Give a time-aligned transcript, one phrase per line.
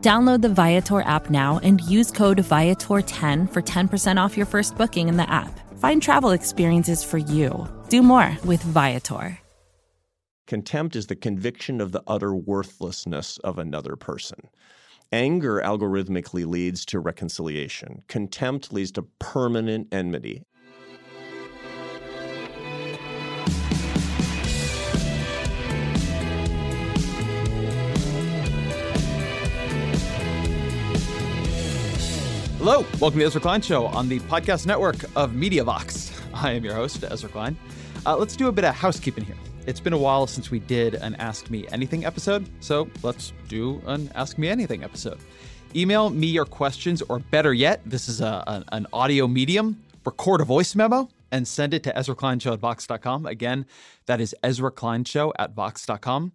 [0.00, 5.08] Download the Viator app now and use code Viator10 for 10% off your first booking
[5.08, 5.58] in the app.
[5.80, 7.66] Find travel experiences for you.
[7.88, 9.38] Do more with Viator.
[10.46, 14.48] Contempt is the conviction of the utter worthlessness of another person.
[15.10, 18.02] Anger algorithmically leads to reconciliation.
[18.06, 20.44] Contempt leads to permanent enmity.
[32.70, 36.12] Hello, welcome to Ezra Klein Show on the podcast network of MediaVox.
[36.34, 37.56] I am your host, Ezra Klein.
[38.04, 39.38] Uh, let's do a bit of housekeeping here.
[39.64, 43.80] It's been a while since we did an Ask Me Anything episode, so let's do
[43.86, 45.18] an Ask Me Anything episode.
[45.74, 49.82] Email me your questions, or better yet, this is a, a an audio medium.
[50.04, 53.24] Record a voice memo and send it to Ezra Klein Show at Vox.com.
[53.24, 53.64] Again,
[54.04, 56.32] that is Ezra Klein Show at Vox.com.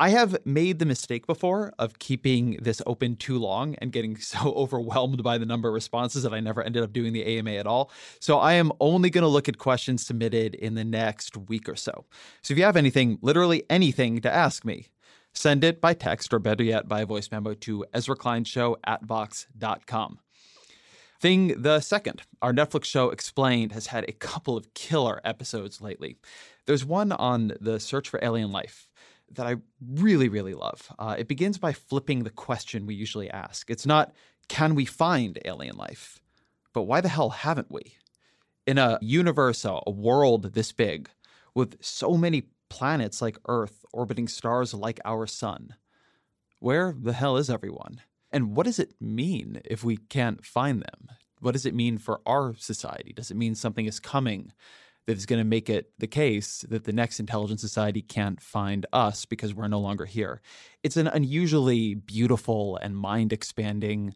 [0.00, 4.52] I have made the mistake before of keeping this open too long and getting so
[4.56, 7.66] overwhelmed by the number of responses that I never ended up doing the AMA at
[7.66, 7.92] all.
[8.18, 11.76] So I am only going to look at questions submitted in the next week or
[11.76, 12.06] so.
[12.42, 14.88] So if you have anything, literally anything to ask me,
[15.32, 19.04] send it by text or better yet by voice memo to Ezra Klein Show at
[19.04, 20.18] Vox.com.
[21.20, 26.16] Thing the second, our Netflix show Explained has had a couple of killer episodes lately.
[26.66, 28.88] There's one on the search for alien life
[29.34, 29.56] that I
[29.86, 30.90] really, really love.
[30.98, 33.70] Uh, it begins by flipping the question we usually ask.
[33.70, 34.12] It's not,
[34.48, 36.20] can we find alien life?
[36.72, 37.96] But why the hell haven't we?
[38.66, 41.08] In a universe, a world this big,
[41.54, 45.76] with so many planets like Earth orbiting stars like our sun,
[46.58, 48.00] where the hell is everyone?
[48.32, 51.10] And what does it mean if we can't find them?
[51.40, 53.12] What does it mean for our society?
[53.12, 54.52] Does it mean something is coming
[55.06, 58.86] that is going to make it the case that the next intelligent society can't find
[58.92, 60.40] us because we're no longer here.
[60.82, 64.14] It's an unusually beautiful and mind expanding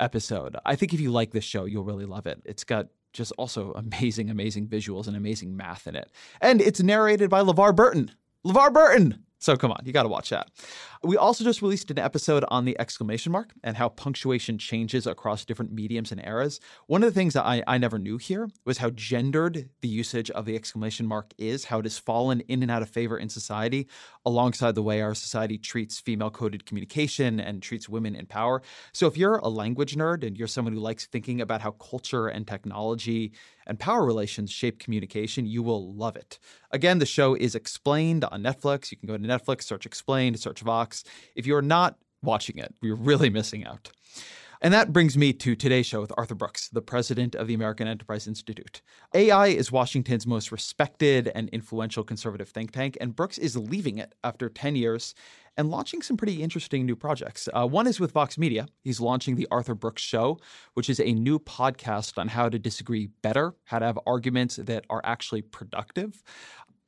[0.00, 0.56] episode.
[0.64, 2.42] I think if you like this show, you'll really love it.
[2.44, 6.10] It's got just also amazing, amazing visuals and amazing math in it.
[6.40, 8.10] And it's narrated by LeVar Burton.
[8.46, 9.24] LeVar Burton!
[9.40, 10.50] So come on, you got to watch that.
[11.04, 15.44] We also just released an episode on the exclamation mark and how punctuation changes across
[15.44, 16.58] different mediums and eras.
[16.88, 20.28] One of the things that I, I never knew here was how gendered the usage
[20.32, 23.28] of the exclamation mark is, how it has fallen in and out of favor in
[23.28, 23.86] society,
[24.26, 28.60] alongside the way our society treats female coded communication and treats women in power.
[28.92, 32.26] So if you're a language nerd and you're someone who likes thinking about how culture
[32.26, 33.32] and technology
[33.68, 36.38] and power relations shape communication, you will love it.
[36.72, 38.90] Again, the show is explained on Netflix.
[38.90, 41.04] You can go to Netflix, search explained, search Vox.
[41.36, 43.90] If you're not watching it, you're really missing out.
[44.60, 47.86] And that brings me to today's show with Arthur Brooks, the president of the American
[47.86, 48.82] Enterprise Institute.
[49.14, 54.16] AEI is Washington's most respected and influential conservative think tank, and Brooks is leaving it
[54.24, 55.14] after 10 years
[55.58, 57.48] and launching some pretty interesting new projects.
[57.52, 58.68] Uh, one is with Vox Media.
[58.80, 60.38] He's launching the Arthur Brooks Show,
[60.74, 64.86] which is a new podcast on how to disagree better, how to have arguments that
[64.88, 66.22] are actually productive.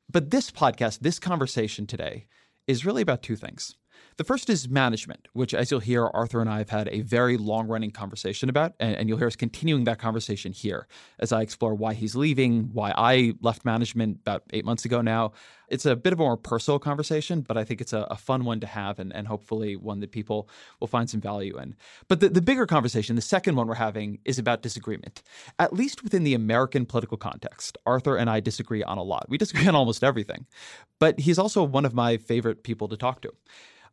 [0.09, 2.27] But this podcast, this conversation today,
[2.69, 3.75] is really about two things.
[4.17, 7.37] The first is management, which, as you'll hear, Arthur and I have had a very
[7.37, 8.75] long running conversation about.
[8.79, 10.87] And, and, you'll hear us continuing that conversation here
[11.19, 15.33] as I explore why he's leaving, why I left management about eight months ago now.
[15.69, 18.45] It's a bit of a more personal conversation, but I think it's a, a fun
[18.45, 20.49] one to have and, and hopefully one that people
[20.81, 21.77] will find some value in.
[22.09, 25.23] But the, the bigger conversation, the second one we're having, is about disagreement.
[25.59, 29.27] At least within the American political context, Arthur and I disagree on a lot.
[29.29, 30.47] We disagree on almost everything.
[30.99, 33.33] But he's also one of my favorite people to talk to.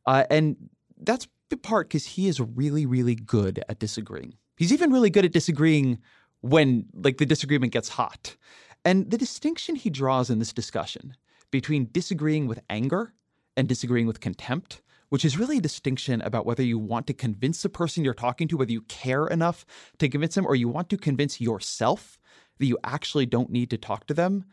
[0.07, 0.55] Uh, and
[1.01, 1.27] that's
[1.61, 4.33] part because he is really, really good at disagreeing.
[4.57, 5.99] He's even really good at disagreeing
[6.41, 8.35] when like the disagreement gets hot.
[8.83, 11.15] And the distinction he draws in this discussion
[11.51, 13.13] between disagreeing with anger
[13.55, 17.61] and disagreeing with contempt, which is really a distinction about whether you want to convince
[17.61, 19.65] the person you're talking to, whether you care enough
[19.99, 22.19] to convince them, or you want to convince yourself
[22.59, 24.45] that you actually don't need to talk to them.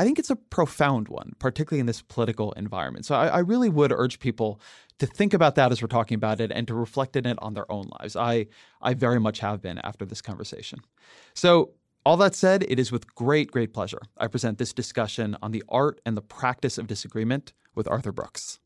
[0.00, 3.04] I think it's a profound one, particularly in this political environment.
[3.04, 4.58] So I, I, really would urge people
[4.98, 7.52] to think about that as we're talking about it and to reflect in it on
[7.52, 8.16] their own lives.
[8.16, 8.46] I
[8.80, 10.78] I very much have been after this conversation.
[11.34, 11.72] So
[12.06, 15.62] all that said, it is with great, great pleasure I present this discussion on the
[15.68, 18.58] art and the practice of disagreement with Arthur Brooks.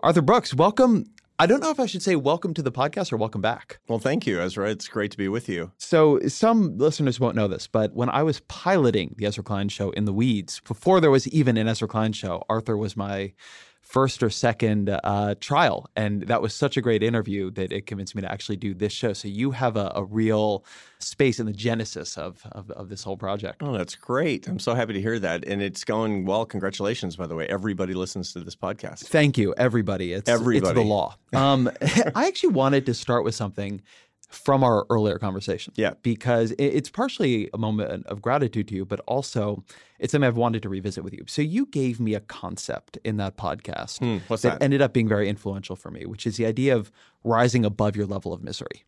[0.00, 1.06] Arthur Brooks, welcome.
[1.42, 3.80] I don't know if I should say welcome to the podcast or welcome back.
[3.88, 4.70] Well, thank you, Ezra.
[4.70, 5.72] It's great to be with you.
[5.76, 9.90] So, some listeners won't know this, but when I was piloting the Ezra Klein show
[9.90, 13.32] in the weeds, before there was even an Ezra Klein show, Arthur was my
[13.82, 15.90] first or second uh, trial.
[15.96, 18.92] And that was such a great interview that it convinced me to actually do this
[18.92, 19.12] show.
[19.12, 20.64] So you have a, a real
[20.98, 23.62] space in the genesis of, of, of, this whole project.
[23.62, 24.46] Oh, that's great.
[24.46, 25.44] I'm so happy to hear that.
[25.44, 26.46] And it's going well.
[26.46, 27.46] Congratulations, by the way.
[27.48, 29.00] Everybody listens to this podcast.
[29.04, 30.12] Thank you, everybody.
[30.12, 30.70] It's, everybody.
[30.70, 31.16] It's the law.
[31.32, 31.70] Um,
[32.14, 33.82] I actually wanted to start with something
[34.32, 35.72] from our earlier conversation.
[35.76, 35.94] Yeah.
[36.02, 39.64] Because it's partially a moment of gratitude to you, but also
[39.98, 41.24] it's something I've wanted to revisit with you.
[41.26, 45.08] So you gave me a concept in that podcast hmm, that, that ended up being
[45.08, 46.90] very influential for me, which is the idea of
[47.24, 48.84] rising above your level of misery.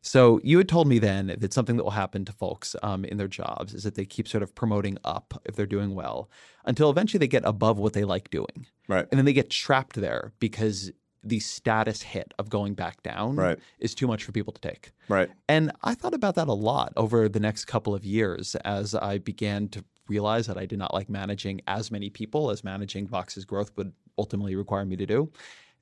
[0.00, 3.16] So you had told me then that something that will happen to folks um, in
[3.16, 6.30] their jobs is that they keep sort of promoting up if they're doing well
[6.64, 8.66] until eventually they get above what they like doing.
[8.86, 9.06] Right.
[9.10, 10.92] And then they get trapped there because
[11.28, 13.58] the status hit of going back down right.
[13.78, 14.92] is too much for people to take.
[15.08, 15.30] Right.
[15.48, 19.18] And I thought about that a lot over the next couple of years as I
[19.18, 23.44] began to realize that I did not like managing as many people as managing Vox's
[23.44, 25.30] growth would ultimately require me to do.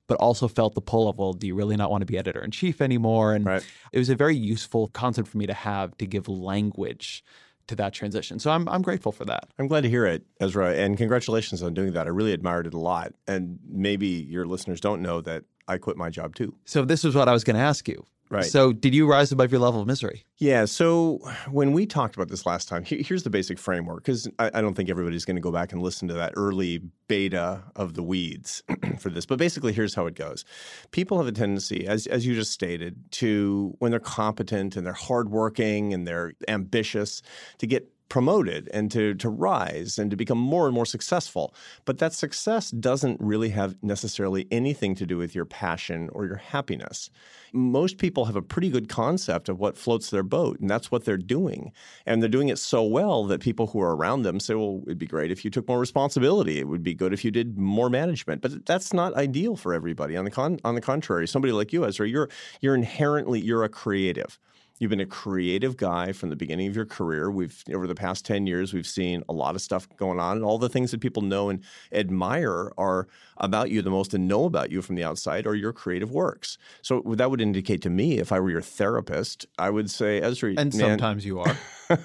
[0.09, 2.45] But also felt the pull of, well, do you really not want to be editor
[2.45, 3.35] in chief anymore?
[3.35, 3.67] And right.
[3.93, 7.25] it was a very useful concept for me to have to give language
[7.69, 8.39] to that transition.
[8.39, 9.49] So I'm I'm grateful for that.
[9.59, 12.07] I'm glad to hear it, Ezra, and congratulations on doing that.
[12.07, 13.13] I really admired it a lot.
[13.27, 16.55] And maybe your listeners don't know that I quit my job too.
[16.65, 18.05] So this is what I was going to ask you.
[18.29, 18.45] Right.
[18.45, 20.25] So, did you rise above your level of misery?
[20.39, 20.65] Yeah.
[20.65, 21.19] So,
[21.49, 24.75] when we talked about this last time, here's the basic framework because I, I, don't
[24.75, 28.65] think everybody's going to go back and listen to that early beta of the weeds
[28.99, 29.27] for this.
[29.27, 30.45] But basically, here's how it goes
[30.91, 34.93] people have a tendency, as, as you just stated, to, when they're competent and they're
[34.93, 37.23] hardworking and they're ambitious,
[37.59, 41.55] to get promoted and to, to rise and to become more and more successful.
[41.85, 46.37] But that success doesn't really have necessarily anything to do with your passion or your
[46.37, 47.11] happiness.
[47.53, 51.05] Most people have a pretty good concept of what floats their boat, and that's what
[51.05, 51.73] they're doing.
[52.05, 54.99] And they're doing it so well that people who are around them say, well, it'd
[54.99, 56.59] be great if you took more responsibility.
[56.59, 58.43] It would be good if you did more management.
[58.43, 60.17] But that's not ideal for everybody.
[60.17, 62.29] On the con- on the contrary, somebody like you, Ezra, you're
[62.61, 64.39] you're inherently you're a creative.
[64.79, 67.31] You've been a creative guy from the beginning of your career.
[67.31, 70.45] We've over the past 10 years, we've seen a lot of stuff going on, and
[70.45, 71.63] all the things that people know and
[71.93, 73.09] admire are
[73.39, 76.59] about you the most and know about you from the outside are your creative works.
[76.83, 80.51] So that would indicate to me, if I were your therapist, I would say, Ezra,
[80.51, 81.57] and man, sometimes you are.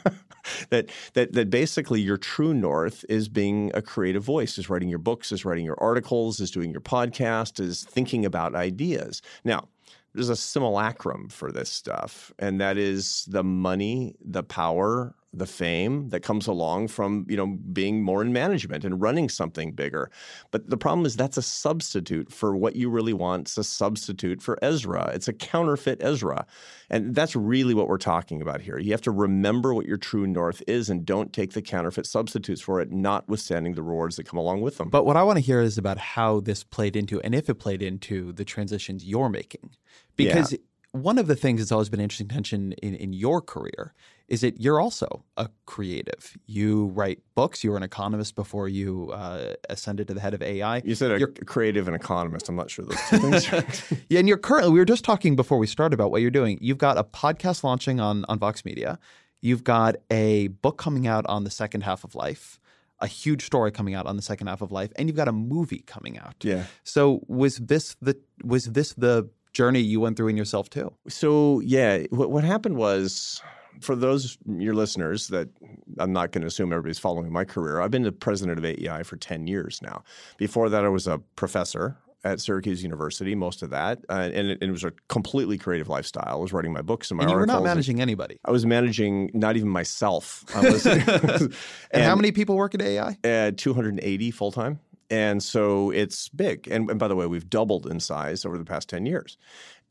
[0.70, 5.00] that that that basically your true north is being a creative voice, is writing your
[5.00, 9.22] books, is writing your articles, is doing your podcast, is thinking about ideas.
[9.44, 9.68] Now,
[10.14, 16.10] there's a simulacrum for this stuff, and that is the money, the power, the fame
[16.10, 20.10] that comes along from you know being more in management and running something bigger.
[20.52, 23.42] But the problem is that's a substitute for what you really want.
[23.42, 25.12] It's a substitute for Ezra.
[25.14, 26.46] It's a counterfeit Ezra,
[26.90, 28.78] and that's really what we're talking about here.
[28.78, 32.62] You have to remember what your true north is, and don't take the counterfeit substitutes
[32.62, 34.90] for it, notwithstanding the rewards that come along with them.
[34.90, 37.56] But what I want to hear is about how this played into, and if it
[37.56, 39.72] played into the transitions you're making,
[40.16, 40.52] because.
[40.52, 40.58] Yeah
[40.92, 43.94] one of the things that's always been interesting tension in, in your career
[44.28, 46.38] is that you're also a creative.
[46.46, 47.64] You write books.
[47.64, 50.84] You were an economist before you uh, ascended to the head of AEI.
[50.86, 52.50] You said a you're, creative and economist.
[52.50, 54.04] I'm not sure those two things.
[54.10, 54.72] yeah, and you're currently.
[54.72, 56.58] We were just talking before we started about what you're doing.
[56.62, 59.00] You've got a podcast launching on on Vox Media.
[59.42, 62.60] You've got a book coming out on the second half of life
[63.02, 65.32] a huge story coming out on the second half of life and you've got a
[65.32, 66.36] movie coming out.
[66.42, 66.66] Yeah.
[66.84, 70.94] So was this the was this the journey you went through in yourself too.
[71.08, 73.42] So yeah, what, what happened was
[73.80, 75.50] for those your listeners that
[75.98, 77.82] I'm not going to assume everybody's following my career.
[77.82, 80.04] I've been the president of AEI for 10 years now.
[80.38, 84.60] Before that, I was a professor at Syracuse University, most of that, uh, and, it,
[84.62, 86.28] it, was a completely creative lifestyle.
[86.28, 87.56] I was writing my books and my and you articles.
[87.56, 88.40] were not managing anybody.
[88.46, 90.46] I was managing not even myself.
[90.56, 91.10] Was, and,
[91.92, 93.18] and, how many people work at AEI?
[93.24, 94.80] Uh, 280 full time
[95.12, 96.70] And so it's big.
[96.70, 99.38] And, and by the way, we've doubled in size over the past 10 years.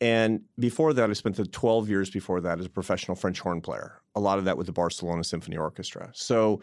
[0.01, 3.61] And before that, I spent the 12 years before that as a professional French horn
[3.61, 6.11] player, a lot of that with the Barcelona Symphony Orchestra.
[6.15, 6.63] So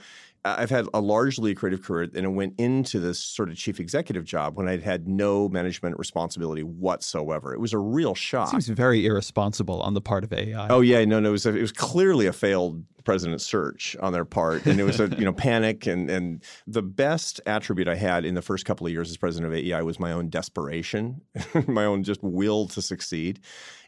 [0.58, 4.26] I've had a largely creative career, and it went into this sort of chief executive
[4.26, 7.54] job when I'd had no management responsibility whatsoever.
[7.54, 8.52] It was a real shock.
[8.52, 10.68] Seems very irresponsible on the part of AEI.
[10.70, 14.12] Oh yeah, no, no, it was, a, it was clearly a failed president search on
[14.12, 15.88] their part, and it was a you know panic.
[15.88, 19.54] And and the best attribute I had in the first couple of years as president
[19.54, 21.22] of AEI was my own desperation,
[21.68, 23.40] my own just will to succeed.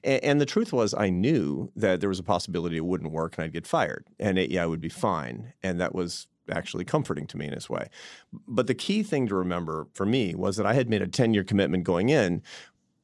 [0.03, 3.37] And, and the truth was, I knew that there was a possibility it wouldn't work
[3.37, 4.93] and I'd get fired, and AEI would be mm.
[4.93, 7.87] fine, and that was actually comforting to me in this way.
[8.47, 11.33] But the key thing to remember for me was that I had made a 10
[11.33, 12.41] year commitment going in.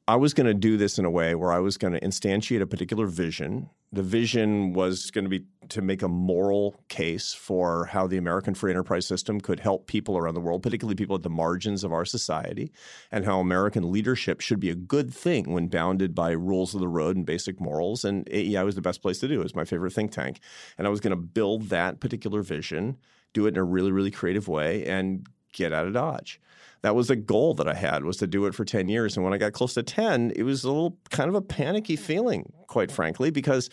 [0.08, 2.62] I was going to do this in a way where I was going to instantiate
[2.62, 3.70] a particular vision.
[3.96, 8.54] The vision was going to be to make a moral case for how the American
[8.54, 11.94] free enterprise system could help people around the world, particularly people at the margins of
[11.94, 12.74] our society,
[13.10, 16.90] and how American leadership should be a good thing when bounded by rules of the
[16.90, 18.04] road and basic morals.
[18.04, 19.40] And AEI was the best place to do it.
[19.40, 20.42] It was my favorite think tank.
[20.78, 22.98] And I was going to build that particular vision
[23.32, 26.42] do it in a really, really creative way, and get out of Dodge.
[26.86, 29.18] That was a goal that I had was to do it for 10 years.
[29.18, 31.96] And when I got close to 10, it was a little kind of a panicky
[31.96, 33.72] feeling, quite frankly, because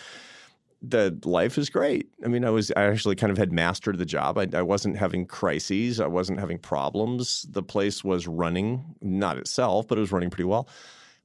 [0.81, 2.09] the life is great.
[2.25, 4.39] I mean, I was I actually kind of had mastered the job.
[4.39, 6.01] I, I, wasn't having crises.
[6.01, 7.45] I wasn't having problems.
[7.51, 10.67] The place was running, not itself, but it was running pretty well.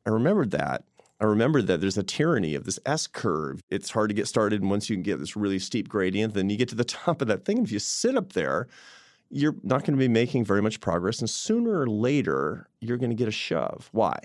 [0.06, 0.84] I remembered that.
[1.22, 3.62] I remembered that there's a tyranny of this S curve.
[3.70, 6.58] It's hard to get started, and once you get this really steep gradient, then you
[6.58, 7.64] get to the top of that thing.
[7.64, 8.68] If you sit up there,
[9.30, 11.20] you're not going to be making very much progress.
[11.20, 13.90] And sooner or later, you're going to get a shove.
[13.92, 14.18] Why?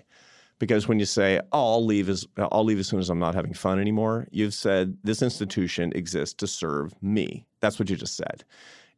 [0.59, 3.35] Because when you say, oh, I'll leave as I'll leave as soon as I'm not
[3.35, 7.47] having fun anymore, you've said this institution exists to serve me.
[7.61, 8.45] That's what you just said.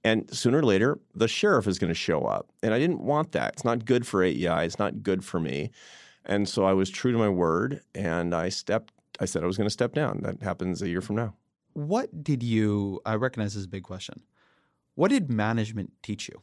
[0.05, 2.51] And sooner or later, the sheriff is going to show up.
[2.63, 3.55] And I didn't want that.
[3.55, 4.65] It's not good for AEI.
[4.65, 5.71] It's not good for me.
[6.27, 9.57] And so I was true to my word and I stepped, I said I was
[9.57, 10.21] going to step down.
[10.23, 11.35] That happens a year from now.
[11.73, 14.23] What did you, I recognize this is a big question.
[14.95, 16.43] What did management teach you?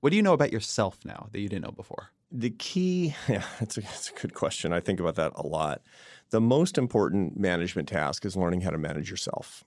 [0.00, 2.10] What do you know about yourself now that you didn't know before?
[2.32, 4.72] The key, yeah, that's a, that's a good question.
[4.72, 5.82] I think about that a lot.
[6.30, 9.64] The most important management task is learning how to manage yourself.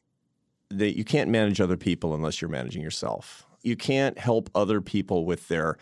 [0.70, 3.46] That you can't manage other people unless you're managing yourself.
[3.64, 5.78] You can't help other people with their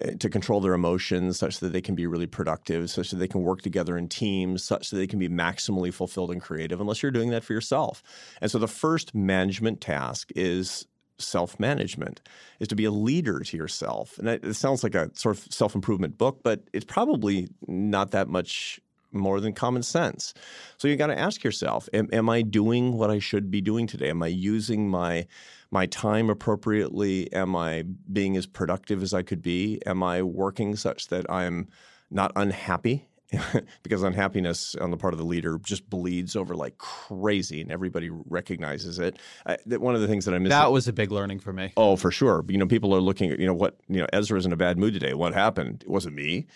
[0.00, 3.28] eh, to control their emotions such that they can be really productive, such that they
[3.28, 7.02] can work together in teams, such that they can be maximally fulfilled and creative, unless
[7.02, 8.02] you're doing that for yourself.
[8.40, 10.86] And so the first management task is
[11.22, 12.20] self management,
[12.58, 14.18] is to be a leader to yourself.
[14.18, 18.28] And it sounds like a sort of self improvement book, but it's probably not that
[18.28, 18.80] much
[19.12, 20.34] more than common sense.
[20.76, 23.86] So you got to ask yourself, am, am, I doing what I should be doing
[23.86, 24.10] today?
[24.10, 25.26] Am I using my
[25.70, 27.32] my time appropriately?
[27.32, 29.80] Am I being as productive as I could be?
[29.86, 31.68] Am I working such that I'm
[32.10, 33.06] not unhappy?
[33.82, 38.10] because unhappiness on the part of the leader just bleeds over like crazy, and everybody
[38.10, 39.18] recognizes it.
[39.46, 41.52] I, that one of the things that I missed that was a big learning for
[41.52, 41.72] me.
[41.76, 42.44] Oh, for sure.
[42.48, 44.06] You know, people are looking at you know what you know.
[44.12, 45.14] Ezra's in a bad mood today.
[45.14, 45.82] What happened?
[45.82, 46.46] It wasn't me.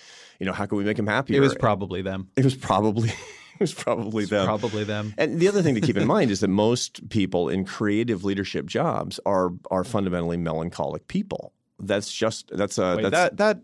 [0.41, 1.37] You know, how can we make him happier?
[1.37, 2.29] It was probably them.
[2.37, 3.09] It was probably
[3.55, 4.47] it was probably them.
[4.47, 5.15] Probably them.
[5.17, 8.67] And the other thing to keep in mind is that most people in creative leadership
[8.67, 11.53] jobs are are fundamentally melancholic people.
[11.79, 13.61] That's just that's a Wait, that's, that that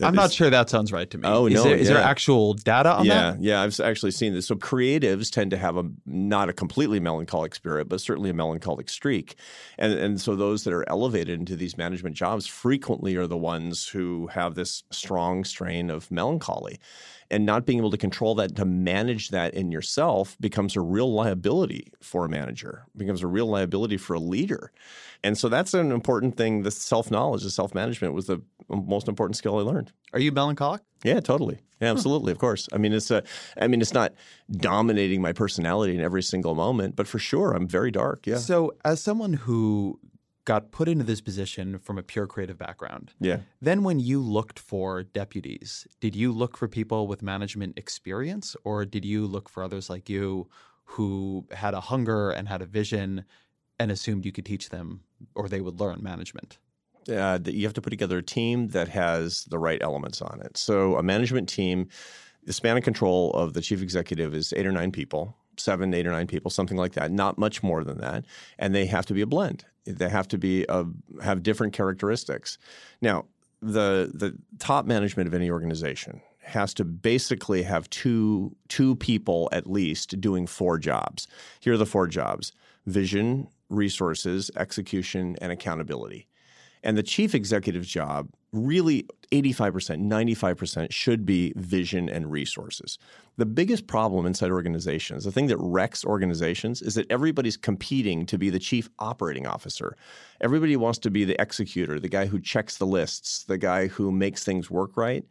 [0.00, 1.24] I'm not sure that sounds right to me.
[1.26, 1.94] Oh is no, there, is yeah.
[1.94, 3.42] there actual data on yeah, that?
[3.42, 4.46] Yeah, I've actually seen this.
[4.46, 8.88] So creatives tend to have a not a completely melancholic spirit, but certainly a melancholic
[8.88, 9.36] streak,
[9.78, 13.86] and and so those that are elevated into these management jobs frequently are the ones
[13.88, 16.78] who have this strong strain of melancholy
[17.32, 21.12] and not being able to control that to manage that in yourself becomes a real
[21.12, 24.70] liability for a manager becomes a real liability for a leader.
[25.24, 29.58] And so that's an important thing the self-knowledge the self-management was the most important skill
[29.58, 29.92] i learned.
[30.12, 30.82] Are you melancholic?
[31.02, 31.58] Yeah totally.
[31.80, 32.36] Yeah absolutely huh.
[32.36, 32.68] of course.
[32.72, 33.22] I mean it's a
[33.60, 34.12] i mean it's not
[34.50, 38.36] dominating my personality in every single moment but for sure i'm very dark yeah.
[38.36, 39.98] So as someone who
[40.44, 43.12] got put into this position from a pure creative background.
[43.20, 43.38] Yeah.
[43.60, 48.84] Then when you looked for deputies, did you look for people with management experience or
[48.84, 50.48] did you look for others like you
[50.84, 53.24] who had a hunger and had a vision
[53.78, 55.02] and assumed you could teach them
[55.34, 56.58] or they would learn management?
[57.08, 60.56] Uh, you have to put together a team that has the right elements on it.
[60.56, 61.88] So a management team,
[62.44, 66.06] the span of control of the chief executive is eight or nine people seven, eight,
[66.06, 67.10] or nine people, something like that.
[67.10, 68.24] Not much more than that,
[68.58, 69.64] and they have to be a blend.
[69.84, 70.84] They have to be a,
[71.22, 72.58] have different characteristics.
[73.00, 73.26] Now,
[73.60, 79.70] the the top management of any organization has to basically have two two people at
[79.70, 81.26] least doing four jobs.
[81.60, 82.52] Here are the four jobs:
[82.86, 86.28] vision, resources, execution, and accountability.
[86.82, 92.98] And the chief executive's job really 85%, 95% should be vision and resources.
[93.38, 98.36] The biggest problem inside organizations, the thing that wrecks organizations, is that everybody's competing to
[98.36, 99.96] be the chief operating officer.
[100.42, 104.12] Everybody wants to be the executor, the guy who checks the lists, the guy who
[104.12, 105.24] makes things work right.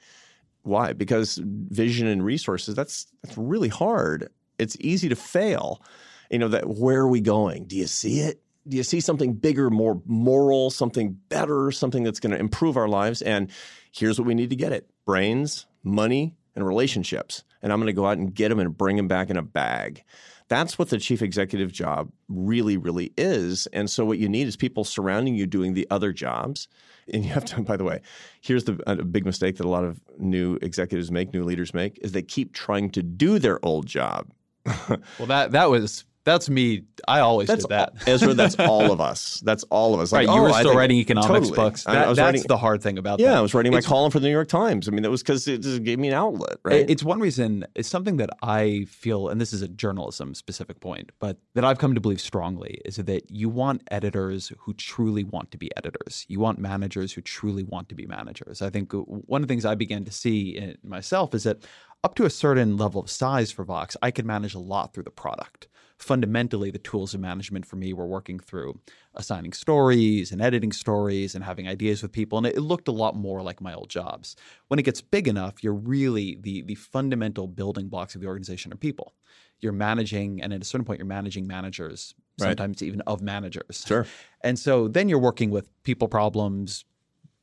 [0.63, 0.93] Why?
[0.93, 4.29] Because vision and resources, that's, that's really hard.
[4.57, 5.83] It's easy to fail.
[6.31, 7.65] You know, that where are we going?
[7.65, 8.41] Do you see it?
[8.67, 12.87] Do you see something bigger, more moral, something better, something that's going to improve our
[12.87, 13.21] lives?
[13.21, 13.49] And
[13.91, 17.43] here's what we need to get it brains, money, and relationships.
[17.61, 19.41] And I'm going to go out and get them and bring them back in a
[19.41, 20.03] bag.
[20.47, 23.67] That's what the chief executive job really, really is.
[23.67, 26.67] And so, what you need is people surrounding you doing the other jobs.
[27.11, 28.01] And you have to, by the way,
[28.41, 31.97] here's the a big mistake that a lot of new executives make, new leaders make,
[32.01, 34.29] is they keep trying to do their old job.
[34.89, 36.83] well, that that was that's me.
[37.07, 37.93] I always that's did that.
[38.07, 39.41] All, Ezra, that's all of us.
[39.43, 40.11] That's all of us.
[40.11, 41.55] Like, right, you oh, were still writing economics totally.
[41.55, 41.83] books.
[41.85, 43.33] That, that's writing, the hard thing about yeah, that.
[43.33, 44.87] Yeah, I was writing my it's, column for the New York Times.
[44.87, 46.87] I mean, that was because it just gave me an outlet, right?
[46.87, 51.11] It's one reason, it's something that I feel, and this is a journalism specific point,
[51.19, 55.49] but that I've come to believe strongly is that you want editors who truly want
[55.51, 56.25] to be editors.
[56.27, 58.61] You want managers who truly want to be managers.
[58.61, 61.65] I think one of the things I began to see in myself is that
[62.03, 65.03] up to a certain level of size for Vox, I could manage a lot through
[65.03, 65.67] the product
[66.01, 68.79] fundamentally the tools of management for me were working through
[69.15, 73.15] assigning stories and editing stories and having ideas with people and it, looked a lot
[73.15, 74.35] more like my old jobs.
[74.67, 78.73] When it gets big enough you're really the the fundamental building blocks of the organization
[78.73, 79.13] are people.
[79.59, 82.87] You're managing and at a certain point you're managing managers sometimes right.
[82.87, 83.83] even of managers.
[83.85, 84.07] Sure.
[84.43, 86.83] And so then you're working with people problems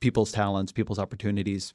[0.01, 1.73] people's talents people's opportunities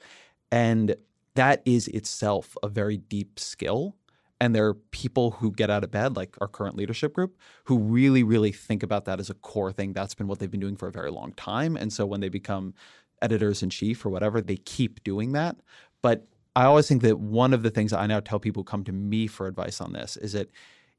[0.52, 0.96] and
[1.36, 3.96] that is itself a very deep skill
[4.44, 7.78] and there are people who get out of bed, like our current leadership group, who
[7.78, 9.94] really, really think about that as a core thing.
[9.94, 11.78] That's been what they've been doing for a very long time.
[11.78, 12.74] And so when they become
[13.22, 15.56] editors in chief or whatever, they keep doing that.
[16.02, 18.84] But I always think that one of the things I now tell people who come
[18.84, 20.50] to me for advice on this is that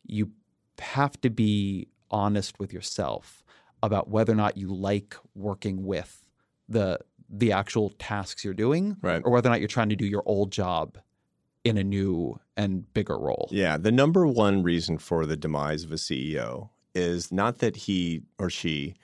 [0.06, 0.30] you
[0.78, 3.44] have to be honest with yourself
[3.82, 6.24] about whether or not you like working with
[6.66, 9.20] the the actual tasks you're doing right.
[9.22, 10.96] or whether or not you're trying to do your old job
[11.62, 13.48] in a new and bigger role.
[13.50, 13.76] Yeah.
[13.76, 18.50] The number one reason for the demise of a CEO is not that he or
[18.50, 18.94] she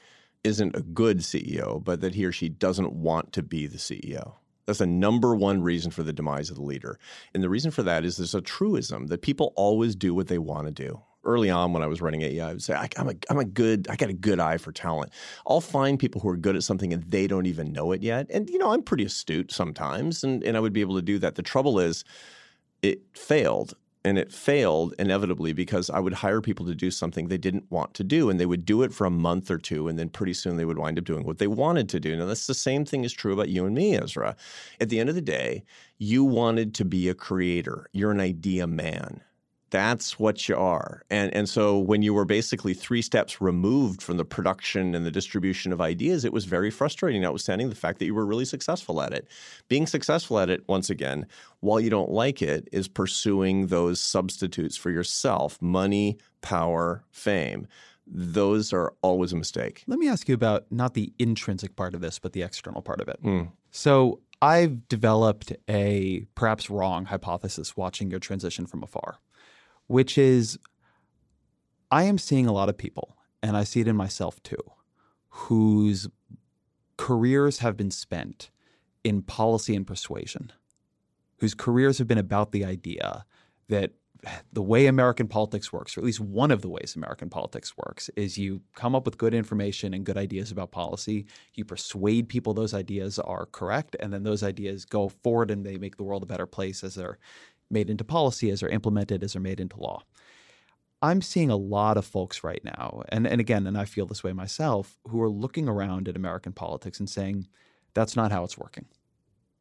[0.44, 4.34] isn't a good CEO, but that he or she doesn't want to be the CEO.
[4.66, 6.98] That's the number one reason for the demise of the leader.
[7.34, 10.38] And the reason for that is there's a truism that people always do what they
[10.38, 11.00] want to do.
[11.24, 13.88] Early on, when I was running AEI, I would say, I'm a, I'm a good,
[13.90, 15.12] I got a good eye for talent.
[15.46, 18.26] I'll find people who are good at something and they don't even know it yet.
[18.30, 21.18] And, you know, I'm pretty astute sometimes, and, and I would be able to do
[21.18, 21.34] that.
[21.34, 22.04] The trouble is,
[22.82, 23.74] it failed.
[24.02, 27.92] And it failed inevitably because I would hire people to do something they didn't want
[27.94, 28.30] to do.
[28.30, 29.88] And they would do it for a month or two.
[29.88, 32.16] And then pretty soon they would wind up doing what they wanted to do.
[32.16, 34.36] Now, that's the same thing is true about you and me, Ezra.
[34.80, 35.64] At the end of the day,
[35.98, 39.20] you wanted to be a creator, you're an idea man.
[39.70, 41.02] That's what you are.
[41.10, 45.10] And, and so when you were basically three steps removed from the production and the
[45.12, 49.00] distribution of ideas, it was very frustrating, notwithstanding the fact that you were really successful
[49.00, 49.28] at it.
[49.68, 51.26] Being successful at it, once again,
[51.60, 57.68] while you don't like it, is pursuing those substitutes for yourself money, power, fame.
[58.06, 59.84] Those are always a mistake.
[59.86, 63.00] Let me ask you about not the intrinsic part of this, but the external part
[63.00, 63.22] of it.
[63.22, 63.52] Mm.
[63.70, 69.18] So I've developed a perhaps wrong hypothesis watching your transition from afar
[69.90, 70.56] which is
[71.90, 74.62] I am seeing a lot of people, and I see it in myself too,
[75.30, 76.08] whose
[76.96, 78.50] careers have been spent
[79.02, 80.52] in policy and persuasion,
[81.38, 83.24] whose careers have been about the idea
[83.68, 83.90] that
[84.52, 88.08] the way American politics works, or at least one of the ways American politics works,
[88.10, 91.26] is you come up with good information and good ideas about policy.
[91.54, 95.78] You persuade people those ideas are correct, and then those ideas go forward and they
[95.78, 97.18] make the world a better place as they're
[97.70, 100.02] made into policy, as they're implemented, as they're made into law.
[101.02, 104.22] I'm seeing a lot of folks right now, and, and again, and I feel this
[104.22, 107.46] way myself, who are looking around at American politics and saying,
[107.94, 108.86] that's not how it's working.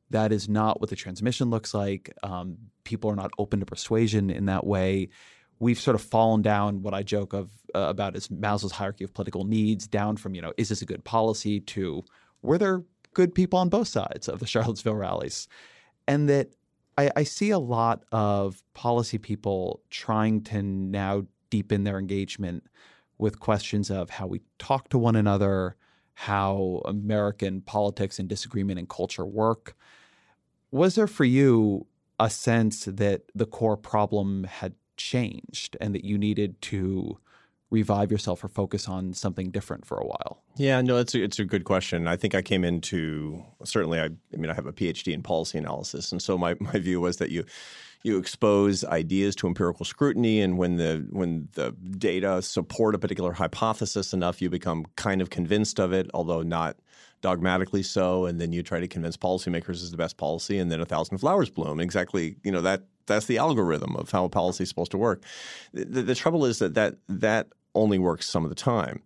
[0.10, 2.14] That is not what the transmission looks like.
[2.24, 5.10] Um, people are not open to persuasion in that way.
[5.60, 9.14] We've sort of fallen down what I joke of uh, about is Maslow's hierarchy of
[9.14, 12.04] political needs, down from you know, is this a good policy to
[12.42, 15.48] were there good people on both sides of the Charlottesville rallies,
[16.08, 16.54] and that
[17.00, 22.66] I, I see a lot of policy people trying to now deepen their engagement
[23.18, 25.78] with questions of how we talk to one another,
[26.14, 29.78] how American politics and disagreement and culture work.
[30.72, 31.88] Was there for you
[32.20, 37.18] a sense that the core problem had changed and that you needed to
[37.72, 40.42] revive yourself or focus on something different for a while?
[40.56, 42.08] Yeah, no, it's a, it's a good question.
[42.08, 44.00] I think I came into certainly.
[44.00, 47.02] I, I mean, I have a PhD in policy analysis, and so my, my view
[47.02, 47.46] was that you
[48.02, 53.34] you expose ideas to empirical scrutiny, and when the when the data support a particular
[53.34, 56.78] hypothesis enough, you become kind of convinced of it, although not
[57.22, 58.26] dogmatically so.
[58.26, 61.18] And then you try to convince policymakers is the best policy, and then a thousand
[61.18, 61.80] flowers bloom.
[61.80, 65.24] Exactly, you know that that's the algorithm of how a policy is supposed to work.
[65.74, 69.02] The, the trouble is that that that only works some of the time.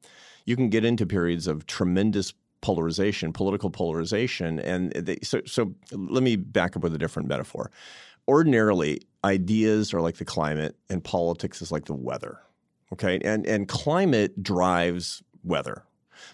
[0.45, 5.73] You can get into periods of tremendous polarization, political polarization, and they, so so.
[5.91, 7.71] Let me back up with a different metaphor
[8.27, 12.39] ordinarily ideas are like the climate and politics is like the weather.
[12.91, 13.19] Okay.
[13.23, 15.83] And and climate drives weather.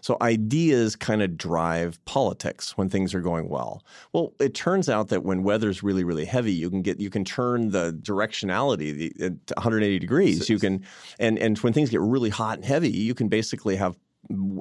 [0.02, 3.84] So ideas kind of drive politics when things are going well.
[4.13, 7.25] Well, it turns out that when weather's really, really heavy, you can get you can
[7.25, 10.49] turn the directionality the, uh, 180 degrees.
[10.49, 10.86] You can
[11.19, 13.97] and and when things get really hot and heavy, you can basically have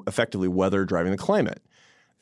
[0.07, 1.63] effectively weather driving the climate.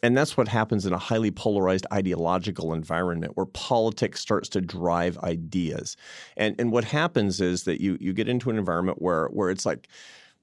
[0.02, 5.18] And that's what happens in a highly polarized ideological environment where politics starts to drive
[5.18, 5.96] ideas.
[6.36, 9.64] And and what happens is that you you get into an environment where where it's
[9.64, 9.88] like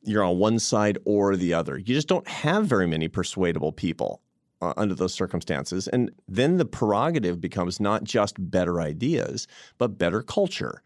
[0.03, 1.77] you're on one side or the other.
[1.77, 4.21] You just don't have very many persuadable people
[4.61, 5.87] uh, under those circumstances.
[5.87, 10.81] And then the prerogative becomes not just better ideas, but better culture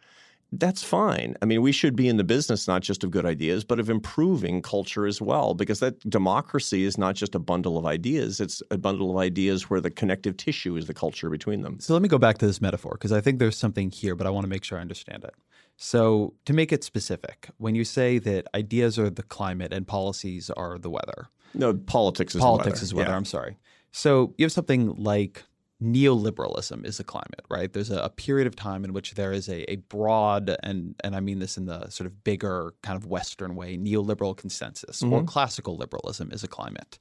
[0.54, 1.36] that's fine.
[1.42, 3.90] I mean, we should be in the business not just of good ideas, but of
[3.90, 8.64] improving culture as well, because that democracy is not just a bundle of ideas, it's
[8.72, 11.80] a bundle of ideas where the connective tissue is the culture between them.
[11.80, 14.26] So let me go back to this metaphor, because I think there's something here, but
[14.26, 15.34] I want to make sure I understand it.
[15.80, 20.50] So, to make it specific, when you say that ideas are the climate and policies
[20.50, 22.84] are the weather, no, politics is politics weather.
[22.84, 23.10] is weather.
[23.12, 23.16] Yeah.
[23.16, 23.58] I'm sorry.
[23.92, 25.44] So, you have something like
[25.82, 27.72] neoliberalism is the climate, right?
[27.72, 31.16] There's a, a, period of time in which there is a, a, broad and and
[31.16, 35.14] I mean this in the sort of bigger kind of Western way, neoliberal consensus mm-hmm.
[35.14, 36.98] or classical liberalism is a climate.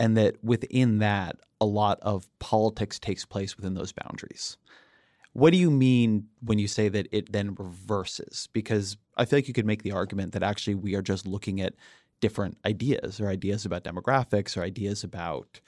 [0.00, 4.56] And that within that, a lot of politics takes place within those boundaries.
[5.38, 8.48] What do you mean when you say that it then reverses?
[8.52, 11.60] Because I feel like you could make the argument that actually we are just looking
[11.60, 11.74] at
[12.18, 15.60] different ideas or ideas about demographics or ideas about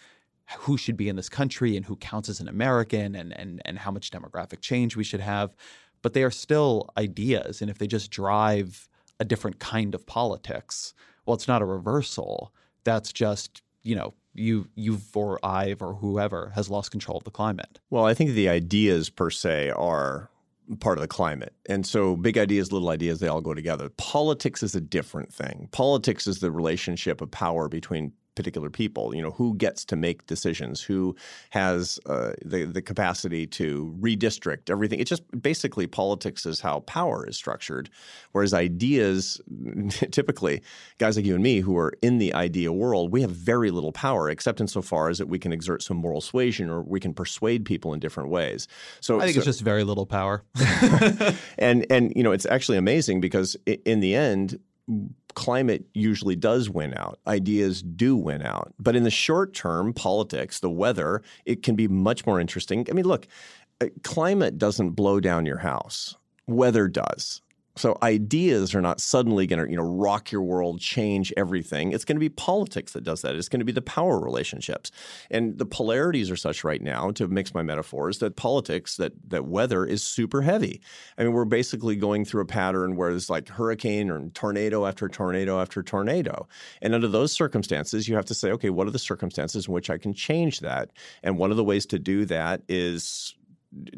[0.59, 3.78] who should be in this country and who counts as an American and, and, and
[3.78, 5.54] how much demographic change we should have.
[6.02, 7.62] But they are still ideas.
[7.62, 8.88] And if they just drive
[9.20, 10.94] a different kind of politics,
[11.26, 12.52] well, it's not a reversal.
[12.83, 17.31] That's just, you know, you you've or I've or whoever has lost control of the
[17.31, 17.81] climate.
[17.90, 20.31] Well, I think the ideas per se are
[20.79, 21.55] part of the climate.
[21.69, 23.88] And so big ideas, little ideas, they all go together.
[23.97, 25.69] Politics is a different thing.
[25.73, 29.14] Politics is the relationship of power between particular people.
[29.14, 31.16] You know, who gets to make decisions, who
[31.51, 35.01] has uh, the the capacity to redistrict everything.
[35.01, 37.90] It's just basically politics is how power is structured,
[38.33, 39.40] whereas ideas,
[40.11, 40.62] typically,
[40.99, 43.93] guys like you and me who are in the idea world, we have very little
[43.93, 47.64] power, except insofar as that we can exert some moral suasion or we can persuade
[47.64, 48.69] people in different ways.
[49.01, 50.43] So I think so, it's just very little power.
[51.59, 54.59] and and you know, it's actually amazing because in the end
[55.35, 57.18] climate usually does win out.
[57.26, 58.72] Ideas do win out.
[58.79, 62.87] But in the short term, politics, the weather, it can be much more interesting.
[62.90, 63.26] I mean, look,
[63.81, 67.42] uh, climate doesn't blow down your house, weather does.
[67.81, 71.93] So ideas are not suddenly going to, you know, rock your world, change everything.
[71.93, 73.35] It's going to be politics that does that.
[73.35, 74.90] It's going to be the power relationships.
[75.31, 79.47] And the polarities are such right now, to mix my metaphors, that politics, that that
[79.47, 80.83] weather is super heavy.
[81.16, 85.09] I mean, we're basically going through a pattern where there's like hurricane or tornado after
[85.09, 86.47] tornado after tornado.
[86.83, 89.88] And under those circumstances, you have to say, okay, what are the circumstances in which
[89.88, 90.90] I can change that?
[91.23, 93.35] And one of the ways to do that is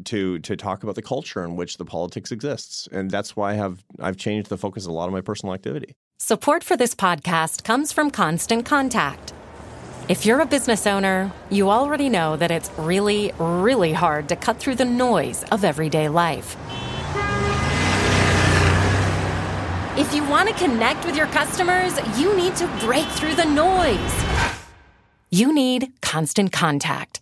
[0.05, 3.53] to to talk about the culture in which the politics exists and that's why I
[3.55, 5.95] have I've changed the focus of a lot of my personal activity.
[6.19, 9.33] Support for this podcast comes from Constant Contact.
[10.09, 14.57] If you're a business owner, you already know that it's really really hard to cut
[14.57, 16.55] through the noise of everyday life.
[19.95, 24.13] If you want to connect with your customers, you need to break through the noise.
[25.29, 27.21] You need Constant Contact.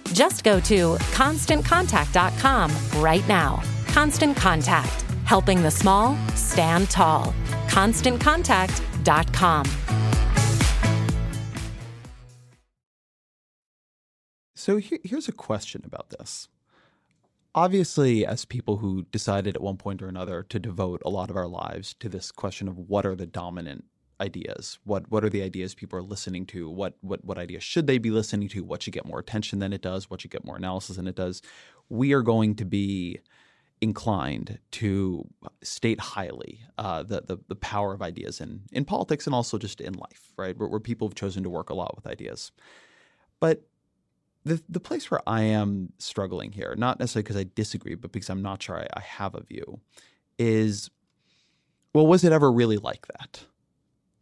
[0.13, 3.63] Just go to constantcontact.com right now.
[3.87, 7.33] Constant Contact, helping the small stand tall.
[7.67, 9.65] ConstantContact.com.
[14.55, 16.47] So here, here's a question about this.
[17.55, 21.35] Obviously, as people who decided at one point or another to devote a lot of
[21.35, 23.85] our lives to this question of what are the dominant
[24.21, 27.87] ideas, what what are the ideas people are listening to, what what what ideas should
[27.87, 30.45] they be listening to, what should get more attention than it does, what should get
[30.45, 31.41] more analysis than it does,
[31.89, 33.19] we are going to be
[33.81, 35.27] inclined to
[35.63, 39.81] state highly uh, the, the, the power of ideas in in politics and also just
[39.81, 40.57] in life, right?
[40.57, 42.51] Where, where people have chosen to work a lot with ideas,
[43.39, 43.63] but
[44.45, 48.29] the the place where I am struggling here, not necessarily because I disagree, but because
[48.29, 49.79] I'm not sure I, I have a view,
[50.37, 50.89] is
[51.93, 53.45] well, was it ever really like that?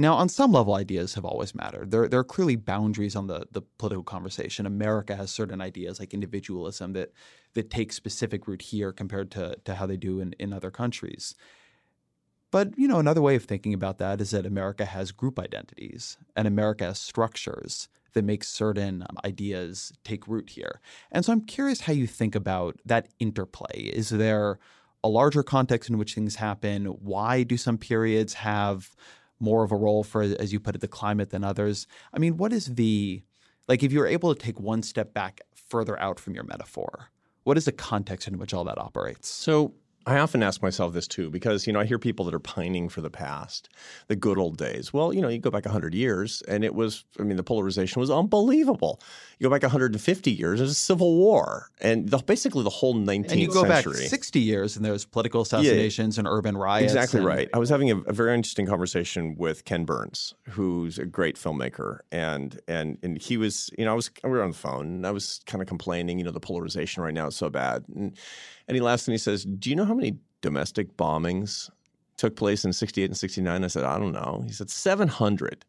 [0.01, 1.91] Now, on some level, ideas have always mattered.
[1.91, 4.65] There, there are clearly boundaries on the, the political conversation.
[4.65, 7.11] America has certain ideas like individualism that
[7.53, 11.35] that take specific root here compared to, to how they do in, in other countries.
[12.51, 16.17] But you know, another way of thinking about that is that America has group identities
[16.35, 20.79] and America has structures that make certain um, ideas take root here.
[21.11, 23.91] And so I'm curious how you think about that interplay.
[23.93, 24.59] Is there
[25.03, 26.85] a larger context in which things happen?
[26.85, 28.95] Why do some periods have
[29.39, 31.87] more of a role for, as you put it, the climate than others?
[32.13, 33.23] I mean, what is the
[33.67, 37.11] like if you're able to take one step back further out from your metaphor?
[37.43, 39.29] What is the context in which all that operates?
[39.29, 39.73] So
[40.05, 42.89] I often ask myself this too, because you know I hear people that are pining
[42.89, 43.69] for the past,
[44.07, 44.93] the good old days.
[44.93, 47.99] Well, you know, you go back 100 years, and it was, I mean, the polarization
[47.99, 49.01] was unbelievable.
[49.39, 53.31] You go back 150 years, there's a civil war, and the, basically the whole 19th
[53.31, 53.93] and you go century.
[53.93, 56.93] back 60 years, and there's political assassinations yeah, and urban riots.
[56.93, 57.49] Exactly and, right.
[57.53, 61.99] I was having a, a, very interesting conversation with Ken Burns, who's a great filmmaker,
[62.11, 65.07] and and and he was, you know, I was we were on the phone, and
[65.07, 68.17] I was kind of complaining, you know, the polarization right now is so bad, and
[68.69, 71.69] and he laughs and he says, "Do you know how many domestic bombings
[72.19, 73.63] took place in 68 and 69?
[73.63, 74.43] I said, I don't know.
[74.45, 75.65] He said, 700.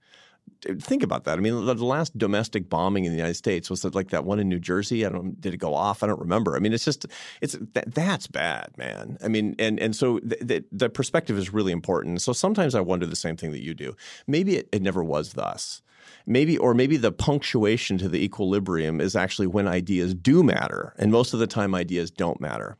[0.80, 1.38] Think about that.
[1.38, 4.48] I mean, the last domestic bombing in the United States was like that one in
[4.48, 5.06] New Jersey.
[5.06, 5.40] I don't.
[5.40, 6.02] Did it go off?
[6.02, 6.56] I don't remember.
[6.56, 7.06] I mean, it's just
[7.40, 9.16] it's that, that's bad, man.
[9.22, 12.20] I mean, and and so the, perspective is really important.
[12.20, 13.94] So sometimes I wonder the same thing that you do.
[14.26, 15.82] Maybe it, it never was thus.
[16.26, 21.12] Maybe or maybe the punctuation to the equilibrium is actually when ideas do matter, and
[21.12, 22.76] most of the time ideas don't matter.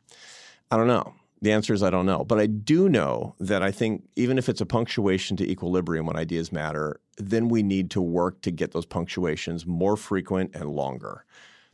[0.71, 1.13] I don't know.
[1.41, 2.23] The answer is I don't know.
[2.23, 6.15] But I do know that I think even if it's a punctuation to equilibrium when
[6.15, 11.25] ideas matter, then we need to work to get those punctuations more frequent and longer.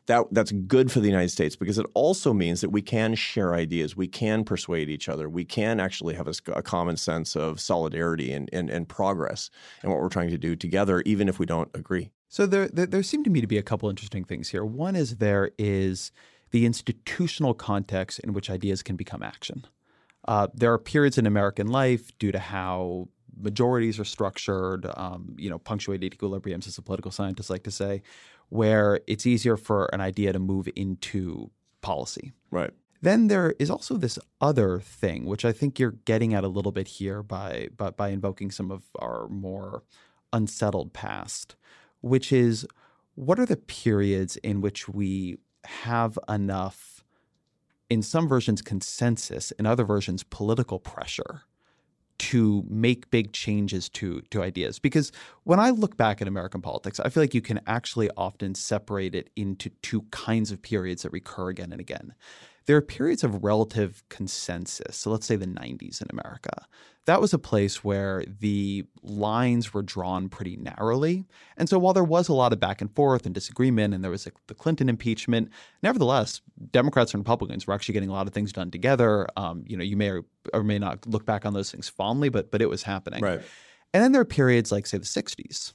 [0.07, 3.53] That, that's good for the United States because it also means that we can share
[3.53, 7.59] ideas, we can persuade each other, we can actually have a, a common sense of
[7.59, 9.49] solidarity and, and, and progress
[9.81, 12.09] and what we're trying to do together, even if we don't agree.
[12.29, 14.63] So there, there, there seem to me to be a couple interesting things here.
[14.63, 16.13] One is there is
[16.51, 19.65] the institutional context in which ideas can become action.
[20.27, 23.07] Uh, there are periods in American life due to how
[23.39, 28.01] majorities are structured, um, you know, punctuated equilibriums, as the political scientists like to say,
[28.49, 31.49] where it's easier for an idea to move into
[31.81, 32.31] policy.
[32.51, 32.71] Right.
[33.01, 36.71] Then there is also this other thing, which I think you're getting at a little
[36.71, 39.83] bit here by by, by invoking some of our more
[40.33, 41.55] unsettled past,
[42.01, 42.65] which is
[43.15, 47.03] what are the periods in which we have enough,
[47.89, 51.43] in some versions, consensus, in other versions, political pressure
[52.17, 54.79] to make big changes to to ideas.
[54.79, 55.11] Because
[55.43, 59.13] when i look back at american politics i feel like you can actually often separate
[59.13, 62.13] it into two kinds of periods that recur again and again
[62.67, 64.97] there are periods of relative consensus.
[64.97, 66.65] So let's say the 90s in America.
[67.05, 71.25] That was a place where the lines were drawn pretty narrowly.
[71.55, 74.11] And so while there was a lot of back and forth and disagreement, and there
[74.11, 75.49] was the Clinton impeachment,
[75.81, 79.25] nevertheless, Democrats and Republicans were actually getting a lot of things done together.
[79.37, 82.27] Um, you know, you may or, or may not look back on those things fondly,
[82.27, 83.23] but but it was happening.
[83.23, 83.41] Right.
[83.93, 85.73] And then there are periods like, say, the 60s,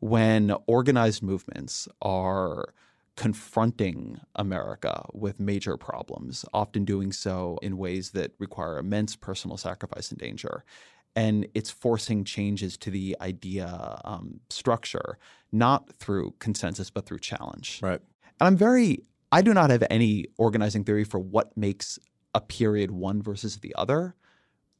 [0.00, 2.74] when organized movements are
[3.16, 10.10] confronting America with major problems, often doing so in ways that require immense personal sacrifice
[10.10, 10.64] and danger.
[11.16, 15.18] And it's forcing changes to the idea um, structure,
[15.52, 17.78] not through consensus, but through challenge.
[17.82, 18.00] Right.
[18.40, 22.00] And I'm very, I do not have any organizing theory for what makes
[22.34, 24.16] a period one versus the other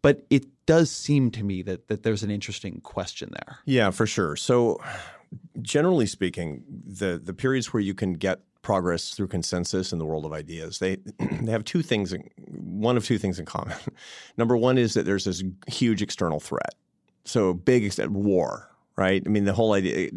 [0.04, 3.58] but it does seem to me that that there's an interesting question there.
[3.64, 4.36] Yeah, for sure.
[4.36, 4.78] So
[5.62, 10.26] generally speaking, the the periods where you can get progress through consensus in the world
[10.26, 10.96] of ideas, they
[11.40, 13.78] they have two things in, one of two things in common.
[14.36, 16.74] Number one is that there's this huge external threat.
[17.24, 19.22] So big war, right?
[19.24, 20.10] I mean, the whole idea,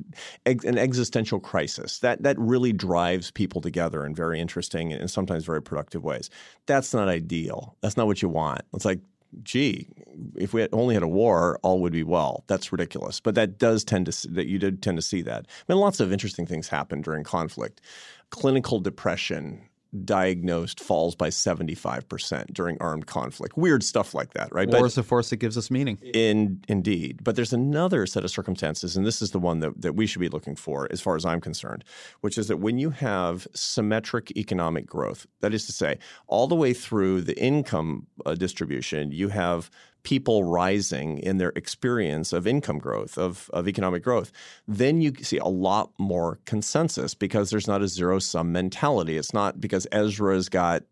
[0.46, 5.62] an existential crisis that that really drives people together in very interesting and sometimes very
[5.62, 6.30] productive ways.
[6.66, 7.78] That's not ideal.
[7.80, 8.64] That's not what you want.
[8.74, 9.00] It's like
[9.44, 9.88] gee,
[10.36, 12.44] if we had only had a war, all would be well.
[12.48, 13.20] That's ridiculous.
[13.20, 15.46] But that does tend to that you did tend to see that.
[15.48, 17.82] I mean, lots of interesting things happen during conflict.
[18.30, 19.62] Clinical depression
[20.04, 23.58] diagnosed falls by 75% during armed conflict.
[23.58, 24.68] Weird stuff like that, right?
[24.68, 25.98] War but, is the force that gives us meaning.
[26.14, 27.24] In, indeed.
[27.24, 30.20] But there's another set of circumstances, and this is the one that, that we should
[30.20, 31.84] be looking for as far as I'm concerned,
[32.22, 36.56] which is that when you have symmetric economic growth, that is to say, all the
[36.56, 39.70] way through the income uh, distribution, you have
[40.08, 44.32] people rising in their experience of income growth, of, of economic growth,
[44.66, 49.18] then you see a lot more consensus because there's not a zero sum mentality.
[49.18, 50.84] It's not because Ezra's got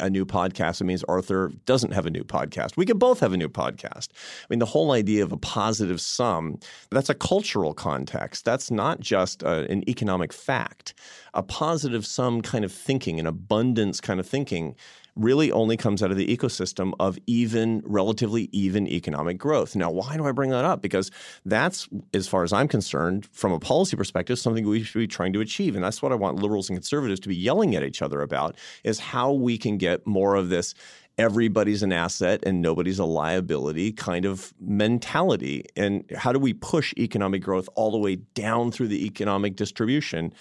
[0.00, 2.76] a new podcast, it means Arthur doesn't have a new podcast.
[2.76, 4.08] We could both have a new podcast.
[4.42, 6.58] I mean, the whole idea of a positive sum,
[6.90, 8.44] that's a cultural context.
[8.44, 10.94] That's not just a, uh, an economic fact.
[11.34, 14.74] A positive sum kind of thinking, an abundance kind of thinking
[15.16, 19.74] really only comes out of the ecosystem of even, relatively even economic growth.
[19.74, 20.82] Now, why do I bring that up?
[20.82, 21.10] Because
[21.44, 25.32] that's, as far as I'm concerned, from a policy perspective, something we should be trying
[25.32, 25.74] to achieve.
[25.74, 28.56] And that's what I want liberals and conservatives to be yelling at each other about
[28.84, 30.74] is how we can get more of this
[31.18, 35.64] everybody's an asset and nobody's a liability kind of mentality.
[35.74, 40.32] And how do we push economic growth all the way down through the economic distribution?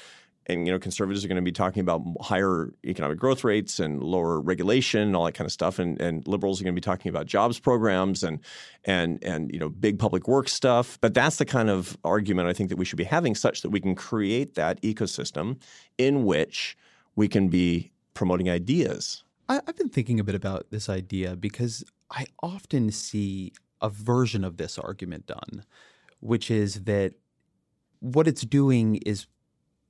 [0.48, 4.02] And you know conservatives are going to be talking about higher economic growth rates and
[4.04, 6.84] lower regulation and all that kind of stuff and, and liberals are going to be
[6.84, 8.40] talking about jobs programs and
[8.86, 10.98] and and you know big public works stuff.
[11.02, 13.70] But that's the kind of argument i think that we should be having such that
[13.70, 15.58] we can create that ecosystem
[15.98, 16.78] in which
[17.16, 19.24] we can be promoting ideas.
[19.50, 24.44] I, i've been thinking a bit about this idea because i often see a version
[24.44, 25.64] of this argument done
[26.20, 27.14] which is that
[28.00, 29.28] what it's doing is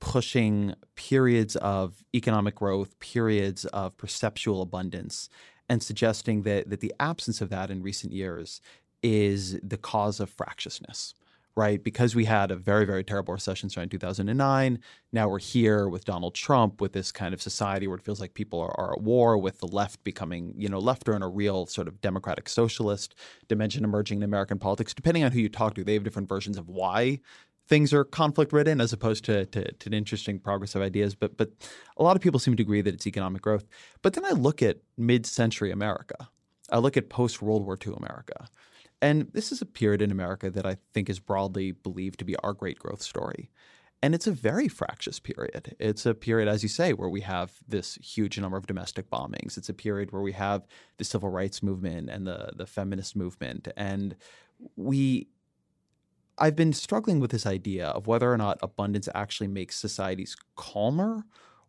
[0.06, 5.30] pushing periods of economic growth, periods of perceptual abundance,
[5.68, 8.62] and suggesting that, that the absence of that in recent years
[9.02, 11.16] is the cause of fractiousness,
[11.56, 11.84] right?
[11.84, 14.78] Because we had a very, very terrible recession starting in 2009.
[15.12, 18.36] Now we're here with Donald Trump with this kind of society where it feels like
[18.36, 21.66] people are, are at war with the left becoming, you know, left and a real
[21.66, 23.16] sort of democratic socialist
[23.48, 24.94] dimension emerging in American politics.
[24.94, 27.20] Depending on who you talk to, they have different versions of why
[27.68, 31.16] things are conflict ridden as opposed to, to, to, interesting progress of ideas.
[31.16, 31.52] But but
[31.98, 33.66] a lot of people seem to agree that it's economic growth.
[34.02, 36.30] But then I look at mid-century America.
[36.72, 38.48] I look at post World War II America.
[39.02, 42.36] And this is a period in America that I think is broadly believed to be
[42.38, 43.52] our great growth story.
[44.02, 45.76] And it's a very fractious period.
[45.80, 49.58] It's a period, as you say, where we have this huge number of domestic bombings.
[49.58, 53.68] It's a period where we have the civil rights movement and the, the feminist movement.
[53.76, 54.16] And
[54.76, 55.28] we
[56.38, 61.26] I've been struggling with this idea of whether or not abundance actually makes societies calmer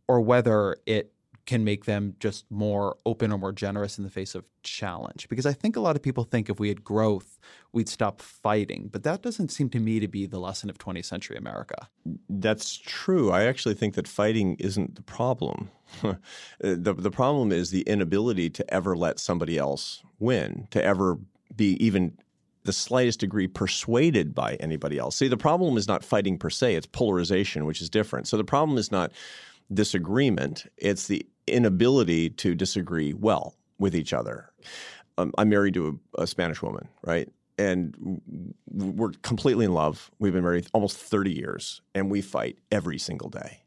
[0.09, 1.13] or whether it
[1.47, 5.29] can make them just more open or more generous in the face of challenge.
[5.29, 7.39] Because I think a lot of people think if we had growth,
[7.73, 8.91] we'd stop fighting.
[8.93, 11.89] But that doesn't seem to me to be the lesson of 20th century America.
[12.29, 13.31] That's true.
[13.31, 15.71] I actually think that fighting isn't the problem.
[16.03, 21.17] the, the problem is the inability to ever let somebody else win, to ever
[21.55, 22.19] be even
[22.67, 25.17] the slightest degree persuaded by anybody else.
[25.17, 28.29] See, the problem is not fighting per se, it's polarization, which is different.
[28.29, 29.13] So the problem is not
[29.73, 34.51] disagreement, it's the inability to disagree well with each other.
[35.19, 37.29] Um, I'm married to a, a Spanish woman, right?
[37.59, 38.21] And
[38.71, 40.11] we're completely in love.
[40.19, 43.63] We've been married almost 30 years, and we fight every single day.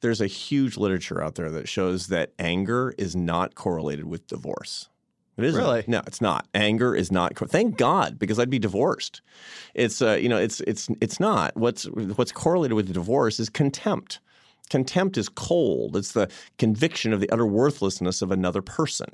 [0.00, 4.88] There's a huge literature out there that shows that anger is not correlated with divorce.
[5.36, 5.60] It isn't.
[5.60, 5.84] Really?
[5.86, 6.46] No, it's not.
[6.54, 7.36] Anger is not.
[7.36, 9.20] Thank God, because I'd be divorced.
[9.74, 11.56] It's uh, you know, it's it's it's not.
[11.56, 14.20] What's what's correlated with the divorce is contempt.
[14.70, 15.96] Contempt is cold.
[15.96, 19.08] It's the conviction of the utter worthlessness of another person.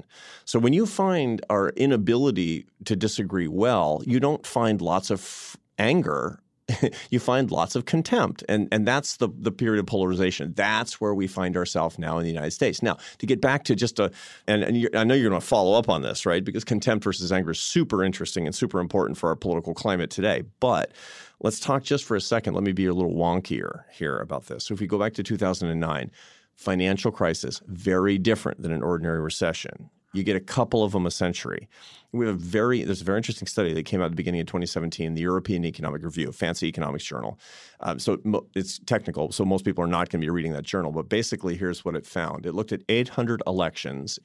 [0.45, 6.39] So when you find our inability to disagree well, you don't find lots of anger
[7.11, 8.45] you find lots of contempt.
[8.49, 10.53] And, and that's the, the period of polarization.
[10.55, 12.83] That's where we find ourselves now in the United States.
[12.83, 14.11] Now, to get back to just a,
[14.47, 16.45] and, and I know you're going to follow up on this, right?
[16.45, 20.43] Because contempt versus anger is super interesting and super important for our political climate today.
[20.61, 20.93] But
[21.41, 22.55] let's talk just for a second.
[22.55, 24.65] Let me be a little wonkier here about this.
[24.65, 26.11] So if we go back to 2009,
[26.57, 29.91] financial crisis, very different than an ordinary recession.
[30.13, 31.69] You get a couple of them a century.
[32.13, 34.41] We have a very there's a very interesting study that came out at the beginning
[34.41, 37.39] of 2017, the European Economic Review, a fancy economics journal.
[37.81, 38.19] Um, so
[38.55, 40.91] it's technical, so most people are not going to be reading that journal.
[40.91, 44.19] But basically, here's what it found: it looked at 800 elections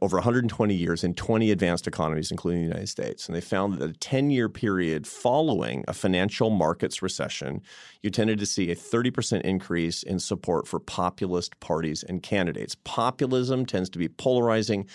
[0.00, 3.26] over 120 years in 20 advanced economies, including the United States.
[3.26, 7.62] And they found that a 10 year period following a financial markets recession,
[8.02, 12.76] you tended to see a 30% increase in support for populist parties and candidates.
[12.84, 14.86] Populism tends to be polarizing,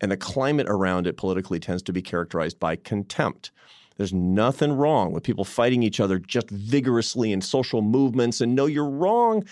[0.00, 3.50] and the climate around it politically tends to be characterized by contempt.
[3.96, 8.66] There's nothing wrong with people fighting each other just vigorously in social movements and no,
[8.66, 9.44] you're wrong.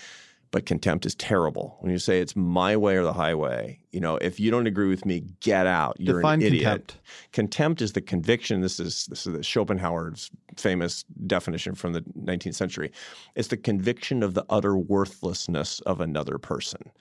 [0.51, 1.77] But contempt is terrible.
[1.79, 4.89] When you say it's my way or the highway, you know, if you don't agree
[4.89, 5.95] with me, get out.
[5.97, 6.63] You're Define an idiot.
[6.63, 6.97] contempt.
[7.31, 8.59] Contempt is the conviction.
[8.59, 12.91] This is this is Schopenhauer's famous definition from the 19th century.
[13.35, 16.91] It's the conviction of the utter worthlessness of another person.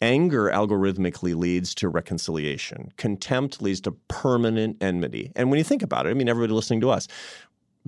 [0.00, 2.92] Anger algorithmically leads to reconciliation.
[2.98, 5.32] Contempt leads to permanent enmity.
[5.34, 7.08] And when you think about it, I mean, everybody listening to us,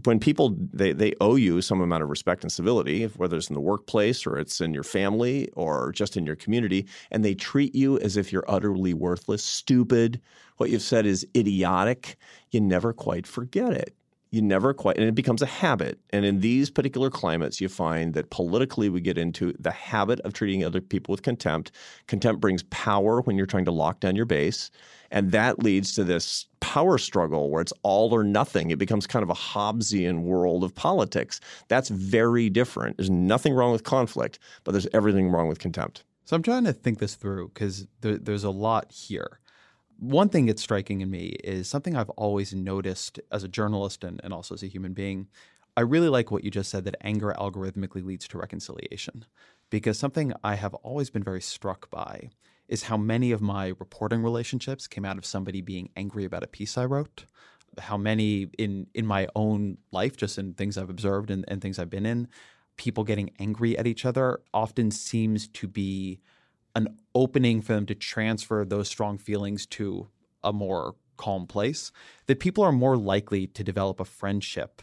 [0.05, 3.55] when people they, they owe you some amount of respect and civility, whether it's in
[3.55, 7.75] the workplace or it's in your family or just in your community, and they treat
[7.75, 10.21] you as if you're utterly worthless, stupid,
[10.59, 12.17] what you've said is idiotic,
[12.51, 13.95] you never quite forget it
[14.31, 15.99] you never quite and it becomes a habit.
[16.11, 20.33] And in these particular climates you find that politically we get into the habit of
[20.33, 21.73] treating other people with contempt.
[22.07, 24.71] Contempt brings power when you're trying to lock down your base
[25.11, 28.71] and that leads to this power struggle where it's all or nothing.
[28.71, 31.41] It becomes kind of a hobbesian world of politics.
[31.69, 32.97] That's very different.
[32.97, 36.05] There's nothing wrong with conflict but there's everything wrong with contempt.
[36.25, 39.40] So I'm trying to think this through because there, there's a lot here.
[40.01, 44.19] One thing that's striking in me is something I've always noticed as a journalist and,
[44.25, 45.29] and also as a human being.
[45.77, 49.27] I really like what you just said that anger algorithmically leads to reconciliation.
[49.69, 52.31] Because something I have always been very struck by
[52.67, 56.49] is how many of my reporting relationships came out of somebody being angry about a
[56.49, 57.27] piece I wrote.
[57.79, 61.79] How many in in my own life, just in things I've observed and, and things
[61.79, 62.27] I've been in,
[62.77, 66.21] people getting angry at each other often seems to be
[66.75, 70.09] an opening for them to transfer those strong feelings to
[70.43, 71.93] a more calm place,
[72.27, 74.83] that people are more likely to develop a friendship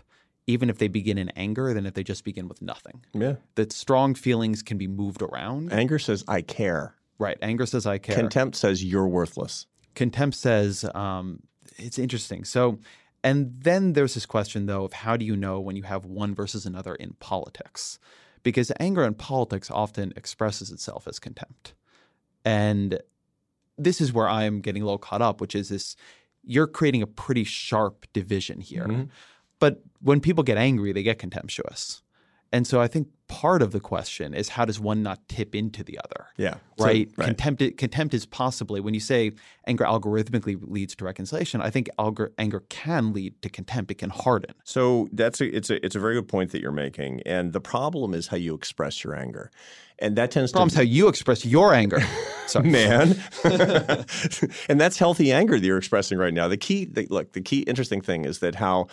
[0.50, 3.04] even if they begin in anger than if they just begin with nothing.
[3.14, 5.74] yeah That strong feelings can be moved around.
[5.74, 7.38] anger says i care right.
[7.42, 8.16] Anger says I care.
[8.16, 9.66] contempt says you're worthless
[9.96, 11.42] Contempt says um,
[11.78, 12.44] it's interesting.
[12.46, 12.78] So,
[13.24, 16.36] and then there's this question though of how do you know when you have one
[16.36, 17.98] versus another in politics?
[18.44, 21.74] Because anger in politics often expresses itself as contempt.
[22.46, 23.00] And
[23.78, 25.96] this is where I am getting a little caught up, which is this
[26.44, 28.86] you're creating a pretty sharp division here.
[28.86, 29.04] Mm-hmm.
[29.60, 32.02] But when people get angry, they get contemptuous.
[32.54, 35.84] And so I think part of the question is how does one not tip into
[35.84, 36.28] the other?
[36.38, 36.54] Yeah.
[36.78, 37.10] So- Right?
[37.18, 37.26] right.
[37.26, 39.32] Contempt, contempt is possibly, when you say
[39.66, 43.92] anger algorithmically leads to reconciliation, I think algor- anger can lead to contempt.
[43.92, 44.54] It can harden.
[44.64, 47.60] So that's a, it's a it's a very good point that you're making, and the
[47.60, 49.52] problem is how you express your anger,
[50.00, 52.00] and that tends Problem's to how you express your anger.
[52.48, 52.70] Sorry.
[52.70, 53.22] man,
[54.70, 56.48] and that's healthy anger that you're expressing right now.
[56.48, 58.88] The key, the, look, the key interesting thing is that how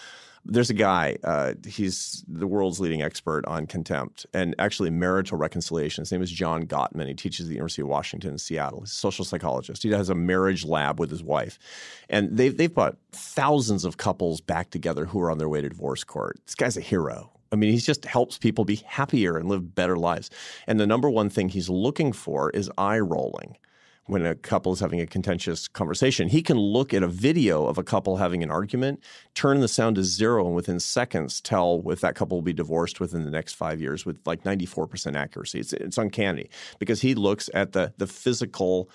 [0.46, 6.02] there's a guy, uh, he's the world's leading expert on contempt and actually marital reconciliation.
[6.02, 7.08] His name is John Gottman.
[7.08, 8.80] He teaches at the University of Washington in Seattle.
[8.80, 9.82] He's a social psychologist.
[9.82, 11.58] He has a marriage lab with his wife.
[12.10, 15.68] And they've, they've brought thousands of couples back together who are on their way to
[15.68, 16.38] divorce court.
[16.44, 17.30] This guy's a hero.
[17.50, 20.28] I mean, he just helps people be happier and live better lives.
[20.66, 23.56] And the number one thing he's looking for is eye rolling
[24.06, 26.28] when a couple is having a contentious conversation.
[26.28, 29.02] He can look at a video of a couple having an argument,
[29.34, 33.00] turn the sound to zero, and within seconds tell if that couple will be divorced
[33.00, 35.60] within the next five years with like 94% accuracy.
[35.60, 38.90] It's, it's uncanny because he looks at the, the physical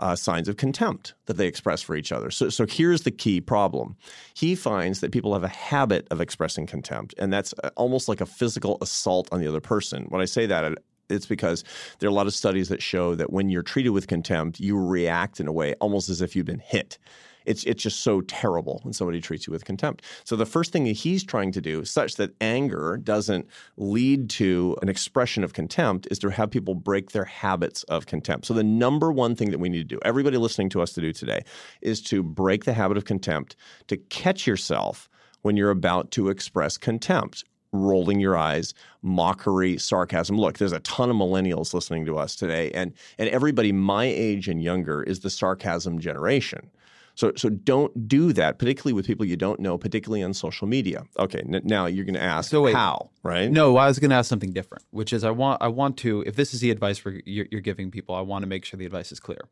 [0.00, 2.30] uh, signs of contempt that they express for each other.
[2.30, 3.96] So, so here's the key problem.
[4.34, 8.22] He finds that people have a habit of expressing contempt, and that's uh, almost like
[8.22, 10.06] a physical assault on the other person.
[10.08, 10.78] When I say that,
[11.10, 11.64] it's because
[11.98, 14.78] there are a lot of studies that show that when you're treated with contempt, you
[14.78, 16.98] react in a way almost as if you've been hit.
[17.46, 20.04] It's, it's just so terrible when somebody treats you with contempt.
[20.24, 24.76] So the first thing that he's trying to do, such that anger doesn't lead to
[24.82, 28.46] an expression of contempt, is to have people break their habits of contempt.
[28.46, 31.00] So the number one thing that we need to do, everybody listening to us to
[31.00, 31.42] do today,
[31.80, 33.56] is to break the habit of contempt,
[33.88, 35.08] to catch yourself
[35.42, 40.36] when you're about to express contempt rolling your eyes, mockery, sarcasm.
[40.36, 44.48] Look, there's a ton of millennials listening to us today, and and everybody my age
[44.48, 46.70] and younger is the sarcasm generation.
[47.14, 51.04] So so don't do that, particularly with people you don't know, particularly on social media.
[51.18, 52.74] Okay, n- now you're going to ask So wait.
[52.74, 53.50] how, right?
[53.50, 56.22] No, I was going to ask something different, which is I want I want to
[56.26, 58.78] if this is the advice for you're, you're giving people, I want to make sure
[58.78, 59.48] the advice is clear.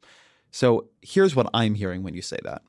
[0.50, 2.62] So here's what I'm hearing when you say that: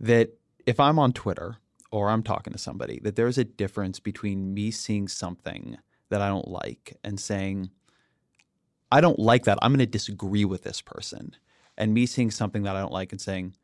[0.00, 0.30] that
[0.66, 1.56] if I'm on Twitter
[1.90, 5.78] or I'm talking to somebody, that there's a difference between me seeing something
[6.10, 7.70] that I don't like and saying,
[8.90, 9.58] I don't like that.
[9.62, 11.36] I'm going to disagree with this person,
[11.76, 13.54] and me seeing something that I don't like and saying,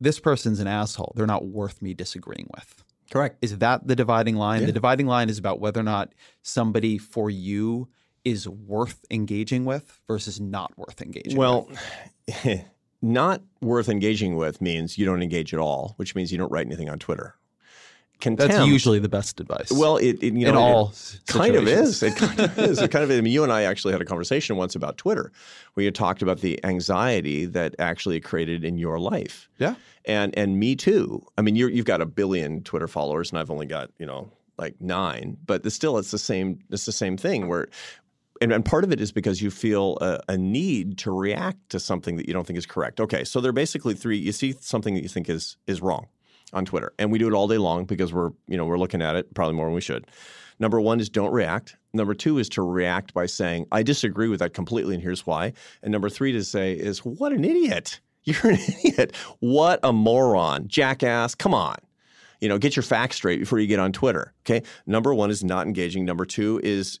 [0.00, 1.12] this person's an asshole.
[1.16, 2.84] They're not worth me disagreeing with.
[3.10, 3.38] Correct.
[3.42, 4.60] Is that the dividing line?
[4.60, 4.66] Yeah.
[4.66, 7.88] The dividing line is about whether or not somebody for you
[8.24, 11.68] is worth engaging with versus not worth engaging Well,
[12.28, 12.64] with.
[13.02, 16.66] not worth engaging with means you don't engage at all, which means you don't write
[16.66, 17.34] anything on Twitter.
[18.20, 19.72] Contempt, That's usually the best advice.
[19.72, 22.02] well, it, it you in know, all it kind of is.
[22.02, 22.78] It kind of is.
[22.82, 23.10] It kind of.
[23.16, 25.32] I mean, you and I actually had a conversation once about Twitter,
[25.72, 29.48] where you talked about the anxiety that actually created in your life.
[29.58, 29.74] Yeah.
[30.04, 31.24] and and me too.
[31.38, 34.30] I mean, you're, you've got a billion Twitter followers, and I've only got you know
[34.58, 35.38] like nine.
[35.46, 36.58] But it's still, it's the same.
[36.68, 37.68] It's the same thing where.
[38.40, 41.80] And, and part of it is because you feel a, a need to react to
[41.80, 43.00] something that you don't think is correct.
[43.00, 44.16] Okay, so there are basically three.
[44.16, 46.06] You see something that you think is is wrong
[46.52, 49.02] on Twitter, and we do it all day long because we're you know we're looking
[49.02, 50.06] at it probably more than we should.
[50.58, 51.76] Number one is don't react.
[51.92, 55.52] Number two is to react by saying I disagree with that completely, and here's why.
[55.82, 58.00] And number three to say is what an idiot.
[58.24, 59.16] You're an idiot.
[59.40, 60.68] What a moron.
[60.68, 61.34] Jackass.
[61.34, 61.76] Come on.
[62.40, 64.34] You know, get your facts straight before you get on Twitter.
[64.44, 64.62] Okay.
[64.86, 66.04] Number one is not engaging.
[66.04, 67.00] Number two is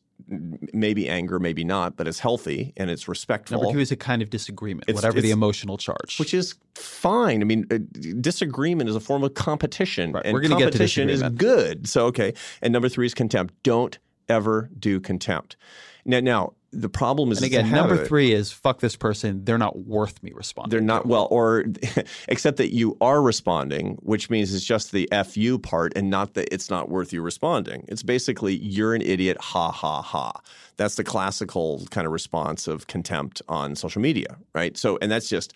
[0.72, 3.58] maybe anger, maybe not, but it's healthy and it's respectful.
[3.60, 6.18] Number two is a kind of disagreement, It's- whatever the emotional charge.
[6.18, 7.40] which is fine.
[7.42, 7.78] I mean, uh,
[8.20, 11.88] disagreement is a form of competition, Right, and we're gonna get to competition is good.
[11.88, 12.32] So, okay.
[12.62, 13.54] And number three is contempt.
[13.62, 15.56] Don't ever do contempt.
[16.04, 19.44] Now, now the problem is and again, number three is fuck this person.
[19.44, 20.70] They're not worth me responding.
[20.70, 21.64] They're not well, or
[22.28, 26.52] except that you are responding, which means it's just the fu part, and not that
[26.52, 27.84] it's not worth you responding.
[27.88, 30.40] It's basically you're an idiot, ha ha ha.
[30.76, 34.76] That's the classical kind of response of contempt on social media, right?
[34.76, 35.52] So, and that's just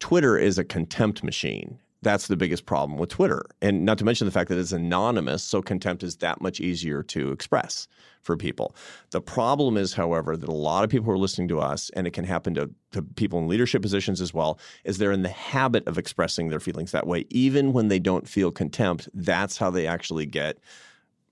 [0.00, 1.78] Twitter is a contempt machine.
[2.02, 5.42] That's the biggest problem with Twitter, and not to mention the fact that it's anonymous,
[5.42, 7.88] so contempt is that much easier to express
[8.22, 8.74] for people.
[9.10, 12.06] The problem is, however, that a lot of people who are listening to us, and
[12.06, 15.28] it can happen to, to people in leadership positions as well, is they're in the
[15.28, 19.08] habit of expressing their feelings that way, even when they don't feel contempt.
[19.14, 20.58] That's how they actually get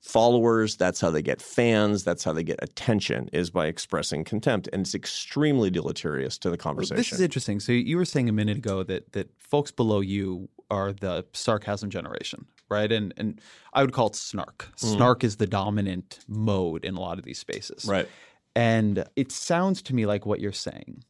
[0.00, 0.76] followers.
[0.76, 2.04] That's how they get fans.
[2.04, 6.52] That's how they get attention is by expressing contempt, and it's extremely deleterious to the
[6.52, 6.96] Well, conversation.
[6.96, 7.60] This is interesting.
[7.60, 11.90] So you were saying a minute ago that that folks below you are the sarcasm
[11.90, 12.90] generation, right?
[12.90, 13.40] And and
[13.72, 14.70] I would call it snark.
[14.80, 14.86] Hmm.
[14.86, 17.84] Snark is the dominant mode in a lot of these spaces.
[17.86, 18.08] Right.
[18.54, 21.04] And it sounds to me like what you're saying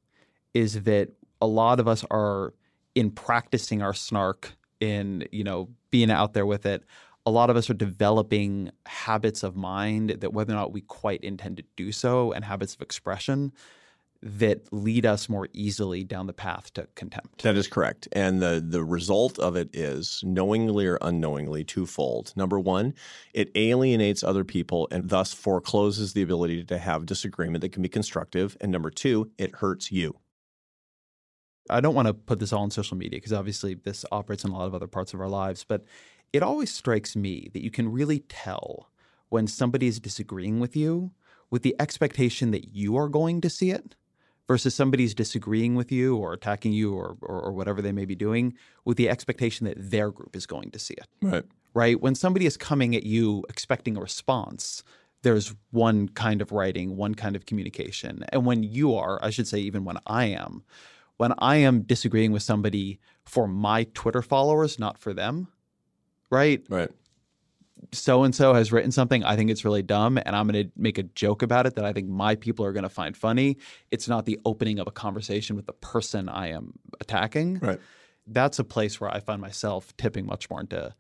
[0.53, 2.55] is that a lot of us are
[2.95, 6.83] in practicing our snark in, you know, being out there with it.
[7.25, 11.23] A lot of us are developing habits of mind that whether or not we quite
[11.23, 13.53] intend to do so and habits of expression
[14.23, 17.43] that lead us more easily down the path to contempt.
[17.43, 18.09] That is correct.
[18.13, 22.33] And the, the result of it is knowingly or unknowingly twofold.
[22.37, 22.95] Number one,
[23.35, 27.89] it alienates other people and thus forecloses the ability to have disagreement that can be
[27.89, 28.57] constructive.
[28.61, 30.17] And number two, it hurts you.
[31.69, 34.51] I don't want to put this all on social media because obviously this operates in
[34.51, 35.85] a lot of other parts of our lives, but
[36.33, 38.91] it always strikes me that you can really tell
[39.29, 41.13] when somebody is disagreeing with you
[41.51, 43.95] with the expectation that you are going to see it
[44.49, 48.15] versus somebody's disagreeing with you or attacking you or, or, or whatever they may be
[48.15, 51.45] doing with the expectation that their group is going to see it Right.
[51.75, 52.01] right?
[52.01, 54.83] When somebody is coming at you expecting a response,
[55.23, 58.25] there's one kind of writing, one kind of communication.
[58.29, 60.63] And when you are, I should say, even when I am,
[61.17, 65.49] when I am disagreeing with somebody for my Twitter followers, not for them,
[66.31, 66.65] right?
[66.69, 66.91] Right.
[67.93, 69.23] So and so has written something.
[69.25, 71.85] I think it's really dumb, and I'm going to make a joke about it that
[71.85, 73.59] I think my people are going to find funny.
[73.91, 77.79] It's not the opening of a conversation with the person I am attacking Right.
[78.27, 80.95] that's a place where I find myself tipping much more into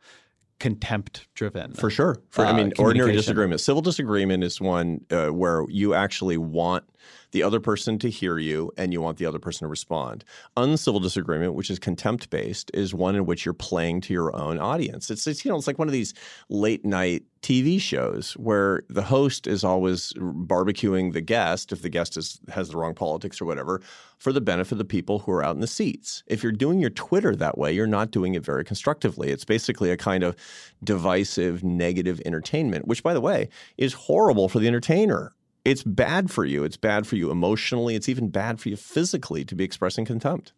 [0.59, 1.72] contempt driven.
[1.74, 2.16] For sure.
[2.31, 3.61] For, I uh, mean, ordinary disagreement.
[3.61, 6.85] Civil disagreement is one uh, where you actually want
[7.33, 10.24] the other person to hear you and you want the other person to respond.
[10.57, 14.59] Uncivil disagreement, which is contempt based, is one in which you're playing to your own
[14.59, 15.11] audience.
[15.11, 16.14] It's, it's you know it's like one of these
[16.49, 22.16] late night TV shows where the host is always barbecuing the guest if the guest
[22.16, 23.81] is has the wrong politics or whatever
[24.18, 26.24] for the benefit of the people who are out in the seats.
[26.27, 29.31] If you're doing your Twitter that way, you're not doing it very constructively.
[29.31, 30.35] It's basically a kind of
[30.83, 35.33] divisive, negative entertainment, which, by the way, is horrible for the entertainer.
[35.67, 36.62] It's bad for you.
[36.62, 37.97] It's bad for you emotionally.
[37.97, 40.53] It's even bad for you physically to be expressing contempt.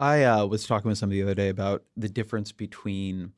[0.00, 3.34] I uh, was talking with somebody the other day about the difference between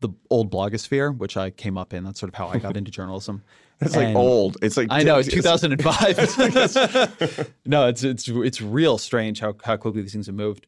[0.00, 2.02] the old blogosphere, which I came up in.
[2.02, 3.42] That's sort of how I got into journalism.
[3.80, 4.56] It's like old.
[4.60, 7.54] It's like I know it's 2005.
[7.64, 10.66] no, it's it's it's real strange how how quickly these things have moved.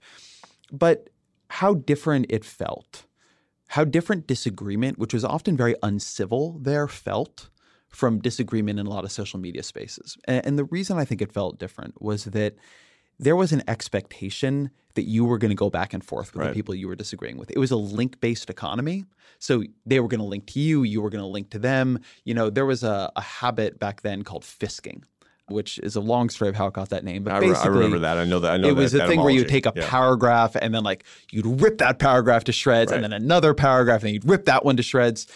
[0.70, 1.10] But
[1.48, 3.06] how different it felt.
[3.70, 7.50] How different disagreement, which was often very uncivil there, felt
[7.90, 10.16] from disagreement in a lot of social media spaces.
[10.26, 12.54] And, the reason I think it felt different was that
[13.18, 16.48] there was an expectation that you were going to go back and forth with Right.
[16.48, 17.50] the people you were disagreeing with.
[17.50, 19.04] It was a link based economy.
[19.38, 21.98] So they were going to link to you, you were going to link to them.
[22.24, 25.02] You know, there was a, a habit back then called fisking,
[25.48, 27.24] which is a long story of how it got that name.
[27.24, 28.18] But I, re- I remember that.
[28.18, 28.52] I know that.
[28.52, 29.88] I know it was that a thing where you take a Yeah.
[29.88, 34.12] paragraph and then like you'd rip that paragraph to shreds and then another paragraph and
[34.12, 35.26] you'd rip that one to shreds.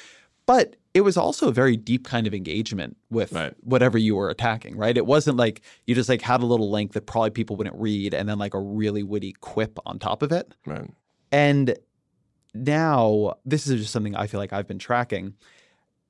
[0.47, 3.55] But it was also a very deep kind of engagement with Right.
[3.63, 4.97] whatever you were attacking, right?
[4.97, 8.15] It wasn't like you just like had a little link that probably people wouldn't read
[8.15, 10.55] and then like a really witty quip on top of it.
[10.67, 10.89] Right.
[11.33, 11.77] And
[12.55, 15.35] now this is just something I feel like I've been tracking.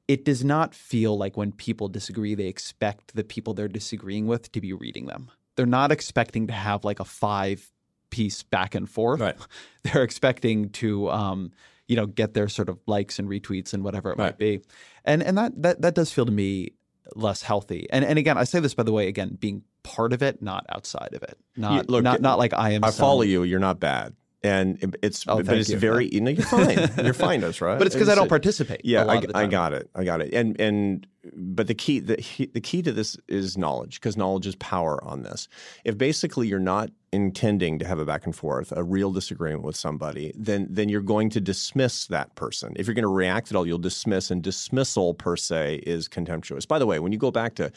[0.07, 4.53] It does not feel like when people disagree, they expect the people they're disagreeing with
[4.53, 5.31] to be reading them.
[5.57, 7.71] They're not expecting to have like a five
[8.11, 9.21] piece back and forth.
[9.21, 9.37] Right.
[9.83, 11.53] They're expecting to, um,
[11.89, 14.63] you know, get their sort of likes and retweets and whatever it might be.
[15.05, 16.73] And and that that that does feel to me
[17.15, 17.87] less healthy.
[17.91, 20.65] And and again, I say this by the way, again, being part of it, not
[20.69, 21.39] outside of it.
[21.57, 22.85] Not look, not not like I am.
[22.85, 23.43] I some- follow you.
[23.43, 24.15] You're not bad,
[24.45, 25.79] and it's Oh, but it's you.
[25.79, 26.09] very.
[26.13, 26.91] You know, you're fine.
[27.05, 27.79] You're fine, that's right.
[27.79, 28.83] But it's because I don't participate.
[28.85, 29.91] Yeah, I, I got it.
[29.95, 30.33] I got it.
[30.33, 32.17] And and but the key the
[32.53, 35.49] the key to this is knowledge because knowledge is power on this.
[35.85, 39.77] If basically you're not intending to have a back and forth, a real disagreement with
[39.77, 42.75] somebody, then then you're going to dismiss that person.
[42.77, 46.67] If you're going to react at all, you'll dismiss, and dismissal per se is contemptuous.
[46.67, 47.73] By the way, when you go back to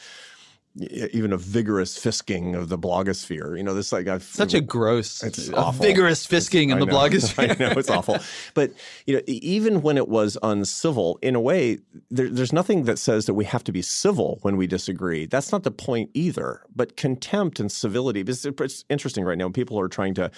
[1.12, 5.22] even a vigorous fisking of the blogosphere, you know this like I've Such a gross,
[5.22, 6.92] It's a vigorous fisking in I the know.
[6.94, 7.50] blogosphere.
[7.60, 8.18] I know it's awful,
[8.54, 8.72] but
[9.06, 11.78] you know, even when it was uncivil, in a way,
[12.10, 15.26] there, there's nothing that says that we have to be civil when we disagree.
[15.26, 16.62] That's not the point either.
[16.74, 18.20] But contempt and civility.
[18.20, 19.48] It's, it's interesting right now.
[19.50, 20.30] People are trying to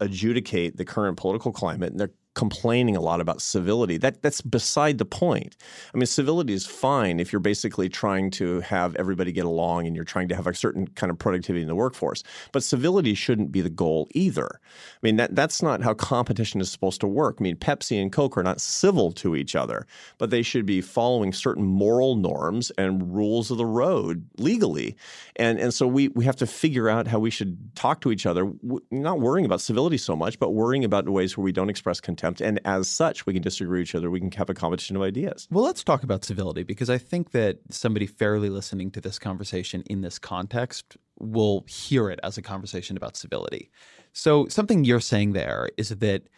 [0.00, 3.98] adjudicate the current political climate, and they're complaining a lot about civility.
[3.98, 5.56] That that's beside the point.
[5.94, 9.94] I mean, civility is fine if you're basically trying to have everybody get along and
[9.94, 12.22] you're trying to have a certain kind of productivity in the workforce.
[12.52, 14.60] But civility shouldn't be the goal either.
[14.62, 17.36] I mean, that that's not how competition is supposed to work.
[17.38, 19.86] I mean, Pepsi and Coke are not civil to each other,
[20.18, 24.96] but they should be following certain moral norms and rules of the road legally.
[25.36, 28.24] And and so we we have to figure out how we should talk to each
[28.24, 28.50] other,
[28.90, 32.21] not worrying about civility so much, but worrying about ways where we don't express contempt.
[32.22, 34.10] And as such, we can disagree with each other.
[34.10, 35.48] We can have a competition of ideas.
[35.50, 39.82] Well, let's talk about civility because I think that somebody fairly listening to this conversation
[39.86, 43.70] in this context will hear it as a conversation about civility.
[44.12, 46.28] So, something you're saying there is that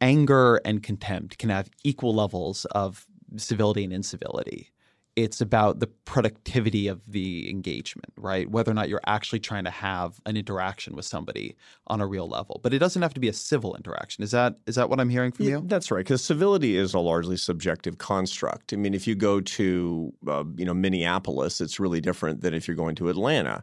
[0.00, 3.06] anger and contempt can have equal levels of
[3.36, 4.72] civility and incivility.
[5.22, 8.50] It's about the productivity of the engagement, right?
[8.50, 11.56] Whether or not you're actually trying to have an interaction with somebody
[11.88, 12.60] on a real level.
[12.62, 14.24] But it doesn't have to be a civil interaction.
[14.24, 15.62] Is that is that what I'm hearing from Yeah, you?
[15.66, 18.72] That's right, because civility is a largely subjective construct.
[18.72, 22.66] I mean, if you go to uh, you know Minneapolis, it's really different than if
[22.66, 23.62] you're going to Atlanta.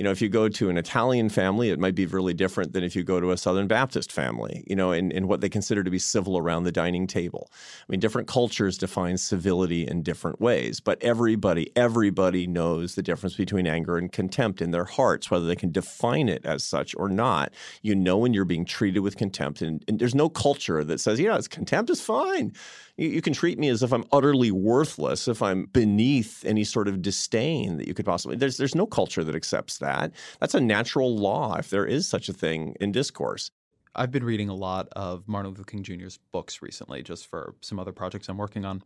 [0.00, 2.82] You know, if you go to an Italian family, it might be really different than
[2.82, 5.84] if you go to a Southern Baptist family, you know, in, in what they consider
[5.84, 7.50] to be civil around the dining table.
[7.52, 13.36] I mean, different cultures define civility in different ways, but everybody, everybody knows the difference
[13.36, 17.10] between anger and contempt in their hearts, whether they can define it as such or
[17.10, 17.52] not.
[17.82, 21.20] You know when you're being treated with contempt, and, and there's no culture that says,
[21.20, 22.54] yeah, it's contempt is fine.
[23.00, 26.86] You, you can treat me as if I'm utterly worthless, if I'm beneath any sort
[26.86, 28.36] of disdain that you could possibly.
[28.36, 30.12] There's there's no culture that accepts that.
[30.38, 33.50] That's a natural law, if there is such a thing in discourse.
[33.94, 37.80] I've been reading a lot of Martin Luther King Jr.'s books recently, just for some
[37.80, 38.82] other projects I'm working on.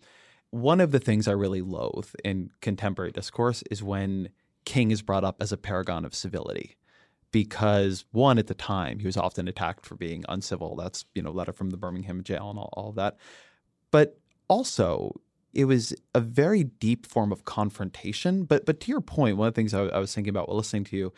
[0.50, 4.28] One of the things I really loathe in contemporary discourse is when
[4.64, 6.76] King is brought up as a paragon of civility.
[7.32, 10.76] Because one, at the time, he was often attacked for being uncivil.
[10.76, 13.16] That's, you know, letter from the Birmingham jail and all, all of that.
[13.94, 14.18] But
[14.48, 15.20] also,
[15.52, 18.42] it was a very deep form of confrontation.
[18.42, 20.56] But but to your point, one of the things I, I was thinking about while
[20.56, 21.12] listening to you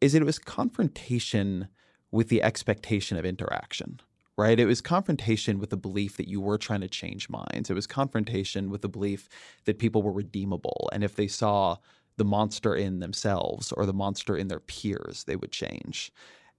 [0.00, 1.66] is that it was confrontation
[2.12, 3.98] with the expectation of interaction,
[4.36, 4.60] right?
[4.60, 7.68] It was confrontation with the belief that you were trying to change minds.
[7.68, 9.28] It was confrontation with the belief
[9.64, 10.88] that people were redeemable.
[10.92, 11.78] And if they saw
[12.16, 16.12] the monster in themselves or the monster in their peers, they would change.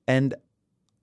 [0.05, 0.35] And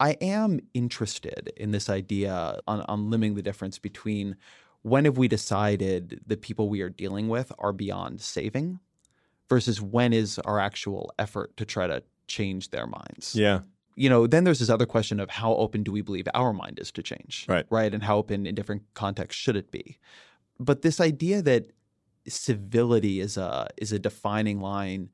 [0.01, 4.37] I am interested in this idea on, on limiting the difference between
[4.83, 8.79] when have we decided the people we are dealing with are beyond saving
[9.49, 13.61] versus when is our actual effort to try to change their minds Yeah.
[13.97, 16.79] you know, then there's this other question of how open do we believe our mind
[16.79, 17.67] is to change, Right.
[17.71, 19.99] Right, and how open in different contexts should it be?
[20.61, 21.73] But this idea that
[22.27, 25.09] civility is a is a defining line.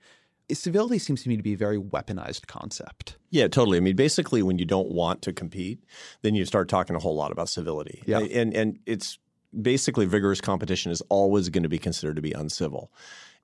[0.53, 3.17] Civility seems to me to be a very weaponized concept.
[3.31, 3.79] Yeah, totally.
[3.79, 5.83] I mean, basically, when you don't want to compete,
[6.23, 8.03] then you start talking a whole lot about civility.
[8.07, 8.21] Yeah.
[8.21, 9.19] and and it's
[9.61, 12.93] basically vigorous competition is always going to be considered to be uncivil.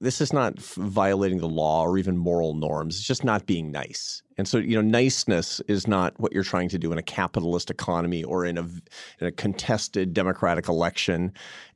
[0.03, 2.97] This is not violating the law or even moral norms.
[2.97, 4.23] It's just not being nice.
[4.39, 7.69] And so, you know, niceness is not what you're trying to do in a capitalist
[7.69, 11.35] economy or in a, in a contested democratic election.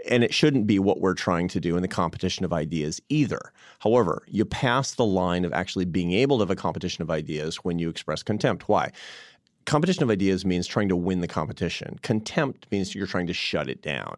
[0.09, 3.53] And it shouldn't be what we're trying to do in the competition of ideas either.
[3.81, 7.57] However, you pass the line of actually being able to have a competition of ideas
[7.57, 8.71] when you express contempt.
[8.71, 8.91] Why?
[9.67, 11.99] Competition of ideas means trying to win the competition.
[12.03, 14.15] Contempt means you're trying to shut it down.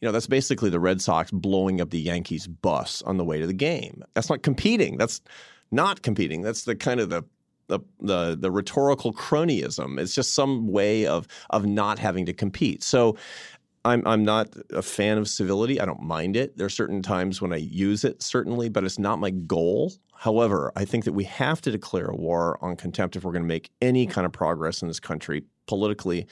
[0.00, 3.38] You know, that's basically the Red Sox blowing up the Yankees bus on the way
[3.38, 4.04] to the game.
[4.14, 4.96] That's not competing.
[4.96, 5.20] That's
[5.70, 6.42] not competing.
[6.42, 7.24] That's the kind of the
[7.68, 10.00] the, the, the rhetorical cronyism.
[10.00, 12.82] It's just some way of of not having to compete.
[12.82, 13.16] So
[13.88, 15.80] I'm I'm not a fan of civility.
[15.80, 16.56] I don't mind it.
[16.56, 19.92] There are certain times when I use it, certainly, but it's not my goal.
[20.14, 23.42] However, I think that we have to declare a war on contempt if we're going
[23.42, 26.26] to make any kind of progress in this country politically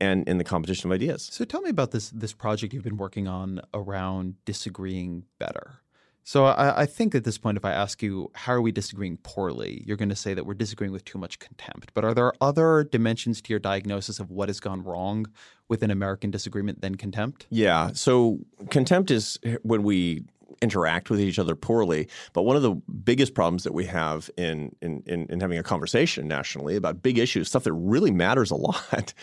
[0.00, 1.28] and in the competition of ideas.
[1.30, 5.82] So tell me about this this project you've been working on around disagreeing better.
[6.24, 9.16] So I, I, think at this point, if I ask you how are we disagreeing
[9.24, 11.90] poorly, you're going to say that we're disagreeing with too much contempt.
[11.94, 15.26] But are there other dimensions to your diagnosis of what has gone wrong
[15.72, 17.46] with an American disagreement than contempt?
[17.48, 17.92] Yeah.
[17.94, 20.22] So contempt is when we
[20.60, 22.08] interact with each other poorly.
[22.34, 25.62] But one of the biggest problems that we have in, in, in, in having a
[25.62, 29.14] conversation nationally about big issues, stuff that really matters a lot,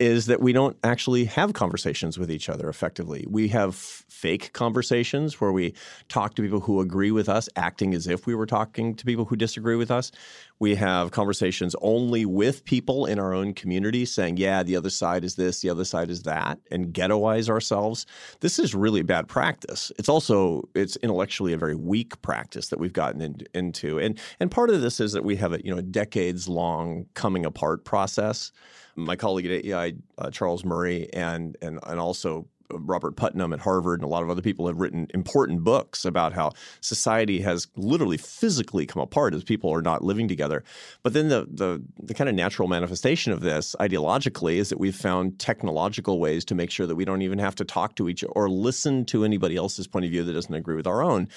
[0.00, 3.24] is that we don't actually have conversations with each other effectively.
[3.28, 5.72] We have fake conversations where we
[6.08, 9.24] talk to people who agree with us, acting as if we were talking to people
[9.24, 10.10] who disagree with us.
[10.58, 15.22] We have conversations only with people in our own community saying, yeah, the other side
[15.22, 18.04] is this, the other side is that, and ghettoize ourselves.
[18.40, 19.92] This is really bad practice.
[19.96, 23.98] It's also it's intellectually a very weak practice that we've gotten in, into.
[24.00, 27.46] And and part of this is that we have a you know decades long coming
[27.46, 28.50] apart process
[28.96, 34.00] my colleague at AEI, uh, Charles Murray, and and and also Robert Putnam at Harvard
[34.00, 38.16] and a lot of other people have written important books about how society has literally
[38.16, 40.64] physically come apart as people are not living together.
[41.02, 44.96] But then the the, the kind of natural manifestation of this ideologically is that we've
[44.96, 48.24] found technological ways to make sure that we don't even have to talk to each
[48.30, 51.28] or listen to anybody else's point of view that doesn't agree with our own.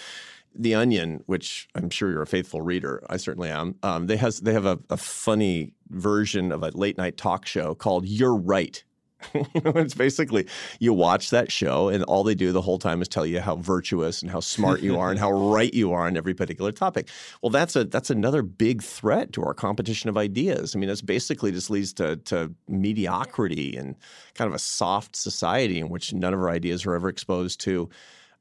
[0.56, 3.76] The Onion, which I'm sure you're a faithful reader, I certainly am.
[3.84, 7.76] Um, they has they have a, a funny version of a late night talk show
[7.76, 8.84] called "You're Right."
[9.34, 10.48] it's basically
[10.80, 13.56] you watch that show and all they do the whole time is tell you how
[13.56, 17.10] virtuous and how smart you are and how right you are on every particular topic.
[17.42, 20.76] Well, that's a that's another big threat to our competition of ideas.
[20.76, 23.96] I mean, it's basically just leads to to mediocrity and
[24.36, 27.90] kind of a soft society in which none of our ideas are ever exposed to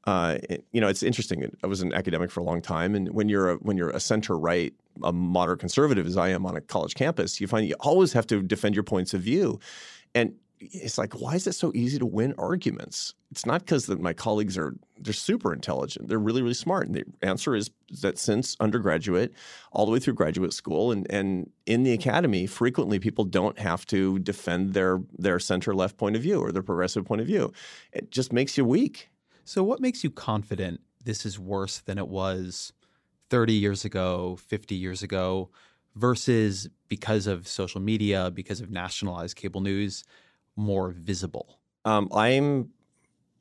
[0.07, 0.37] uh,
[0.71, 1.51] you know, it's interesting.
[1.61, 3.99] I was an academic for a long time, and when you're a, when you're a
[3.99, 7.75] center right, a moderate conservative, as I am on a college campus, you find you
[7.81, 9.59] always have to defend your points of view,
[10.15, 13.13] and it's like, why is it so easy to win arguments?
[13.31, 16.07] It's not because my colleagues are they're super intelligent.
[16.07, 17.69] They're really really smart, and the answer is
[18.01, 19.33] that since undergraduate,
[19.73, 23.85] all the way through graduate school, and and in the academy, frequently people don't have
[23.87, 27.51] to defend their their center left point of view or their progressive point of view.
[27.91, 29.09] It just makes you weak.
[29.47, 32.73] So, what makes you confident this is worse than it was
[33.29, 35.51] 30 years ago, 50 years ago,
[35.95, 40.03] versus because of social media, because of nationalized cable news,
[40.57, 41.59] more visible?
[41.85, 42.71] Um, I'm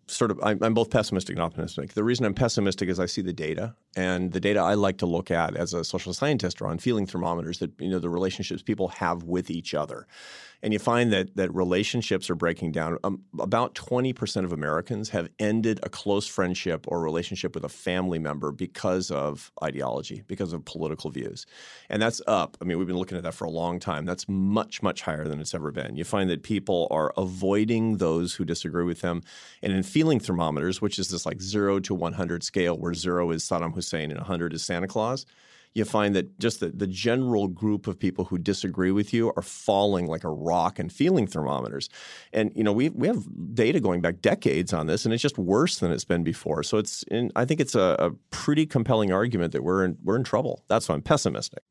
[0.07, 1.95] sort of I'm, I'm, both pessimistic and optimistic.
[1.95, 5.07] The reason I'm pessimistic is I see the data, and the data I like to
[5.07, 8.63] look at as a social scientist are on feeling thermometers that you know the relationships
[8.63, 10.07] people have with each other
[10.63, 12.99] and you find that that relationships are breaking down.
[13.05, 18.19] Um, about 20% of Americans have ended a close friendship or relationship with a family
[18.19, 21.47] member because of ideology, because of political views.
[21.89, 22.57] And that's up.
[22.61, 24.07] I mean, we've been looking at that for a long time.
[24.07, 25.97] That's much, much higher than it's ever been.
[25.97, 29.23] You find that people are avoiding those who disagree with them.
[29.63, 33.45] And in feeling thermometers, which is this like zero to 100 scale, where zero is
[33.45, 35.27] Saddam Hussein and 100 is Santa Claus,
[35.77, 39.43] you find that just the, the general group of people who disagree with you are
[39.43, 41.91] falling like a rock and feeling thermometers.
[42.33, 45.37] And you know, we we have data going back decades on this, and it's just
[45.37, 46.63] worse than it's been before.
[46.63, 50.17] So it's in, I think it's a, a pretty compelling argument that we're in, we're
[50.17, 50.65] in trouble.
[50.67, 51.63] That's why I'm pessimistic.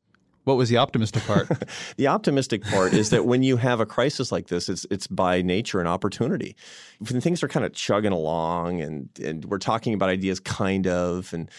[0.44, 1.48] What was the optimistic part?
[1.96, 5.42] the optimistic part is that when you have a crisis like this, it's it's by
[5.42, 6.54] nature an opportunity.
[7.00, 11.34] When things are kind of chugging along and and we're talking about ideas kind of
[11.34, 11.50] and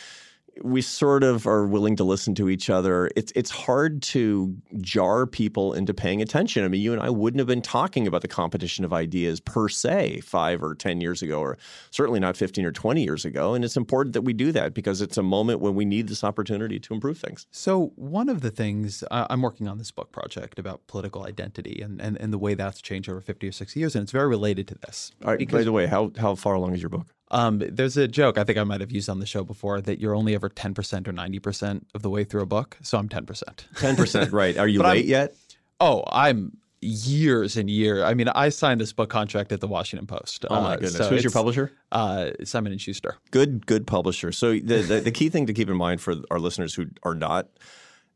[0.63, 3.09] we sort of are willing to listen to each other.
[3.15, 6.63] It's it's hard to jar people into paying attention.
[6.63, 9.69] I mean, you and I wouldn't have been talking about the competition of ideas per
[9.69, 11.57] se five or ten years ago, or
[11.91, 13.53] certainly not fifteen or twenty years ago.
[13.53, 16.23] And it's important that we do that because it's a moment when we need this
[16.23, 17.47] opportunity to improve things.
[17.51, 21.81] So one of the things uh, I'm working on this book project about political identity
[21.81, 24.27] and, and and the way that's changed over fifty or sixty years, and it's very
[24.27, 25.11] related to this.
[25.23, 27.07] All right, by the way, how how far along is your book?
[27.29, 29.99] Um, there's a joke I think I might have used on the show before that
[29.99, 32.77] you're only ever 10% or 90% of the way through a book.
[32.81, 33.43] So I'm 10%.
[33.75, 34.57] 10%, right.
[34.57, 35.35] Are you late I'm, yet?
[35.79, 38.03] Oh, I'm years and years.
[38.03, 40.45] I mean, I signed this book contract at the Washington Post.
[40.49, 40.97] Oh my uh, goodness!
[40.97, 41.71] So Who's your publisher?
[41.91, 43.17] Uh, Simon and Schuster.
[43.31, 44.31] Good, good publisher.
[44.31, 47.15] So the, the, the key thing to keep in mind for our listeners who are
[47.15, 47.47] not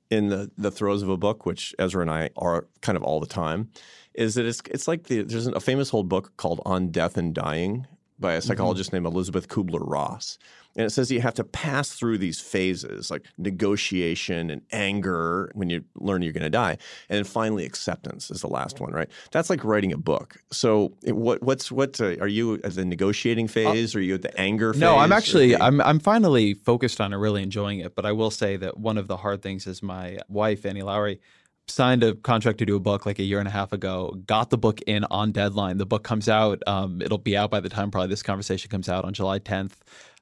[0.09, 3.19] in the the throes of a book, which Ezra and I are kind of all
[3.19, 3.69] the time,
[4.13, 7.33] is that it's it's like the, there's a famous old book called On Death and
[7.33, 7.87] Dying
[8.21, 8.47] by a mm-hmm.
[8.47, 9.03] psychologist mm-hmm.
[9.03, 10.37] named Elizabeth Kubler Ross.
[10.75, 15.69] And it says you have to pass through these phases like negotiation and anger when
[15.69, 16.77] you learn you're going to die.
[17.09, 19.09] And then finally acceptance is the last one, right?
[19.31, 20.37] That's like writing a book.
[20.51, 23.95] So what, what's, what, uh, are you at the negotiating uh, phase?
[23.95, 24.79] Uh, are you at the anger phase?
[24.79, 25.57] No, I'm actually.
[25.57, 27.93] I'm, I'm finally focused on it, really enjoying it.
[27.93, 31.19] But I will say that one of the hard things is my wife, Annie Lowrey,
[31.67, 34.49] signed a contract to do a book like a year and a half ago got
[34.49, 35.77] the book in on deadline.
[35.77, 38.89] The book comes out um, it'll be out by the time probably this conversation comes
[38.89, 39.73] out on july 10th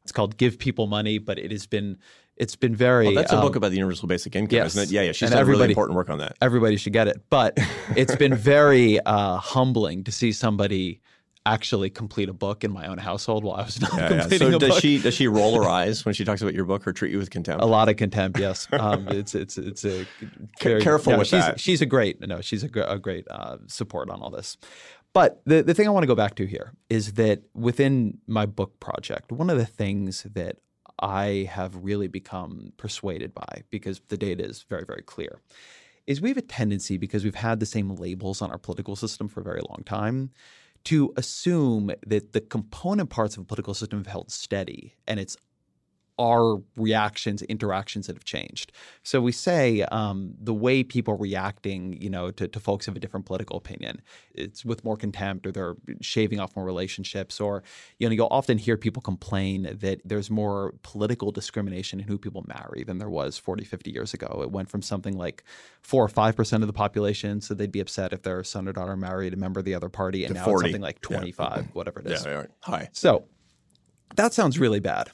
[0.03, 1.97] it's called give people money but it has been
[2.39, 4.75] it's been very well, that's a um, book about the universal basic income yes.
[4.75, 4.91] isn't it?
[4.91, 6.37] Yeah yeah she's and done really important work on that.
[6.41, 7.21] Everybody should get it.
[7.29, 7.57] But
[7.95, 11.01] it's been very uh, humbling to see somebody
[11.45, 14.51] actually complete a book in my own household while I was not yeah, completing yeah.
[14.51, 14.81] So a does book.
[14.81, 17.17] she does she roll her eyes when she talks about your book or treat you
[17.17, 17.63] with contempt?
[17.63, 18.67] A lot of contempt, yes.
[18.71, 20.05] Um, it's it's it's a
[20.61, 21.59] very, careful with she's, that.
[21.59, 24.57] She's a great no, she's a, a great uh, support on all this.
[25.13, 28.45] But the the thing I want to go back to here is that within my
[28.45, 30.57] book project, one of the things that
[31.01, 35.41] I have really become persuaded by because the data is very very clear
[36.05, 39.27] is we have a tendency because we've had the same labels on our political system
[39.27, 40.31] for a very long time
[40.89, 45.37] to assume that the component parts of a political system have held steady and it's
[46.19, 48.73] our reactions, interactions that have changed.
[49.03, 52.95] So we say um, the way people are reacting, you know, to, to, folks of
[52.97, 54.01] a different political opinion,
[54.33, 57.63] it's with more contempt, or they're shaving off more relationships, or
[57.97, 62.45] you know, you'll often hear people complain that there's more political discrimination in who people
[62.47, 64.41] marry than there was 40, 50 years ago.
[64.43, 65.43] It went from something like
[65.81, 68.73] four or five percent of the population, so they'd be upset if their son or
[68.73, 70.55] daughter married a member of the other party, and now 40.
[70.55, 71.63] it's something like 25, yeah.
[71.71, 72.25] whatever it is.
[72.25, 72.49] Yeah, right.
[72.63, 72.89] Hi.
[72.91, 73.23] So
[74.15, 75.11] that sounds really bad.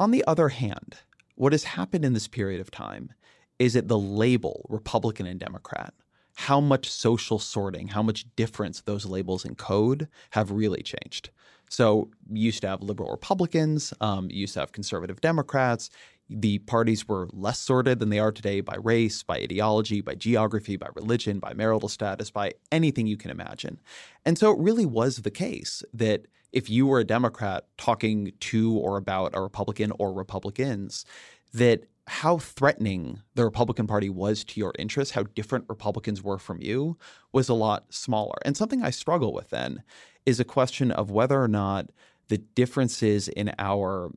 [0.00, 0.96] On the other hand,
[1.34, 3.12] what has happened in this period of time
[3.58, 5.92] is that the label Republican and Democrat,
[6.36, 11.28] how much social sorting, how much difference those labels encode have really changed.
[11.70, 15.88] So you used to have liberal Republicans, um, you used to have conservative Democrats.
[16.28, 20.76] The parties were less sorted than they are today by race, by ideology, by geography,
[20.76, 23.80] by religion, by marital status, by anything you can imagine.
[24.24, 28.76] And so it really was the case that if you were a Democrat talking to
[28.76, 31.04] or about a Republican or Republicans,
[31.52, 36.60] that how threatening the Republican Party was to your interests, how different Republicans were from
[36.60, 36.96] you,
[37.32, 38.36] was a lot smaller.
[38.44, 39.82] And something I struggle with then
[40.30, 41.90] is a question of whether or not
[42.28, 44.10] the differences in our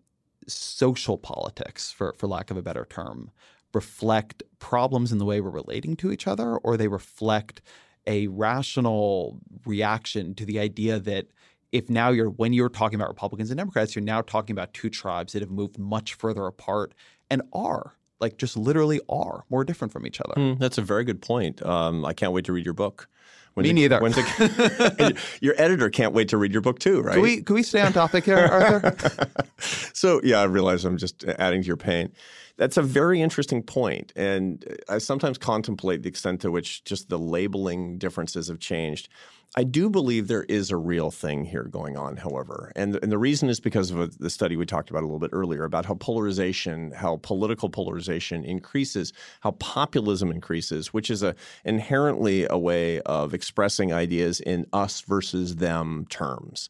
[0.48, 3.32] social politics, for, for lack of a better term,
[3.74, 7.62] reflect problems in the way we're relating to each other, or they reflect
[8.06, 11.26] a rational reaction to the idea that
[11.72, 14.90] if now you're when you're talking about Republicans and Democrats, you're now talking about two
[14.90, 16.94] tribes that have moved much further apart
[17.32, 20.36] and are like just literally are more different from each other.
[20.36, 21.66] Mm, that's a very good point.
[21.66, 23.10] Um, I can't wait to read your book.
[23.54, 24.00] When's Me it, neither.
[25.00, 27.14] It, your editor can't wait to read your book too, right?
[27.14, 28.96] Can we can we stay on topic here, Arthur?
[29.94, 32.12] so yeah, I realize I'm just adding to your pain.
[32.58, 37.10] That's a very interesting point, and uh, I sometimes contemplate the extent to which just
[37.10, 39.10] the labeling differences have changed.
[39.56, 42.72] I do believe there is a real thing here going on, however.
[42.76, 45.20] And, and the reason is because of a, the study we talked about a little
[45.20, 51.36] bit earlier about how polarization, how political polarization increases, how populism increases, which is a
[51.66, 56.70] inherently a way of expressing ideas in us versus them terms.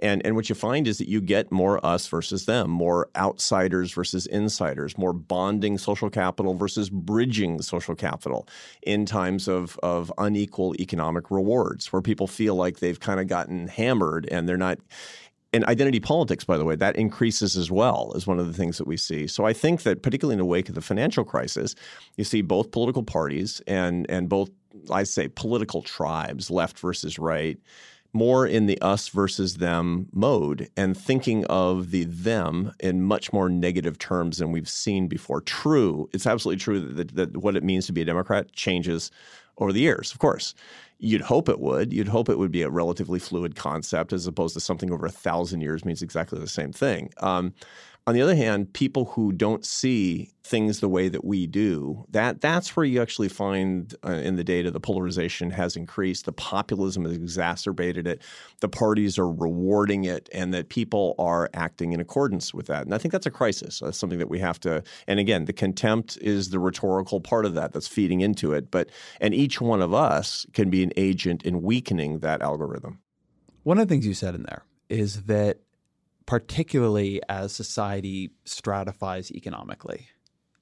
[0.00, 3.92] And, and what you find is that you get more us versus them, more outsiders
[3.92, 8.48] versus insiders, more bonding social capital versus bridging social capital
[8.82, 13.68] in times of, of unequal economic rewards, where people feel like they've kind of gotten
[13.68, 14.78] hammered and they're not
[15.52, 18.76] and identity politics, by the way, that increases as well as one of the things
[18.76, 19.26] that we see.
[19.26, 21.74] So I think that particularly in the wake of the financial crisis,
[22.16, 24.50] you see both political parties and and both
[24.90, 27.58] I say political tribes, left versus right,
[28.12, 33.48] more in the us versus them mode and thinking of the them in much more
[33.48, 35.40] negative terms than we've seen before.
[35.40, 39.10] True, it's absolutely true that, that, what it means to be a Democrat changes
[39.58, 40.54] over the years, of course.
[41.00, 41.92] You'd hope it would.
[41.92, 45.10] You'd hope it would be a relatively fluid concept as opposed to something over a
[45.10, 47.12] thousand years means exactly the same thing.
[47.18, 47.54] Um,
[48.08, 52.40] on the other hand, people who don't see things the way that we do, that
[52.40, 57.04] that's where you actually find uh, in the data the polarization has increased, the populism
[57.04, 58.22] has exacerbated it,
[58.60, 62.86] the parties are rewarding it, and that people are acting in accordance with that.
[62.86, 63.80] And I think that's a crisis.
[63.80, 64.82] That's something that we have to.
[65.06, 68.70] And again, the contempt is the rhetorical part of that that's feeding into it.
[68.70, 68.88] But
[69.20, 73.00] and each one of us can be an agent in weakening that algorithm.
[73.64, 75.58] One of the things you said in there is that
[76.28, 80.08] particularly as society stratifies economically,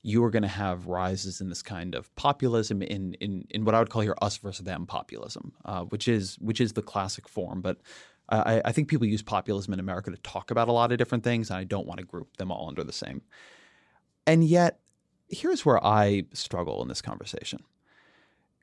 [0.01, 3.75] you are going to have rises in this kind of populism in in, in what
[3.75, 7.29] I would call here us versus them populism, uh, which is which is the classic
[7.29, 7.63] form.
[7.63, 7.79] But
[8.29, 11.25] I, I, think people use populism in America to talk about a lot of different
[11.25, 13.23] things, and I don't want to group them all under the same.
[14.25, 14.79] And yet,
[15.29, 17.65] here's where I struggle in this conversation.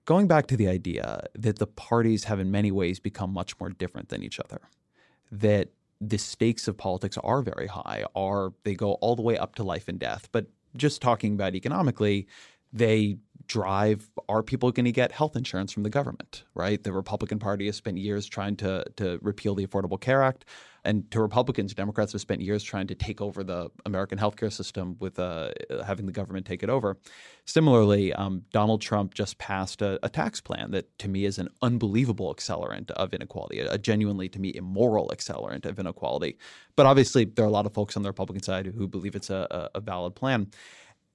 [0.05, 3.69] Going back to the idea that the parties have in many ways become much more
[3.69, 4.61] different than each other,
[5.31, 5.69] that
[6.09, 9.63] the stakes of politics are very high, are they go all the way up to
[9.63, 10.29] life and death.
[10.31, 12.27] But just talking about economically,
[12.71, 17.39] they drive are people going to get health insurance from the government right the republican
[17.39, 20.45] party has spent years trying to to repeal the affordable care act
[20.85, 24.95] and to republicans democrats have spent years trying to take over the american healthcare system
[24.99, 25.49] with uh,
[25.85, 26.97] having the government take it over.
[27.45, 31.49] Similarly um, donald trump just passed a, a, tax plan that to me is an
[31.61, 36.37] unbelievable accelerant of inequality a, genuinely to me immoral accelerant of inequality.
[36.75, 39.29] But obviously there are a lot of folks on the republican side who believe it's
[39.29, 40.47] a, a valid plan.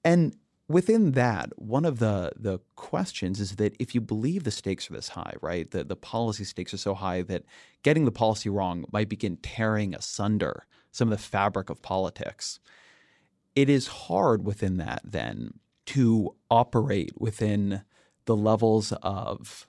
[0.03, 0.35] And
[0.69, 4.93] within that, one of the the questions is that if you believe the stakes are
[4.93, 7.43] this high, right, the, the policy stakes are so high that
[7.83, 12.59] getting the policy wrong might begin tearing asunder some of the fabric of politics.
[13.55, 15.55] It is hard within that then
[15.87, 17.81] to operate within
[18.25, 19.67] the levels of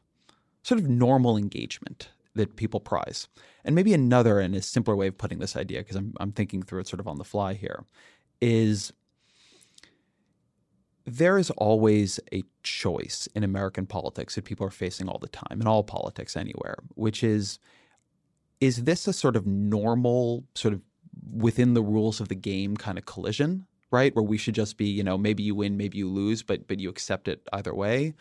[0.62, 3.26] sort of normal engagement that people prize.
[3.64, 6.62] And maybe another and a simpler way of putting this idea, because I'm, I'm thinking
[6.62, 7.84] through it sort of on the fly here,
[8.40, 8.92] is
[11.06, 15.60] there is always a choice in American politics that people are facing all the time,
[15.60, 17.58] in all politics anywhere, which is
[18.60, 20.82] is this a sort of normal, sort of
[21.32, 24.14] within the rules of the game kind of collision, right?
[24.14, 26.78] Where we should just be, you know, maybe you win, maybe you lose, but but
[26.78, 28.14] you accept it either way?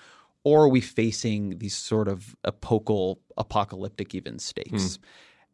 [0.44, 4.96] Or are we facing these sort of apocal, apocalyptic even stakes?
[4.96, 5.04] Hmm.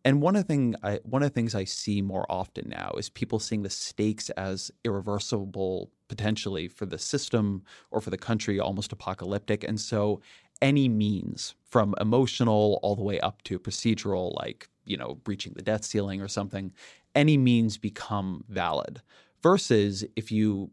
[0.05, 2.91] And one of the thing I, one of the things I see more often now
[2.95, 8.59] is people seeing the stakes as irreversible potentially for the system or for the country,
[8.59, 9.63] almost apocalyptic.
[9.63, 10.21] And so
[10.61, 15.61] any means from emotional all the way up to procedural, like, you know, breaching the
[15.61, 16.71] debt ceiling or something,
[17.13, 19.01] any means become valid.
[19.41, 20.71] Versus if you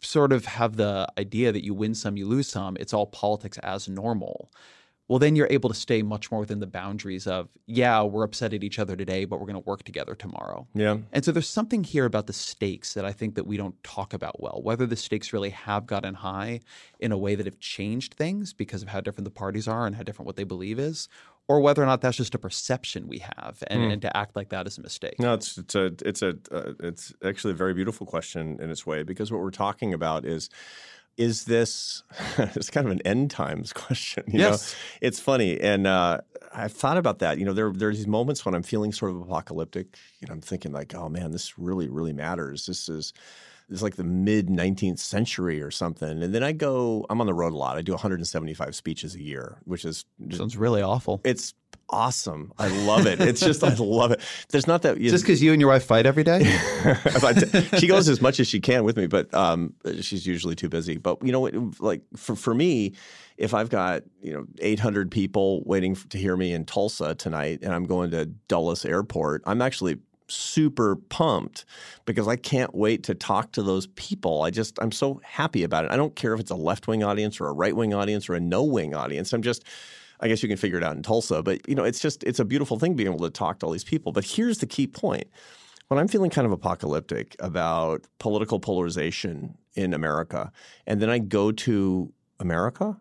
[0.00, 3.58] sort of have the idea that you win some, you lose some, it's all politics
[3.58, 4.50] as normal
[5.12, 8.54] well, then you're able to stay much more within the boundaries of, yeah, we're upset
[8.54, 10.66] at each other today, but we're going to work together tomorrow.
[10.72, 10.96] Yeah.
[11.12, 14.14] And so there's something here about the stakes that I think that we don't talk
[14.14, 16.60] about well, whether the stakes really have gotten high
[16.98, 19.96] in a way that have changed things because of how different the parties are and
[19.96, 21.10] how different what they believe is,
[21.46, 23.92] or whether or not that's just a perception we have, and, mm.
[23.92, 25.16] and to act like that is a mistake.
[25.18, 28.86] No, it's it's a it's a uh, it's actually a very beautiful question in its
[28.86, 30.48] way because what we're talking about is
[31.16, 32.02] is this
[32.38, 34.72] it's kind of an end times question you yes.
[34.72, 36.18] know it's funny and uh,
[36.54, 39.20] i've thought about that you know there are these moments when i'm feeling sort of
[39.20, 43.12] apocalyptic you know i'm thinking like oh man this really really matters this is
[43.72, 46.22] it's like the mid 19th century or something.
[46.22, 47.76] And then I go, I'm on the road a lot.
[47.76, 51.20] I do 175 speeches a year, which is sounds really awful.
[51.24, 51.54] It's
[51.88, 52.52] awesome.
[52.58, 53.20] I love it.
[53.20, 54.20] It's just I love it.
[54.50, 56.44] There's not that you, just because you and your wife fight every day.
[57.78, 60.96] she goes as much as she can with me, but um, she's usually too busy.
[60.96, 62.94] But you know, like for for me,
[63.36, 67.72] if I've got you know 800 people waiting to hear me in Tulsa tonight, and
[67.72, 69.98] I'm going to Dulles Airport, I'm actually
[70.32, 71.64] super pumped
[72.04, 74.42] because I can't wait to talk to those people.
[74.42, 75.90] I just I'm so happy about it.
[75.90, 78.34] I don't care if it's a left wing audience or a right wing audience or
[78.34, 79.32] a no wing audience.
[79.32, 79.64] I'm just
[80.20, 82.38] I guess you can figure it out in Tulsa, but you know, it's just it's
[82.38, 84.12] a beautiful thing being able to talk to all these people.
[84.12, 85.28] But here's the key point.
[85.88, 90.50] When I'm feeling kind of apocalyptic about political polarization in America,
[90.86, 92.96] and then I go to America,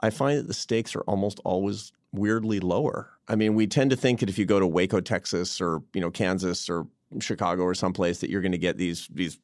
[0.00, 3.10] I find that the stakes are almost always weirdly lower.
[3.28, 6.00] I mean, we tend to think that if you go to Waco, Texas, or you
[6.00, 6.86] know Kansas or
[7.20, 9.38] Chicago or someplace that you're going to get these, these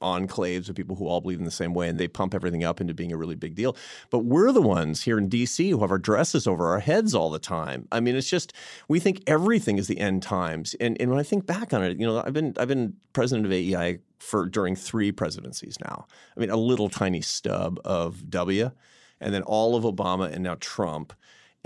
[0.00, 2.80] enclaves of people who all believe in the same way, and they pump everything up
[2.80, 3.76] into being a really big deal.
[4.10, 5.70] But we're the ones here in D.C.
[5.70, 7.88] who have our dresses over our heads all the time.
[7.90, 8.52] I mean, it's just
[8.86, 11.98] we think everything is the end times, and and when I think back on it,
[11.98, 16.06] you know, I've been I've been president of AEI for during three presidencies now.
[16.36, 18.70] I mean, a little tiny stub of W,
[19.20, 21.12] and then all of Obama, and now Trump.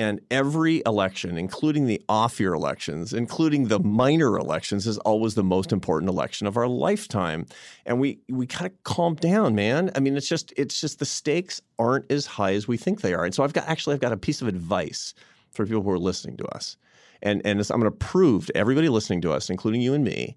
[0.03, 5.45] And every election, including the off year elections, including the minor elections, is always the
[5.45, 7.47] most important election of our lifetime.
[7.87, 9.93] And we we kind of calm down, man.
[9.95, 13.15] I mean, it's just it's just the stakes aren't as high as we think they
[13.15, 13.25] are.
[13.25, 15.15] And so I've got actually I've got a piece of advice
[15.53, 16.77] for people who are listening to us.
[17.23, 20.37] And and I'm going to prove to everybody listening to us, including you and me,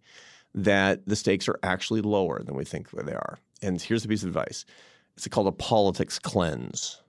[0.53, 3.39] that the stakes are actually lower than we think they are.
[3.63, 4.63] And here's the piece of advice.
[5.18, 7.01] It's called a politics cleanse.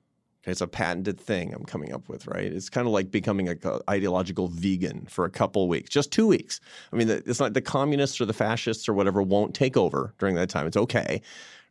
[0.46, 2.44] It's a patented thing I'm coming up with, right?
[2.44, 3.58] It's kind of like becoming an
[3.90, 6.60] ideological vegan for a couple weeks, just two weeks.
[6.92, 10.36] I mean, it's not the communists or the fascists or whatever won't take over during
[10.36, 10.66] that time.
[10.66, 11.20] It's okay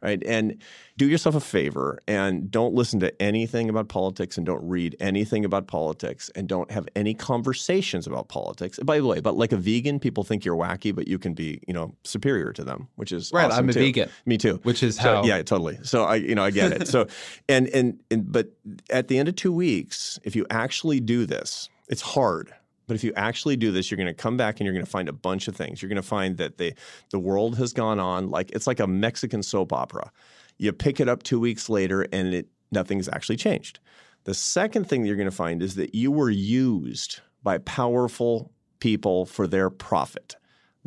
[0.06, 0.24] right?
[0.26, 0.62] And
[0.98, 5.44] do yourself a favor and don't listen to anything about politics and don't read anything
[5.44, 8.80] about politics and don't have any conversations about politics.
[8.80, 11.60] By the way, but like a vegan, people think you're wacky, but you can be,
[11.68, 13.46] you know, superior to them, which is right.
[13.46, 13.80] Awesome I'm a too.
[13.80, 14.10] vegan.
[14.26, 14.60] Me too.
[14.64, 15.24] Which is so, how.
[15.26, 15.80] Yeah, totally.
[15.82, 16.88] So I, you know, I get it.
[16.88, 17.08] So,
[17.50, 18.52] and, and and but
[18.90, 22.54] at the end of two weeks, if you actually do this, it's hard
[22.88, 24.92] but if you actually do this, you're going to come back and you're going to
[24.92, 25.82] find a bunch of things.
[25.82, 26.74] You're going to find that the
[27.12, 30.12] the world has gone on like it's like a Mexican soap opera.
[30.58, 33.80] You pick it up two weeks later and it nothing's actually changed.
[34.24, 38.52] The second thing that you're going to find is that you were used by powerful
[38.80, 40.36] people for their profit.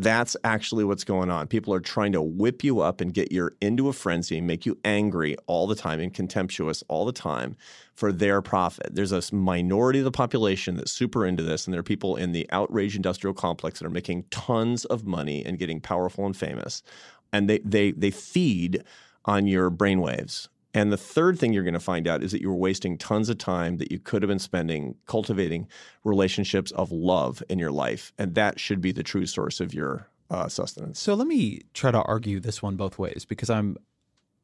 [0.01, 1.49] That's actually what's going on.
[1.49, 4.79] People are trying to whip you up and get you into a frenzy, make you
[4.85, 7.57] angry all the time and contemptuous all the time
[7.95, 8.95] for their profit.
[8.95, 12.31] There's a minority of the population that's super into this, and there are people in
[12.31, 16.85] the outrage industrial complex that are making tons of money and getting powerful and famous.
[17.33, 18.85] And they they they feed
[19.25, 20.49] on your brainwaves
[20.79, 23.29] and the third thing you're going to find out is that you were wasting tons
[23.29, 25.67] of time that you could have been spending cultivating
[26.05, 28.13] relationships of love in your life.
[28.19, 31.01] And that should be the true source of your uh, sustenance.
[31.01, 33.77] So let me try to argue this one both ways because I'm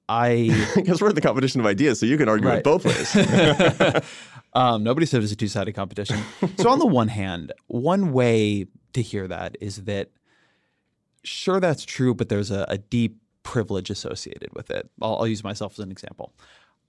[0.08, 2.58] I because we're in the competition of ideas, so you can argue Right.
[2.58, 4.02] it both ways.
[4.54, 6.18] um, nobody said it was a two-sided competition.
[6.58, 10.10] so on the one hand, one way to hear that is that
[11.22, 14.90] sure that's true, but there's a, a deep privilege associated with it.
[15.00, 16.32] I'll, I'll use myself as an example.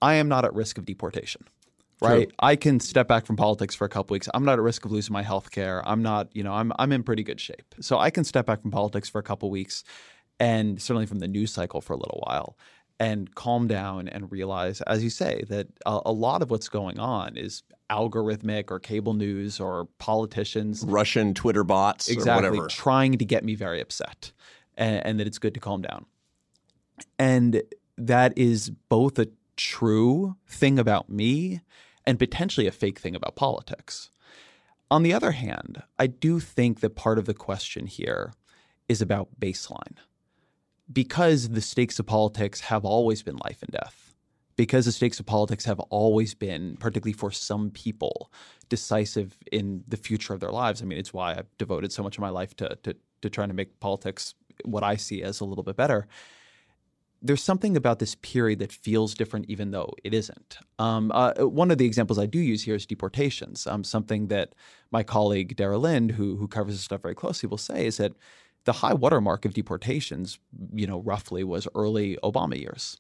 [0.02, 1.44] I am not at risk of deportation.
[2.02, 4.28] Right, I can step back from politics for a couple weeks.
[4.34, 5.82] I'm not at risk of losing my health care.
[5.88, 7.74] I'm not, you know, I'm I'm in pretty good shape.
[7.80, 9.84] So I can step back from politics for a couple weeks,
[10.38, 12.58] and certainly from the news cycle for a little while,
[13.00, 17.00] and calm down and realize, as you say, that a, a lot of what's going
[17.00, 22.68] on is algorithmic or cable news or politicians Russian Twitter bots exactly or whatever.
[22.68, 24.34] trying to get me very upset,
[24.76, 26.06] and, and that it's good to calm down.
[27.18, 27.64] And
[27.98, 31.62] that is both a true thing about me
[32.06, 34.10] and potentially a fake thing about politics.
[34.92, 38.34] On the other hand, I do think that part of the question here
[38.88, 39.98] is about baseline.
[40.92, 44.14] Because the stakes of politics have always been life and death,
[44.56, 48.32] because the stakes of politics have always been, particularly for some people,
[48.70, 50.82] decisive in the future of their lives.
[50.84, 53.48] I mean, it's why I've devoted so much of my life to, to, to trying
[53.48, 56.08] to make politics what I see as a little bit better
[57.26, 60.60] there's something about this period that feels different, even though it isn't.
[60.80, 63.66] Um, uh, one of the examples I do use here is deportations.
[63.68, 64.54] Um, something that
[64.92, 68.14] my colleague Dara Lind, who who covers this stuff very closely, will say is that
[68.66, 70.40] the high watermark of deportations,
[70.74, 73.00] you know, roughly was early Obama years.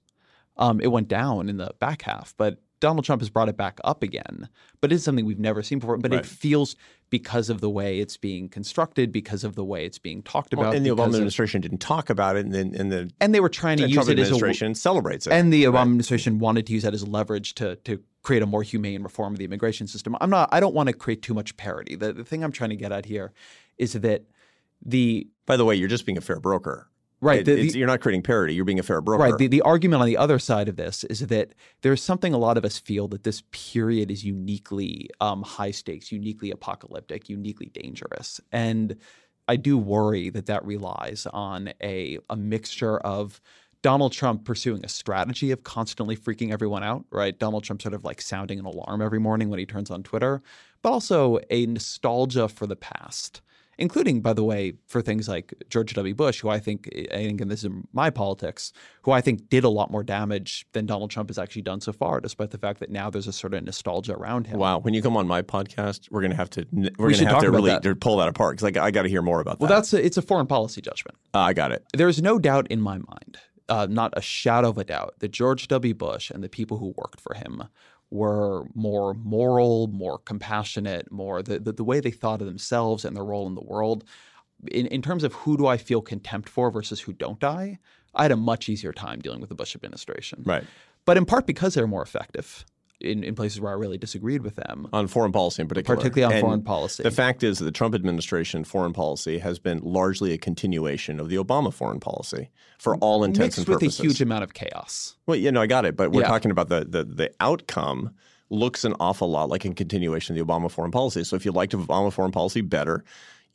[0.57, 3.79] Um, it went down in the back half, but Donald Trump has brought it back
[3.83, 4.47] up again.
[4.79, 5.97] But it's something we've never seen before.
[5.97, 6.19] But Right.
[6.19, 6.75] it feels
[7.09, 10.67] because of the way it's being constructed, because of the way it's being talked Well,
[10.67, 13.33] about, and the Obama of- administration didn't talk about it, and then and the and
[13.33, 15.33] they were trying to use Trump it as a administration celebrates it.
[15.33, 15.81] and the Obama Right.
[15.81, 19.39] administration wanted to use that as leverage to to create a more humane reform of
[19.39, 20.15] the immigration system.
[20.21, 20.49] I'm not.
[20.51, 21.95] I don't want to create too much parity.
[21.95, 23.33] The, the thing I'm trying to get at here
[23.79, 24.25] is that
[24.85, 26.87] the By the way, you're just being a fair broker.
[27.21, 28.53] Right It- the, the, you're not creating parity.
[28.53, 29.23] You're being a fair broker.
[29.23, 32.37] right the, the argument on the other side of this is that there's something a
[32.37, 37.67] lot of us feel that this period is uniquely um, high stakes, uniquely apocalyptic, uniquely
[37.67, 38.95] dangerous, and
[39.47, 43.39] I do worry that that relies on a a mixture of
[43.83, 47.37] Donald Trump pursuing a strategy of constantly freaking everyone out, right?
[47.37, 50.41] Donald Trump sort of like sounding an alarm every morning when he turns on Twitter,
[50.81, 53.41] but also a nostalgia for the past
[53.77, 56.13] including, by the way, for things like George W.
[56.15, 58.71] Bush, who I think, I think, and this is my politics,
[59.03, 61.91] who I think did a lot more damage than Donald Trump has actually done so
[61.91, 64.59] far, despite the fact that now there's a sort of nostalgia around him.
[64.59, 66.65] Wow, when you come on my podcast, we're going to have to
[66.97, 67.83] we're We to have to really that.
[67.83, 69.73] to pull that apart because I, got to hear more about Well, that.
[69.73, 71.17] Well, that's a, it's a foreign policy judgment.
[71.33, 71.83] Uh, I got it.
[71.93, 73.37] There's no doubt in my mind,
[73.69, 75.93] uh, not a shadow of a doubt, that George W.
[75.93, 77.63] Bush and the people who worked for him
[78.15, 83.15] were more moral, more compassionate, more the, the, the way they thought of themselves and
[83.15, 84.03] their role in the world.
[84.71, 87.77] In, in terms of who do I feel contempt for versus who don't I,
[88.15, 90.43] I had a much easier time dealing with the Bush administration.
[90.45, 90.63] Right.
[91.05, 92.65] But in part because they're more effective
[93.01, 94.87] in, in places where I really disagreed with them.
[94.93, 95.97] On foreign policy in particular.
[95.97, 97.03] Particularly on And foreign policy.
[97.03, 101.29] The fact is that the Trump administration foreign policy has been largely a continuation of
[101.29, 102.49] the Obama foreign policy
[102.79, 103.99] for all intents Mixed and purposes.
[103.99, 105.15] with a huge amount of chaos.
[105.25, 106.27] Well, you know, I got it, but we're Yeah.
[106.27, 108.11] talking about the, the the outcome
[108.51, 111.23] looks an awful lot like a continuation of the Obama foreign policy.
[111.23, 113.03] So if you liked Obama foreign policy better,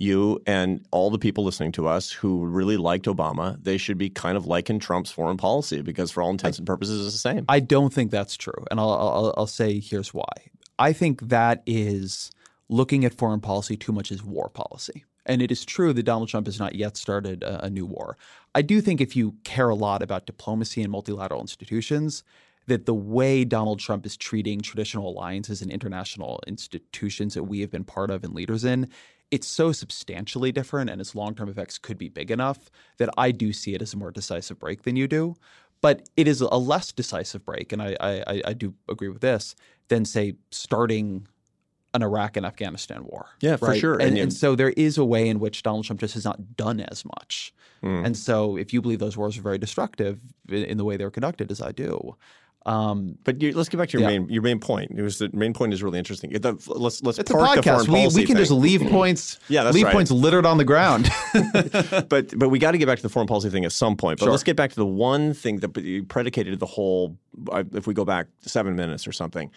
[0.00, 4.08] you and all the people listening to us who really liked Obama, they should be
[4.08, 7.44] kind of liking Trump's foreign policy because for all intents and purposes it's the same.
[7.48, 10.32] I don't think that's true, and I'll, I'll I'll say here's why.
[10.78, 12.30] I think that is
[12.70, 15.04] looking at foreign policy too much as war policy.
[15.26, 18.16] And it is true that Donald Trump has not yet started a, a new war.
[18.54, 22.24] I do think if you care a lot about diplomacy and multilateral institutions,
[22.66, 27.70] that the way Donald Trump is treating traditional alliances and international institutions that we have
[27.70, 28.88] been part of and leaders in,
[29.30, 33.30] it's so substantially different and its long term effects could be big enough that I
[33.30, 35.36] do see it as a more decisive break than you do.
[35.82, 39.54] But it is a less decisive break, and I, I, I do agree with this,
[39.88, 41.26] than, say, starting
[41.94, 43.30] an Iraq and Afghanistan war.
[43.40, 43.94] Yeah, for sure.
[43.94, 46.56] And, And and so there is a way in which Donald Trump just has not
[46.56, 47.54] done as much.
[47.80, 48.04] Hmm.
[48.04, 51.10] And so if you believe those wars are very destructive in, in the way they're
[51.10, 52.14] conducted, as I do,
[52.66, 54.18] um, But you, let's get back to your Yeah.
[54.18, 54.90] main your main point.
[54.94, 56.30] It was the main point is really interesting.
[56.30, 57.88] The- let's let's it's a park the podcast.
[57.88, 58.36] We, we can thing.
[58.36, 59.38] just leave points.
[59.48, 59.92] Yeah, that's leave right.
[59.94, 61.08] points littered on the ground.
[62.08, 64.18] but but we got to get back to the foreign policy thing at some point.
[64.18, 64.30] But Sure.
[64.32, 67.16] let's get back to the one thing that you predicated the whole.
[67.50, 69.50] uh, If we go back seven minutes or something,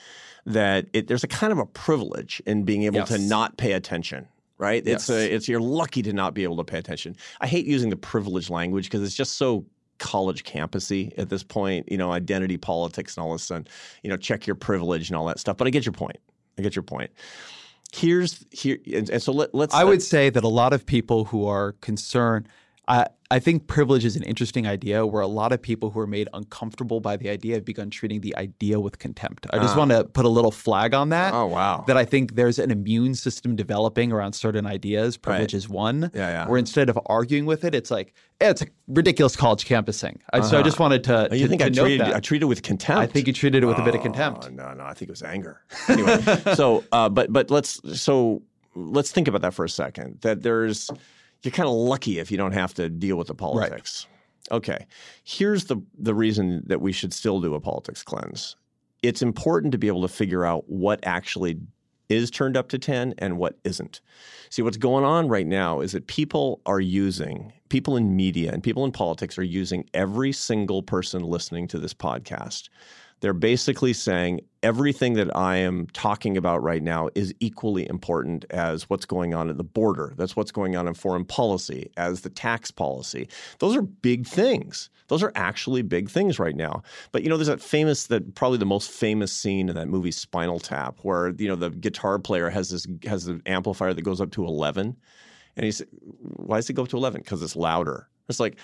[0.46, 4.28] that it, there's a kind of a privilege in being able to not pay attention.
[4.60, 4.84] Right?
[4.88, 5.18] It's Yes.
[5.18, 7.18] a, it's you're lucky to not be able to pay attention.
[7.42, 9.66] I hate using the privilege language because it's just so
[10.04, 11.92] college campusy at this point.
[11.92, 13.68] You know, identity politics and all this and
[14.04, 15.58] you know, check your privilege and all that stuff.
[15.58, 16.18] But I get your point.
[16.60, 17.10] I get your point.
[17.92, 19.74] Here's here, and, and so let, let's.
[19.74, 22.50] I would say that a lot of people who are concerned,
[22.88, 26.06] I, I think privilege is an interesting idea where a lot of people who are
[26.06, 29.48] made uncomfortable by the idea have begun treating the idea with contempt.
[29.50, 31.34] I just want to put a little flag on that.
[31.34, 31.84] Oh, wow.
[31.88, 35.18] That I think there's an immune system developing around certain ideas.
[35.18, 35.58] Privilege Right.
[35.58, 36.12] is one.
[36.14, 36.48] Yeah, yeah.
[36.48, 40.22] Where instead of arguing with it, it's like, eh, it's a ridiculous college campusing.
[40.32, 42.16] I, So I just wanted to, Oh, you to- think to I treated that.
[42.16, 43.02] I treated it with contempt?
[43.02, 44.46] I think you treated it with a bit of contempt.
[44.46, 45.62] Oh, no, no, I think it was anger.
[45.90, 46.22] Anyway,
[46.54, 48.44] so uh, but but let's so
[48.76, 50.20] let's think about that for a second.
[50.22, 50.92] That there's
[51.44, 54.08] you're kind of lucky if you don't have to deal with the politics.
[54.52, 54.86] Okay,
[55.24, 58.56] here's the the reason that we should still do a politics cleanse.
[59.02, 61.60] It's important to be able to figure out what actually
[62.10, 64.02] is turned up to 10 and what isn't.
[64.50, 68.62] See, what's going on right now is that people are using, people in media and
[68.62, 72.70] people in politics are using every single person listening to this podcast.
[73.24, 78.90] They're basically saying everything that I am talking about right now is equally important as
[78.90, 80.14] what's going on at the border.
[80.18, 83.30] That's what's going on in foreign policy, as the tax policy.
[83.60, 84.90] Those are big things.
[85.08, 86.84] Those are actually big things right now.
[87.14, 90.12] But you know, there's that famous, that probably the most famous scene in that movie
[90.12, 94.20] Spinal Tap, where you know the guitar player has this has an amplifier that goes
[94.20, 94.98] up to 11,
[95.56, 95.82] and he he's,
[96.20, 97.22] why does it go up to 11?
[97.22, 98.10] Because it's louder.
[98.28, 98.58] It's like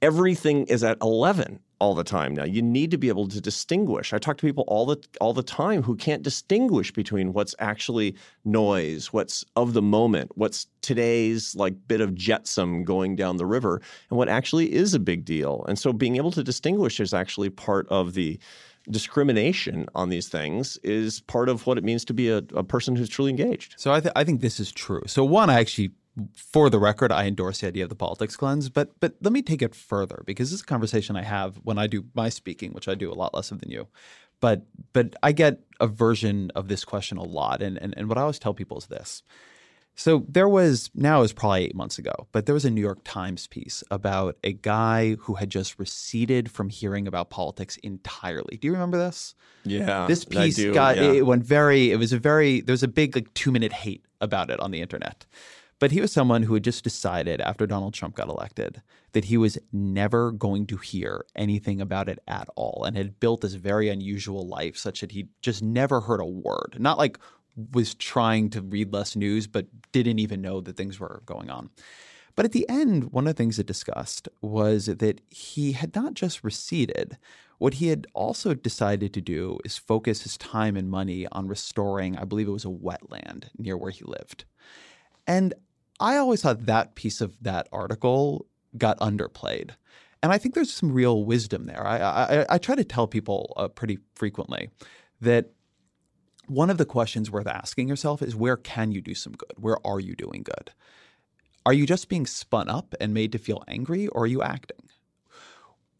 [0.00, 2.44] everything is at 11 all the time now.
[2.44, 4.12] You need to be able to distinguish.
[4.12, 8.14] I talk to people all the all the time who can't distinguish between what's actually
[8.44, 13.80] noise, what's of the moment, what's today's like bit of jetsam going down the river,
[14.10, 15.64] and what actually is a big deal.
[15.68, 18.38] And so being able to distinguish is actually part of the
[18.90, 22.94] discrimination on these things is part of what it means to be a, a person
[22.94, 23.74] who's truly engaged.
[23.76, 25.02] So I, th- I think this is true.
[25.06, 25.90] So one, I actually,
[26.34, 28.68] for the record, I endorse the idea of the politics cleanse.
[28.68, 31.78] But but let me take it further because this is a conversation I have when
[31.78, 33.88] I do my speaking, which I do a lot less of than you.
[34.40, 34.62] But
[34.92, 38.22] but I get a version of this question a lot, and and, and what I
[38.22, 39.22] always tell people is this.
[39.98, 43.00] So there was now is probably eight months ago, but there was a New York
[43.02, 48.58] Times piece about a guy who had just receded from hearing about politics entirely.
[48.58, 49.34] Do you remember this?
[49.64, 51.12] Yeah, this piece do, got yeah.
[51.12, 54.04] it went very it was a very there was a big like two minute hate
[54.20, 55.24] about it on the internet
[55.78, 58.82] but he was someone who had just decided after donald trump got elected
[59.12, 63.40] that he was never going to hear anything about it at all and had built
[63.40, 67.18] this very unusual life such that he just never heard a word not like
[67.72, 71.70] was trying to read less news but didn't even know that things were going on.
[72.34, 76.12] But at the end, one of the things it discussed was that he had not
[76.12, 77.16] just receded.
[77.58, 82.18] What he had also decided to do is focus his time and money on restoring,
[82.18, 84.44] I believe it was a wetland near where he lived.
[85.26, 85.54] And
[85.98, 88.46] I always thought that piece of that article
[88.76, 89.70] got underplayed.
[90.22, 91.86] And I think there's some real wisdom there.
[91.86, 94.70] I, I, I try to tell people uh, pretty frequently
[95.20, 95.50] that
[96.46, 99.52] one of the questions worth asking yourself is where can you do some good?
[99.56, 100.72] Where are you doing good?
[101.64, 104.88] Are you just being spun up and made to feel angry, or are you acting?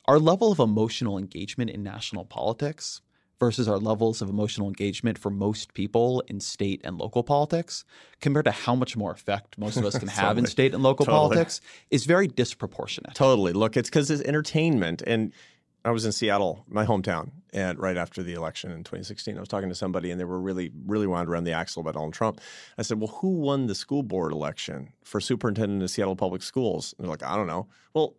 [0.04, 3.00] Our level of emotional engagement in national politics
[3.38, 7.84] versus our levels of emotional engagement for most people in state and local politics,
[8.20, 11.04] compared to how much more effect most of us can have in state and local
[11.04, 11.18] totally.
[11.18, 11.60] politics,
[11.90, 13.14] is very disproportionate.
[13.14, 13.52] Totally.
[13.52, 15.02] Look, it's because it's entertainment.
[15.06, 15.32] And
[15.86, 19.48] I was in Seattle, my hometown, and right after the election in 2016, I was
[19.48, 22.40] talking to somebody, and they were really, really wound around the axle about Donald Trump.
[22.76, 26.92] I said, "Well, who won the school board election for superintendent of Seattle Public Schools?"
[26.98, 28.16] And they're like, "I don't know." Well,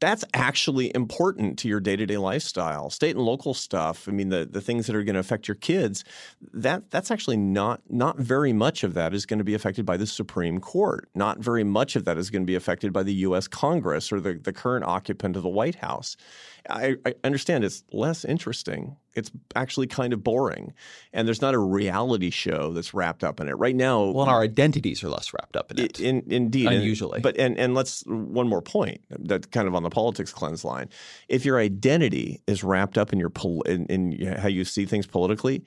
[0.00, 2.90] that's actually important to your day-to-day lifestyle.
[2.90, 5.54] State and local stuff i mean the, the things that are going to affect your
[5.54, 6.04] kids
[6.52, 9.96] that that's actually not not very much of that is going to be affected by
[9.96, 11.08] the supreme court.
[11.14, 14.20] Not very much of that is going to be affected by the us congress or
[14.20, 16.16] the, the current occupant of the white house
[16.68, 18.96] I, I understand it's less interesting.
[19.14, 20.72] It's actually kind of boring.
[21.12, 23.52] And there's not a reality show that's wrapped up in it.
[23.52, 26.00] Right now well and our identities are less wrapped up in it.
[26.00, 26.66] In, indeed.
[26.66, 27.16] Unusually.
[27.16, 30.64] And, but and and let's one more point that kind of on the politics cleanse
[30.64, 30.88] line.
[31.28, 33.32] If your identity is wrapped up in your
[33.66, 35.64] in, in how you see things politically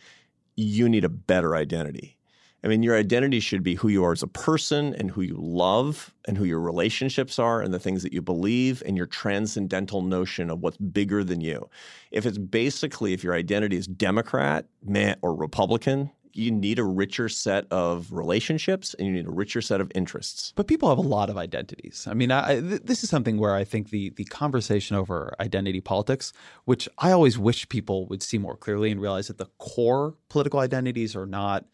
[0.58, 2.17] you need a better identity
[2.64, 5.38] I mean, your identity should be who you are as a person and who you
[5.40, 10.02] love and who your relationships are and the things that you believe and your transcendental
[10.02, 11.70] notion of what's bigger than you.
[12.12, 17.28] If it's basically, if your identity is Democrat, man, or Republican, you need a richer
[17.30, 20.54] set of relationships and you need a richer set of interests.
[20.56, 22.08] But people have a lot of identities.
[22.10, 25.82] I mean, I, th- this is something where I think the the conversation over identity
[25.82, 26.34] politics,
[26.66, 30.60] which I always wish people would see more clearly and realize that the core political
[30.60, 31.66] identities are not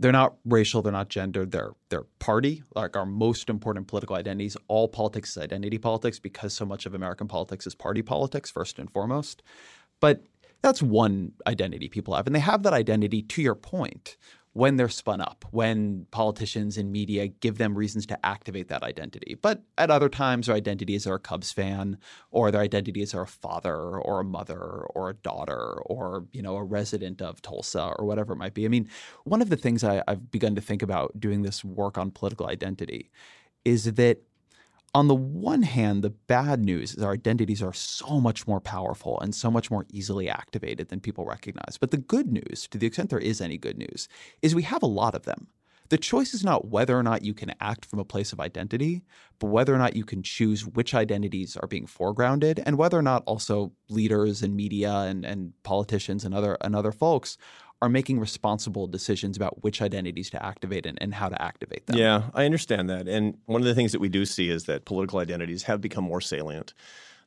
[0.00, 4.56] they're not racial, they're not gendered, they're they're party, like our most important political identities.
[4.66, 8.78] All politics is identity politics because so much of American politics is party politics first
[8.78, 9.42] and foremost.
[10.00, 10.24] But
[10.62, 12.26] that's one identity people have.
[12.26, 14.16] And they have that identity to your point
[14.60, 19.34] when they're spun up, when politicians and media give them reasons to activate that identity.
[19.40, 21.96] But at other times, their identity is they're a Cubs fan,
[22.30, 26.42] or their identity is they're a father or a mother or a daughter or, you
[26.42, 28.66] know, a resident of Tulsa or whatever it might be.
[28.66, 28.86] I mean,
[29.24, 32.46] one of the things I, I've begun to think about doing this work on political
[32.46, 33.10] identity
[33.64, 34.18] is that
[34.94, 39.20] on the one hand, the bad news is our identities are so much more powerful
[39.20, 41.78] and so much more easily activated than people recognize.
[41.78, 44.08] But the good news, to the extent there is any good news,
[44.42, 45.46] is we have a lot of them.
[45.90, 49.02] The choice is not whether or not you can act from a place of identity,
[49.40, 53.02] but whether or not you can choose which identities are being foregrounded and whether or
[53.02, 57.36] not also leaders and media and, and politicians and other and other folks
[57.82, 61.96] are making responsible decisions about which identities to activate and, and, how to activate them.
[61.96, 63.08] Yeah, I understand that.
[63.08, 66.04] And one of the things that we do see is that political identities have become
[66.04, 66.74] more salient.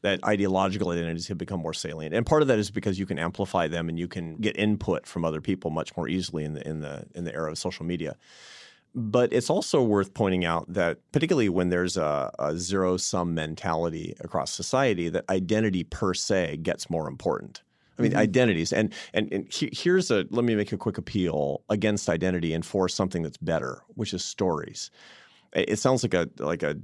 [0.03, 3.17] That ideological identities have become more salient, and part of that is because you can
[3.17, 6.67] amplify them and you can get input from other people much more easily in the
[6.67, 8.17] in the in the era of social media.
[8.93, 14.13] But it's also worth pointing out that, particularly when there's a, a zero sum mentality
[14.19, 17.63] across society, that identity per se gets more important.
[17.97, 18.19] I mean, mm-hmm.
[18.19, 18.73] identities.
[18.73, 22.65] And, and, and he, here's a let me make a quick appeal against identity and
[22.65, 24.89] for something that's better, which is stories.
[25.53, 26.75] It sounds like a like a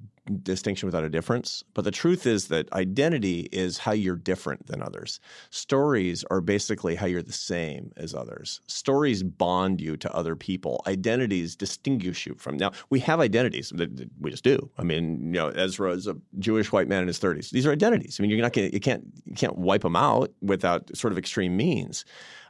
[0.44, 1.64] distinction without a difference.
[1.74, 5.20] But the truth is that identity is how you're different than others.
[5.50, 8.62] Stories are basically how you're the same as others.
[8.68, 10.84] Stories bond you to other people.
[10.88, 12.58] Identities distinguish you from.
[12.58, 13.74] Now, we have identities.
[14.20, 14.70] We just do.
[14.78, 17.50] I mean, you know, Ezra is a Jewish white man in his 30s.
[17.50, 18.18] These are identities.
[18.20, 21.18] I mean, you're not going you can't you can't wipe them out without sort of
[21.18, 22.06] extreme means.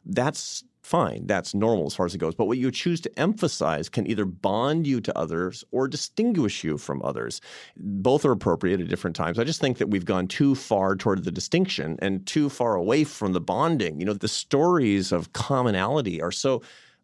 [0.06, 1.28] That's fine.
[1.28, 2.34] That's normal as far as it goes.
[2.34, 6.80] But what you choose to emphasize can either bond you to others or distinguish you
[6.80, 7.41] from others.
[7.78, 9.38] Both are appropriate at different times.
[9.38, 13.03] I just think that we've gone too far toward the distinction and too far away
[13.03, 13.99] from the bonding.
[13.99, 16.64] You know, the stories of commonality are so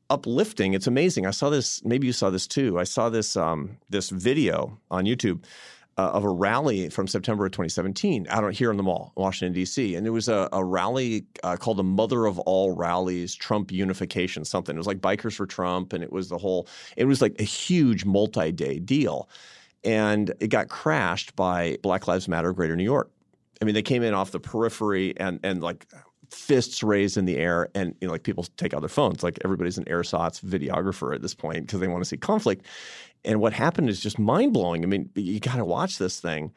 [0.09, 0.73] uplifting.
[0.73, 1.27] It's amazing.
[1.27, 1.83] I saw this.
[1.85, 2.79] Maybe you saw this too.
[2.79, 5.43] I saw this um, this video on YouTube
[5.97, 9.95] uh, of a rally from September of 2017 out here in the mall, Washington, D.C.
[9.95, 14.43] And it was a, a rally uh, called the Mother of All Rallies, Trump Unification,
[14.43, 14.75] something.
[14.75, 15.93] It was like Bikers for Trump.
[15.93, 16.67] And it was the whole,
[16.97, 19.29] it was like a huge multi day deal.
[19.85, 23.09] And it got crashed by Black Lives Matter Greater New York.
[23.61, 25.87] I mean, they came in off the periphery and, and like
[26.29, 29.23] fists raised in the air, and you know, like people take out their phones.
[29.23, 32.65] Like everybody's an ersatz videographer at this point because they want to see conflict.
[33.25, 34.83] And what happened is just mind blowing.
[34.83, 36.51] I mean, you got to watch this thing.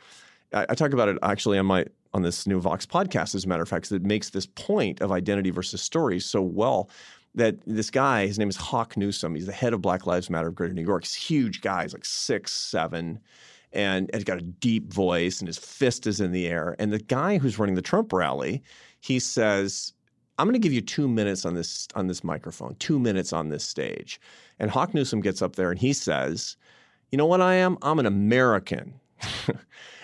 [0.53, 3.49] I, I, talk about it actually on my on this new Vox podcast, as a
[3.49, 6.89] matter of fact, it makes this point of identity versus story so well
[7.35, 9.35] that this guy, his name is Hawk Newsome.
[9.35, 11.05] He's the head of Black Lives Matter of Greater New York.
[11.05, 11.82] He's huge guy.
[11.82, 13.20] He's like six, seven,
[13.73, 16.74] and he's got a deep voice, and his fist is in the air.
[16.78, 18.62] And the guy who's running the Trump rally,
[19.01, 19.93] he says,
[20.39, 23.48] I'm going to give you two minutes on this on this microphone, two minutes on
[23.48, 24.20] this stage.
[24.59, 26.56] And Hawk Newsome gets up there and he says,
[27.10, 27.77] You know what I am?
[27.82, 28.94] I'm an American.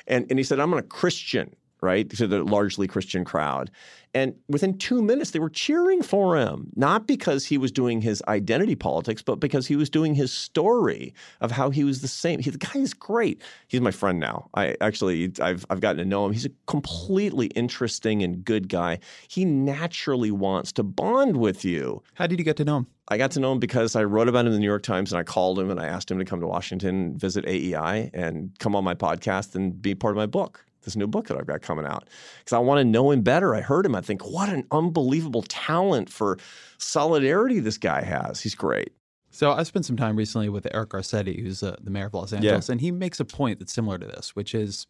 [0.06, 1.54] and, and he said, I'm a Christian
[1.84, 2.08] right?
[2.10, 3.70] To the largely Christian crowd.
[4.14, 8.22] And within two minutes, they were cheering for him, not because he was doing his
[8.28, 12.38] identity politics, but because he was doing his story of how he was the same.
[12.38, 13.42] He, the guy is great.
[13.66, 14.48] He's my friend now.
[14.54, 16.32] I actually, I've, I've gotten to know him.
[16.32, 19.00] He's a completely interesting and good guy.
[19.26, 22.02] He naturally wants to bond with you.
[22.14, 22.86] How did you get to know him?
[23.08, 25.12] I got to know him because I wrote about him in the New York Times
[25.12, 28.56] and I called him and I asked him to come to Washington, visit AEI, and
[28.60, 31.46] come on my podcast and be part of my book this new book that I've
[31.46, 32.08] got coming out
[32.38, 33.54] because I want to know him better.
[33.54, 33.94] I heard him.
[33.94, 36.38] I think, what an unbelievable talent for
[36.78, 38.40] solidarity this guy has.
[38.40, 38.92] He's great.
[39.30, 42.32] So I spent some time recently with Eric Garcetti, who's uh, the mayor of Los
[42.32, 42.72] Angeles, yeah.
[42.72, 44.86] and he makes a point that's similar to this, which is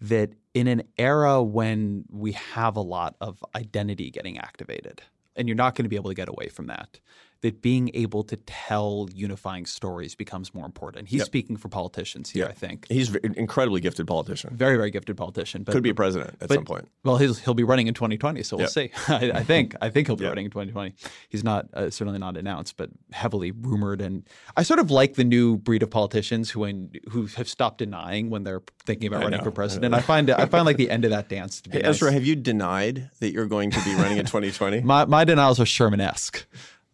[0.00, 5.02] that in an era when we have a lot of identity getting activated,
[5.36, 7.00] and you're not going to be able to get away from that,
[7.42, 11.08] that being able to tell unifying stories becomes more important.
[11.08, 11.26] He's yep.
[11.26, 12.50] speaking for politicians here, yep.
[12.50, 12.86] I think.
[12.88, 14.56] He's an incredibly gifted politician.
[14.56, 15.62] Very, very gifted politician.
[15.62, 16.88] But, Could be a president at but, some point.
[17.04, 18.70] Well, he'll, he'll be running in 2020, so we'll yep.
[18.70, 18.90] see.
[19.08, 20.94] I, I, think I think he'll be running in 2020.
[21.28, 24.00] He's not uh, certainly not announced, but heavily rumored.
[24.00, 24.26] And
[24.56, 26.66] I sort of like the new breed of politicians who
[27.10, 29.44] who have stopped denying when they're thinking about I running know.
[29.44, 29.94] for president.
[29.94, 31.78] I find I find like the end of that dance to be.
[31.78, 31.96] Hey, nice.
[31.96, 34.80] Ezra, have you denied that you're going to be running in 2020?
[34.80, 36.46] my my denials are Sherman-esque.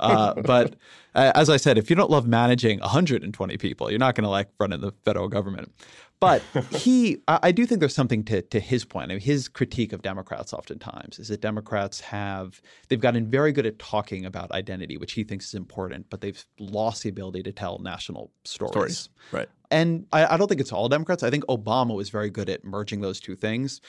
[0.02, 0.74] Uh, but
[1.14, 4.30] uh, as I said, if you don't love managing 120 people, you're not going to
[4.30, 5.72] like running the federal government.
[6.20, 9.10] But he, I do think there's something to, to his point.
[9.10, 13.66] I mean, his critique of Democrats oftentimes is that Democrats have, they've gotten very good
[13.66, 17.52] at talking about identity, which he thinks is important, but they've lost the ability to
[17.52, 18.72] tell national stories.
[18.72, 19.08] stories.
[19.32, 19.48] Right.
[19.72, 21.24] And I, I don't think it's all Democrats.
[21.24, 23.80] I think Obama was very good at merging those two things.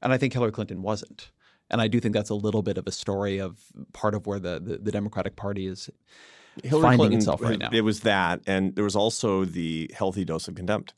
[0.00, 1.30] And I think Hillary Clinton wasn't.
[1.72, 3.58] And I do think that's a little bit of a story of
[3.92, 5.90] part of where the, the, the Democratic Party is
[6.62, 7.70] Hillary finding Clinton, itself right now.
[7.72, 8.42] It was that.
[8.46, 10.92] And there was also the healthy dose of contempt.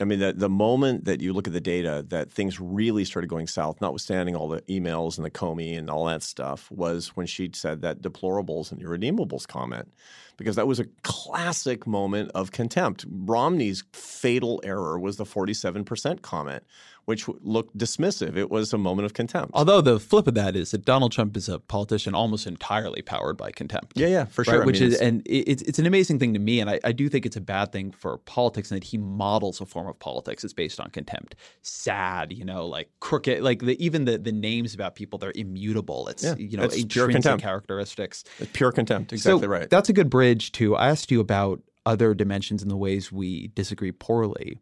[0.00, 3.26] I mean, the, the moment that you look at the data that things really started
[3.26, 7.26] going south, notwithstanding all the emails and the Comey and all that stuff, was when
[7.26, 9.92] she said that deplorables and irredeemables comment,
[10.38, 13.04] because that was a classic moment of contempt.
[13.10, 16.62] Romney's fatal error was the 47% comment,
[17.04, 18.36] which looked dismissive.
[18.36, 19.50] It was a moment of contempt.
[19.52, 23.36] Although the flip of that is that Donald Trump is a politician almost entirely powered
[23.36, 23.94] by contempt.
[23.96, 24.58] Yeah, yeah, for sure.
[24.58, 24.66] Right?
[24.66, 27.08] Which mean, is and it's it's an amazing thing to me, and I, I do
[27.08, 30.42] think it's a bad thing for politics, and that he models a form of politics
[30.42, 31.34] that's based on contempt.
[31.62, 36.08] Sad, you know, like crooked, like the, even the the names about people they're immutable.
[36.08, 38.22] It's yeah, you know it's pure contempt characteristics.
[38.38, 39.14] It's pure contempt.
[39.14, 39.68] Exactly so right.
[39.70, 40.76] That's a good bridge to.
[40.76, 44.58] I asked you about other dimensions in the ways we disagree poorly.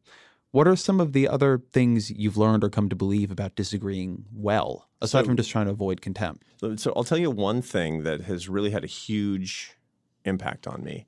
[0.52, 4.24] What are some of the other things you've learned or come to believe about disagreeing
[4.32, 6.44] well, aside so, from just trying to avoid contempt?
[6.76, 9.72] So I'll tell you one thing that has really had a huge
[10.24, 11.06] impact on me.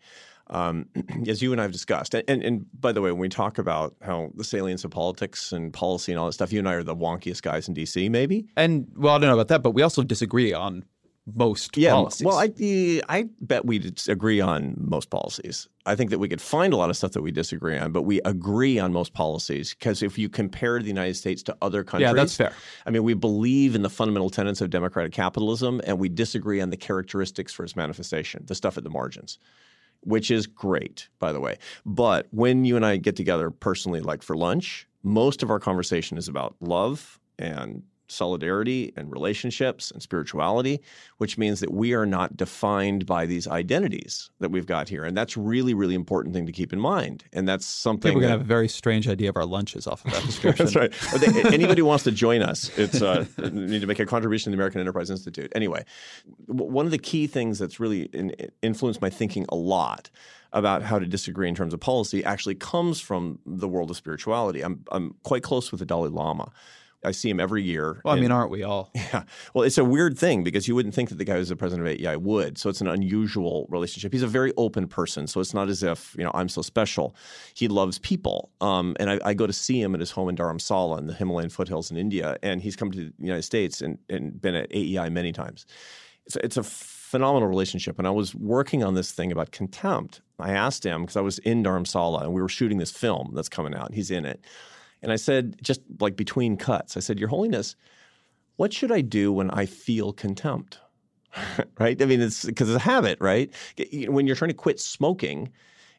[0.49, 0.89] Um,
[1.29, 3.59] as you and I have discussed, and, and, and, by the way, when we talk
[3.59, 6.75] about how the salience of politics and policy and all that stuff, you and I
[6.75, 8.49] are the wonkiest guys in DC, maybe.
[8.57, 10.85] And well, I don't know about that, but we also disagree on
[11.35, 12.27] most yeah, policies.
[12.27, 15.69] Well, I, eh, I bet we agree on most policies.
[15.87, 18.03] I think that we could find a lot of stuff that we disagree on, but
[18.03, 22.09] we agree on most policies because if you compare the United States to other countries,
[22.09, 22.53] yeah, that's fair.
[22.87, 26.71] I mean, we believe in the fundamental tenets of democratic capitalism, and we disagree on
[26.71, 29.39] the characteristics for its manifestation, the stuff at the margins
[30.03, 31.59] which is great, by the way.
[31.85, 36.19] But when you and I get together personally, like for lunch, most of our conversation
[36.19, 40.81] is about love and solidarity and relationships and spirituality,
[41.19, 45.05] which means that we are not defined by these identities that we've got here.
[45.05, 47.25] And that's really, really important thing to keep in mind.
[47.33, 50.05] And that's something we're going to have a very strange idea of our lunches off
[50.05, 50.67] of that description.
[50.67, 51.53] that's right.
[51.53, 54.61] Anybody who wants to join us, it's uh, need to make a contribution to the
[54.61, 55.53] American Enterprise Institute.
[55.55, 55.85] Anyway,
[56.47, 60.11] one of the key things that's really in, influenced my thinking a lot
[60.53, 64.63] about how to disagree in terms of policy actually comes from the world of spirituality.
[64.63, 66.51] I'm, I'm quite close with the Dalai Lama
[67.05, 68.01] I see him every year.
[68.05, 68.91] Well, I mean, aren't we all?
[69.13, 69.23] Yeah.
[69.55, 71.89] Well, it's a weird thing because you wouldn't think that the guy who's the president
[71.89, 72.59] of AEI would.
[72.59, 74.13] So it's an unusual relationship.
[74.13, 75.27] He's a very open person.
[75.27, 77.17] So it's not as if, you know, I'm so special.
[77.55, 78.51] He loves people.
[78.61, 81.15] Um, and I, I, go to see him at his home in Dharamsala in the
[81.15, 82.37] Himalayan foothills in India.
[82.43, 85.65] And he's come to the United States and, and been at AEI many times.
[86.27, 87.99] It's, it's a phenomenal relationship.
[87.99, 90.21] And I was working on this thing about contempt.
[90.39, 93.49] I asked him because I was in Dharamsala and we were shooting this film that's
[93.49, 93.95] coming out.
[93.95, 94.45] He's in it.
[95.03, 97.77] And I said, just like between cuts, I said, Your Holiness,
[98.57, 100.81] what should I do when I feel contempt?
[101.79, 102.01] right?
[102.01, 103.53] I mean, it's because it's a habit, right?
[104.07, 105.51] When you're trying to quit smoking,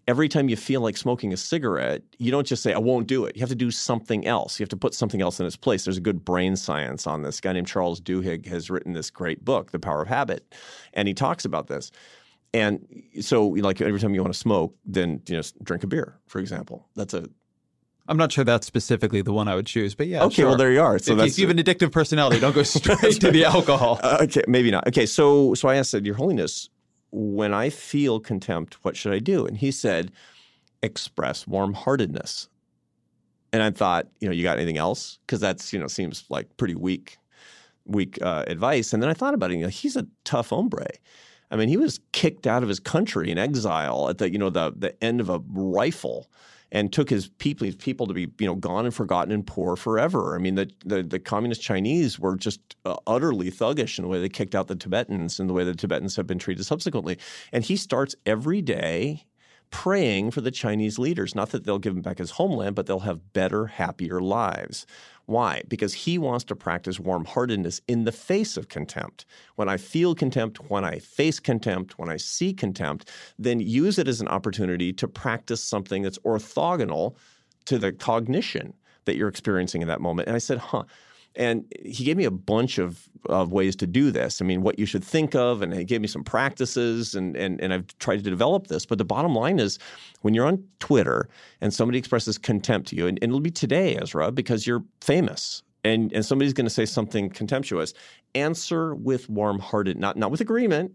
[0.07, 3.25] every time you feel like smoking a cigarette, you don't just say, I won't do
[3.25, 3.35] it.
[3.35, 4.59] You have to do something else.
[4.59, 5.85] You have to put something else in its place.
[5.85, 7.39] There's a good brain science on this.
[7.39, 10.55] A guy named Charles Duhigg has written this great book, The Power of Habit,
[10.93, 11.91] and he talks about this.
[12.53, 16.17] And so, like every time you want to smoke, then you know, drink a beer,
[16.25, 16.87] for example.
[16.95, 17.29] That's a
[18.09, 20.23] I'm not sure that's specifically the one I would choose, but yeah.
[20.23, 20.47] Okay, sure.
[20.47, 20.97] well there you are.
[20.97, 23.99] So if that's you have an addictive personality, don't go straight to the alcohol.
[24.01, 24.87] Uh, okay, maybe not.
[24.87, 26.69] Okay, so so I asked, Your Holiness,
[27.11, 29.45] when I feel contempt, what should I do?
[29.45, 30.11] And he said,
[30.81, 32.49] express warm-heartedness.
[33.51, 35.19] And I thought, you know, you got anything else?
[35.25, 37.17] Because that's you know seems like pretty weak,
[37.85, 38.91] weak uh, advice.
[38.91, 39.57] And then I thought about it.
[39.57, 40.87] You know, he's a tough hombre.
[41.51, 44.49] I mean, he was kicked out of his country in exile at the you know
[44.49, 46.27] the the end of a rifle
[46.71, 49.75] and took his people, his people to be you know gone and forgotten and poor
[49.75, 50.35] forever.
[50.35, 54.19] I mean, the the, the communist Chinese were just uh, utterly thuggish in the way
[54.19, 57.17] they kicked out the Tibetans and the way the Tibetans have been treated subsequently.
[57.51, 59.25] And he starts every day
[59.71, 63.01] praying for the Chinese leaders, not that they'll give him back his homeland, but they'll
[63.01, 64.85] have better, happier lives.
[65.29, 65.61] Why?
[65.67, 69.27] Because he wants to practice warm heartedness in the face of contempt.
[69.57, 74.07] When I feel contempt, when I face contempt, when I see contempt, then use it
[74.07, 77.15] as an opportunity to practice something that's orthogonal
[77.65, 78.73] to the cognition
[79.05, 80.27] that you're experiencing in that moment.
[80.27, 80.85] And I said, huh,
[81.35, 84.41] and he gave me a bunch of, of ways to do this.
[84.41, 87.61] I mean, what you should think of, and he gave me some practices, and, and,
[87.61, 88.85] and I've tried to develop this.
[88.85, 89.79] But the bottom line is
[90.21, 91.29] when you're on Twitter
[91.61, 95.63] and somebody expresses contempt to you, and, and it'll be today, Ezra, because you're famous.
[95.85, 97.93] And, and somebody's going to say something contemptuous.
[98.35, 100.91] Answer with warm-hearted, not not with agreement.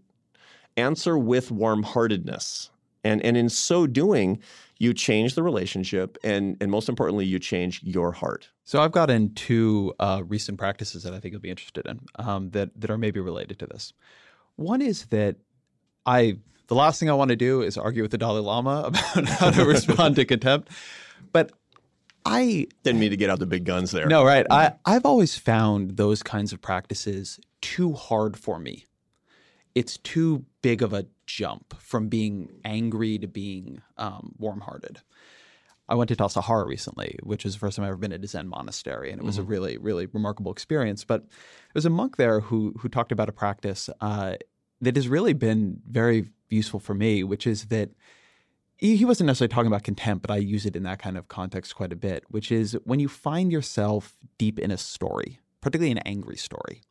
[0.77, 2.69] Answer with warm-heartedness,
[3.05, 4.39] and and in so doing,
[4.77, 8.49] you change the relationship and and most importantly you change your heart.
[8.63, 12.49] So i've gotten two uh, recent practices that i think you'll be interested in um,
[12.51, 13.93] that that are maybe related to this.
[14.55, 15.37] One is that
[16.05, 16.37] i
[16.67, 19.51] the last thing i want to do is argue with the dalai lama about how
[19.51, 20.69] to respond to contempt.
[21.31, 21.51] But
[22.25, 24.07] i didn't mean to get out the big guns there.
[24.07, 24.45] No right.
[24.49, 28.85] I i've always found those kinds of practices too hard for me.
[29.73, 35.01] It's too big of a jump from being angry to being um, warm-hearted.
[35.87, 38.27] I went to Tassajara recently, which is the first time I've ever been at a
[38.27, 39.45] Zen monastery, and it was mm-hmm.
[39.45, 41.03] a really, really remarkable experience.
[41.03, 44.35] But there was a monk there who who talked about a practice uh,
[44.81, 47.91] that has really been very useful for me, which is that
[48.77, 51.27] he, he wasn't necessarily talking about contempt, but I use it in that kind of
[51.27, 55.91] context quite a bit, which is when you find yourself deep in a story, particularly
[55.91, 56.81] an angry story,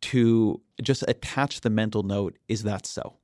[0.00, 3.16] to just attach the mental note, is that so?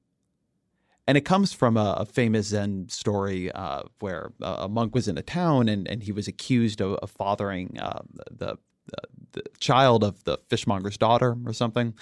[1.07, 5.19] And it comes from a, a famous Zen story uh, where a monk was in
[5.19, 8.57] a town and, and he was accused of, of fathering uh, the,
[9.33, 11.95] the, child of the fishmonger's daughter or something.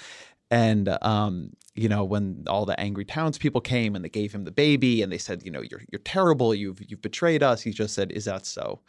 [0.51, 4.51] And, um, you know, when all the angry townspeople came and they gave him the
[4.51, 7.95] baby and they said, you know, you're, you're terrible, you've, you've betrayed us, he just
[7.95, 8.81] said, is that so?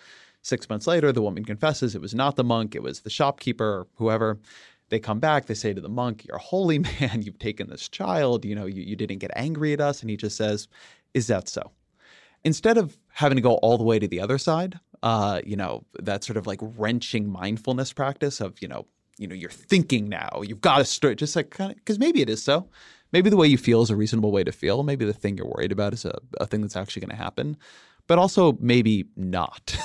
[0.42, 3.88] Six months later, the woman confesses it was not the monk, it was the shopkeeper
[3.96, 4.40] whoever.
[4.92, 7.90] They come back, they say to the monk, You're a holy man, you've taken this
[7.90, 10.02] child, you know, you, you didn't get angry at us.
[10.02, 10.68] And he just says,
[11.16, 11.72] Is that so?
[12.44, 15.84] Instead of having to go all the way to the other side, uh, you know,
[16.00, 18.86] that sort of like wrenching mindfulness practice of, you know,
[19.18, 22.22] you know, you're thinking now, you've got to start just like kind of because maybe
[22.22, 22.68] it is so.
[23.14, 24.84] Maybe the way you feel is a reasonable way to feel.
[24.84, 27.58] Maybe the thing you're worried about is a, a thing that's actually going to happen
[28.08, 29.78] but also maybe not.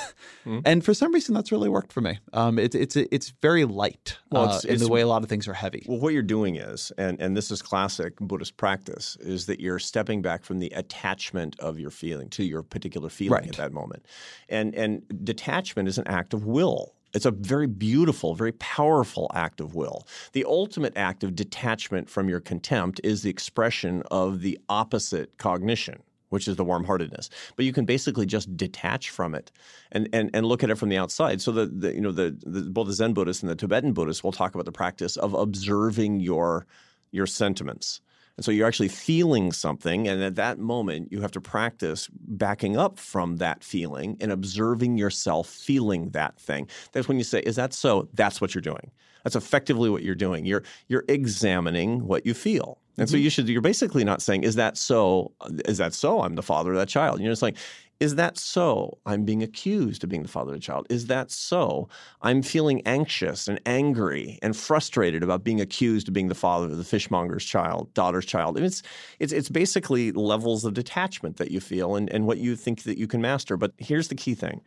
[0.47, 0.61] Mm-hmm.
[0.65, 2.21] And for some reason, that's really worked for me.
[2.33, 5.25] Um, it's it's it's very light well, it's, uh, in it's, the way a lot
[5.25, 5.85] of things are heavy.
[5.89, 9.81] Well, what you're doing is, and and this is classic Buddhist practice, is that you're
[9.81, 13.49] stepping back from the attachment of your feeling to your particular feeling right.
[13.49, 14.07] at that moment,
[14.49, 16.95] and and detachment is an act of will.
[17.13, 20.07] It's a very beautiful, very powerful act of will.
[20.33, 26.03] The ultimate act of detachment from your contempt is the expression of the opposite cognition
[26.31, 27.31] which is the warm-heartedness.
[27.57, 29.53] But you can basically just detach from it
[29.93, 31.40] and, and, and look at it from the outside.
[31.40, 34.24] So the, the you know the, the, both the Zen Buddhists and the Tibetan Buddhists
[34.24, 36.66] will talk about the practice of observing your
[37.11, 38.01] your sentiments.
[38.36, 40.07] And so you're actually feeling something.
[40.07, 44.98] And at that moment, you have to practice backing up from that feeling and observing
[44.98, 46.69] yourself feeling that thing.
[46.93, 48.09] That's when you say, Is that so?
[48.12, 48.90] That's what you're doing.
[49.24, 50.44] That's effectively what you're doing.
[50.44, 52.78] You're, you're examining what you feel.
[52.98, 53.12] And mm-hmm.
[53.12, 55.32] so you should, you're basically not saying, Is that so?
[55.66, 56.23] Is that so?
[56.23, 57.20] I'm the father of that child.
[57.20, 57.56] You're just like,
[57.98, 58.98] is that so?
[59.06, 60.86] I'm being accused of being the father of the child.
[60.90, 61.89] Is that so?
[62.20, 66.77] I'm feeling anxious and angry and frustrated about being accused of being the father of
[66.77, 68.59] the fishmonger's child, daughter's child.
[68.59, 68.82] And it's
[69.18, 72.98] it's it's basically levels of detachment that you feel and, and what you think that
[72.98, 73.56] you can master.
[73.56, 74.60] But here's the key thing.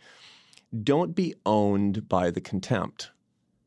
[0.84, 3.12] Don't be owned by the contempt.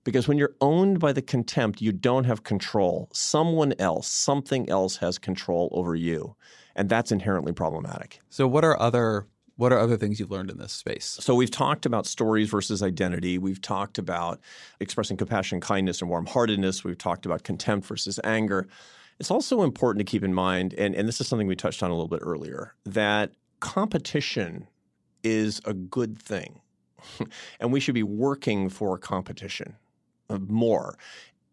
[0.04, 3.08] Because when you're owned by the contempt, you don't have control.
[3.12, 6.34] Someone else, something else has control over you.
[6.74, 8.20] And that's inherently problematic.
[8.28, 9.26] So, what are other
[9.56, 11.18] what are other things you've learned in this space?
[11.20, 13.38] So, we've talked about stories versus identity.
[13.38, 14.40] We've talked about
[14.80, 16.82] expressing compassion, kindness, and warm heartedness.
[16.82, 18.66] We've talked about contempt versus anger.
[19.20, 21.90] It's also important to keep in mind, and, and this is something we touched on
[21.90, 24.66] a little bit earlier, that competition
[25.22, 26.60] is a good thing.
[27.60, 29.76] and we should be working for competition
[30.32, 30.98] Uh, more.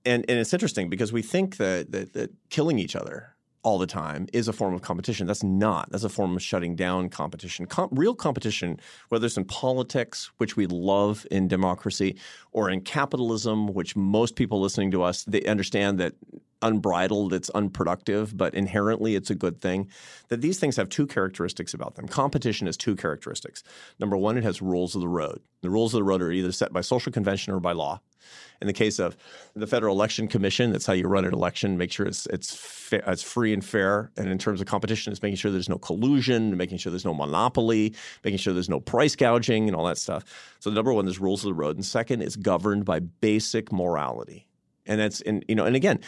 [0.06, 3.88] And, and it's interesting because we think that, that, that killing each other all the
[3.88, 5.28] time is a form of competition.
[5.28, 5.92] That's not.
[5.92, 7.66] That's a form of shutting down competition.
[7.66, 8.80] Com- real competition,
[9.10, 12.18] whether it's in politics, which we love in democracy,
[12.52, 16.14] or in capitalism, which most people listening to us they understand that
[16.62, 19.90] unbridled, it's unproductive, but inherently it's a good thing.
[20.30, 22.08] That these things have two characteristics about them.
[22.08, 23.64] Competition has two characteristics.
[24.00, 25.42] Number one, it has rules of the road.
[25.62, 28.02] The rules of the road are either set by social convention or by law.
[28.62, 29.16] In the case of
[29.56, 31.78] the Federal Election Commission, that's how you run an election.
[31.78, 34.12] Make sure it's it's fa- it's free and fair.
[34.18, 37.14] And in terms of competition, it's making sure there's no collusion, making sure there's no
[37.14, 37.94] monopoly,
[38.24, 40.26] making sure there's no price gouging, and all that stuff.
[40.60, 44.46] So number one, there's rules of the road, and second, it's governed by basic morality.
[44.86, 46.00] And that's and you know, and again,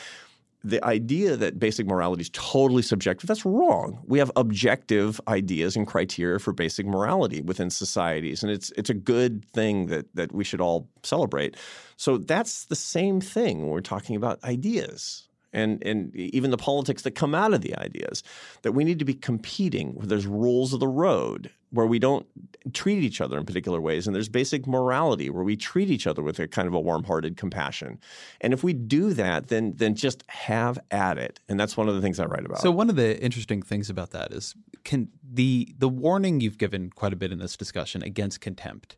[0.63, 3.99] the idea that basic morality is totally subjective, that's wrong.
[4.05, 8.43] We have objective ideas and criteria for basic morality within societies.
[8.43, 11.57] And it's it's a good thing that that we should all celebrate.
[12.01, 17.03] So that's the same thing when we're talking about ideas and and even the politics
[17.03, 18.23] that come out of the ideas
[18.63, 22.25] that we need to be competing where there's rules of the road where we don't
[22.73, 26.23] treat each other in particular ways and there's basic morality where we treat each other
[26.23, 27.99] with a kind of a warm-hearted compassion.
[28.41, 31.39] And if we do that then then just have at it.
[31.47, 32.61] And that's one of the things i write about.
[32.61, 36.89] So one of the interesting things about that is can the the warning you've given
[36.89, 38.97] quite a bit in this discussion against contempt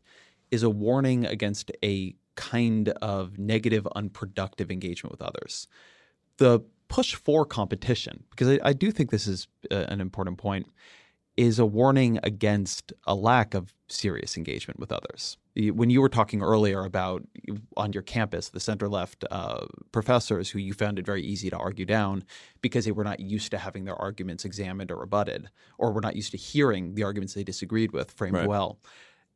[0.50, 5.68] is a warning against a kind of negative unproductive engagement with others
[6.38, 10.66] the push for competition, because I, I do think this is uh, an important point,
[11.36, 15.36] is a warning against a lack of serious engagement with others.
[15.56, 17.22] When you were talking earlier about
[17.76, 21.56] on your campus, the center left uh, professors who you found it very easy to
[21.56, 22.24] argue down
[22.60, 25.48] because they were not used to having their arguments examined or rebutted,
[25.78, 28.48] or were not used to hearing the arguments they disagreed with framed right.
[28.48, 28.78] well.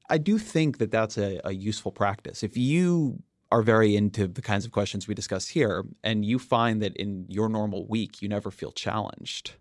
[0.09, 2.43] I do think that that's a, a useful practice.
[2.43, 6.83] If you are very into the kinds of questions we discuss here, and you find
[6.83, 9.55] that in your normal week, you never feel challenged.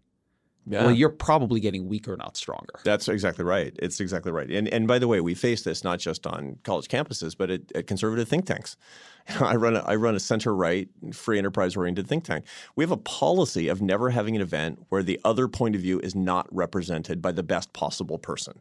[0.70, 0.84] Yeah.
[0.84, 2.74] Well, you're probably getting weaker, not stronger.
[2.84, 3.74] That's exactly right.
[3.80, 4.52] It's exactly right.
[4.52, 7.62] And and by the way, we face this not just on college campuses, but at,
[7.74, 8.76] at conservative think tanks.
[9.40, 12.46] I run a, I run a center right, free enterprise oriented think tank.
[12.76, 16.02] We have a policy of never having an event where the other point of view
[16.02, 18.60] is not represented by the best possible person.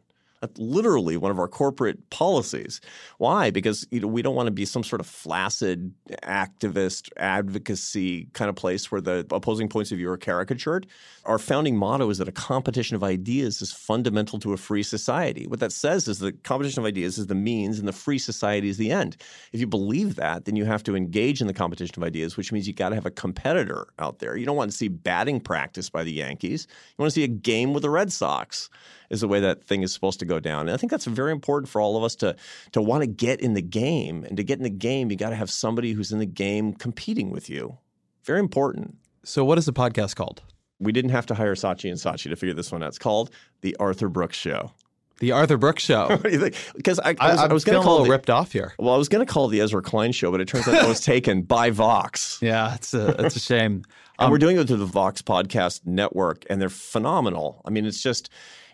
[0.57, 2.79] Literally one of our corporate policies.
[3.17, 3.49] Why?
[3.49, 5.93] Because you know, we don't want to be some sort of flaccid
[6.23, 10.85] activist advocacy kind of place where the opposing points of view are caricatured.
[11.25, 15.47] Our founding motto is that a competition of ideas is fundamental to a free society.
[15.47, 18.69] What that says is that competition of ideas is the means and the free society
[18.69, 19.17] is the end.
[19.51, 22.51] If you believe that, then you have to engage in the competition of ideas, which
[22.51, 24.37] means you got to have a competitor out there.
[24.37, 26.67] You don't want to see batting practice by the Yankees.
[26.69, 28.69] You want to see a game with the Red Sox
[29.09, 30.61] is the way that thing is supposed to go down.
[30.61, 32.35] And I think that's very important for all of us to
[32.71, 34.23] to want to get in the game.
[34.23, 36.73] And to get in the game, you got to have somebody who's in the game
[36.73, 37.77] competing with you.
[38.23, 38.97] Very important.
[39.23, 40.41] So, what is the podcast called?
[40.79, 42.89] We didn't have to hire Saatchi and Saatchi to figure this one out.
[42.89, 43.31] It's called
[43.61, 44.71] The Arthur Brooks Show.
[45.19, 46.07] The Arthur Brooks Show.
[46.09, 46.55] what do you think?
[46.75, 48.73] Because I, I, was, I, was going to call it ripped off here.
[48.77, 50.75] Well, I was going to call it the Ezra Klein Show, but it turns out
[50.75, 52.37] it was taken by Vox.
[52.41, 53.83] Yeah, it's a it's a shame.
[54.19, 57.61] and um, we're doing it through the Vox Podcast Network, and they're phenomenal.
[57.65, 58.29] I mean, it's just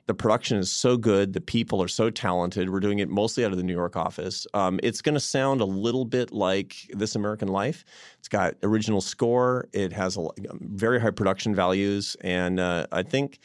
[0.05, 1.33] the production is so good.
[1.33, 2.69] The people are so talented.
[2.69, 4.45] We're doing it mostly out of the New York office.
[4.53, 7.85] Um, it's going to sound a little bit like This American Life.
[8.19, 9.67] It's got original score.
[9.71, 10.27] It has a,
[10.59, 13.39] very high production values, and uh, I think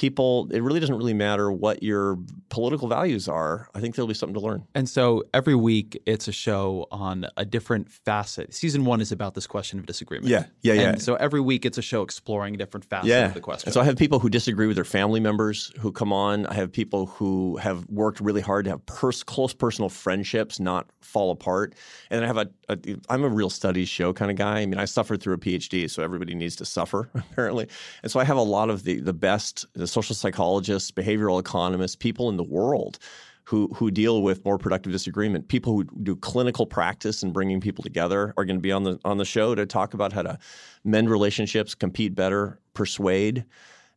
[0.00, 2.16] people, it really doesn't really matter what your
[2.48, 3.68] political values are.
[3.74, 4.64] I think there'll be something to learn.
[4.74, 8.54] And so every week it's a show on a different facet.
[8.54, 10.30] Season one is about this question of disagreement.
[10.30, 10.88] Yeah, yeah, yeah.
[10.92, 13.26] And so every week it's a show exploring a different facet yeah.
[13.26, 13.68] of the question.
[13.68, 16.46] And so I have people who disagree with their family members who come on.
[16.46, 20.88] I have people who have worked really hard to have pers- close personal friendships not
[21.02, 21.74] fall apart.
[22.08, 22.78] And I have a, a,
[23.10, 24.60] I'm a real studies show kind of guy.
[24.60, 27.68] I mean, I suffered through a PhD, so everybody needs to suffer apparently.
[28.02, 31.96] And so I have a lot of the the best the social psychologists, behavioral economists,
[31.96, 32.98] people in the world
[33.44, 35.48] who who deal with more productive disagreement.
[35.48, 38.98] People who do clinical practice and bringing people together are going to be on the
[39.04, 40.38] on the show to talk about how to
[40.84, 43.44] mend relationships, compete better, persuade,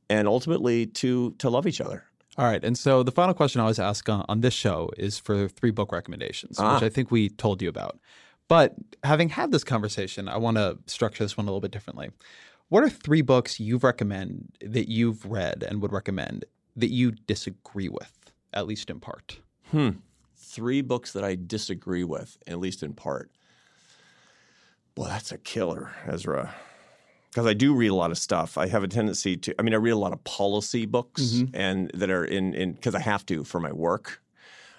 [0.09, 2.03] and ultimately to to love each other.
[2.35, 2.63] All right.
[2.65, 5.69] And so the final question I always ask on, on this show is for three
[5.69, 6.73] book recommendations, Ah.
[6.73, 7.99] which I think we told you about.
[8.47, 12.09] But having had this conversation, I want to structure this one a little bit differently.
[12.73, 16.45] What are three books you've recommend that you've read and would recommend
[16.75, 19.37] that you disagree with, at least in part?
[19.69, 19.89] Hmm.
[20.35, 23.29] Three books that I disagree with, at least in part.
[24.97, 26.55] Well, that's a killer, Ezra.
[27.29, 28.57] Because I do read a lot of stuff.
[28.57, 29.53] I have a tendency to.
[29.59, 32.95] I mean, I read a lot of policy books, and that are in in because
[32.95, 34.19] I have to for my work.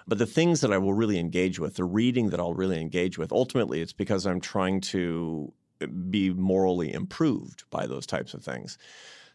[0.05, 3.17] But the things that I will really engage with, the reading that I'll really engage
[3.17, 5.53] with, ultimately, it's because I'm trying to
[6.09, 8.77] be morally improved by those types of things.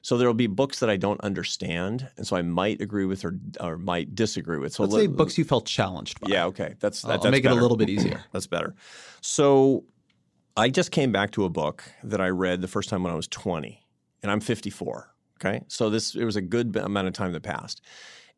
[0.02, 3.22] So there will be books that I don't understand, and so I might agree with
[3.24, 4.72] or or might disagree with.
[4.72, 6.28] So Let's let- say books you felt challenged by.
[6.30, 6.74] yeah, okay.
[6.80, 8.24] That's that, I'll that's make it a little bit easier.
[8.32, 8.74] that's better.
[9.20, 9.84] So
[10.56, 13.16] I just came back to a book that I read the first time when I
[13.16, 13.78] was 20,
[14.22, 15.12] and I'm 54.
[15.36, 17.82] Okay, so this it was a good amount of time that passed,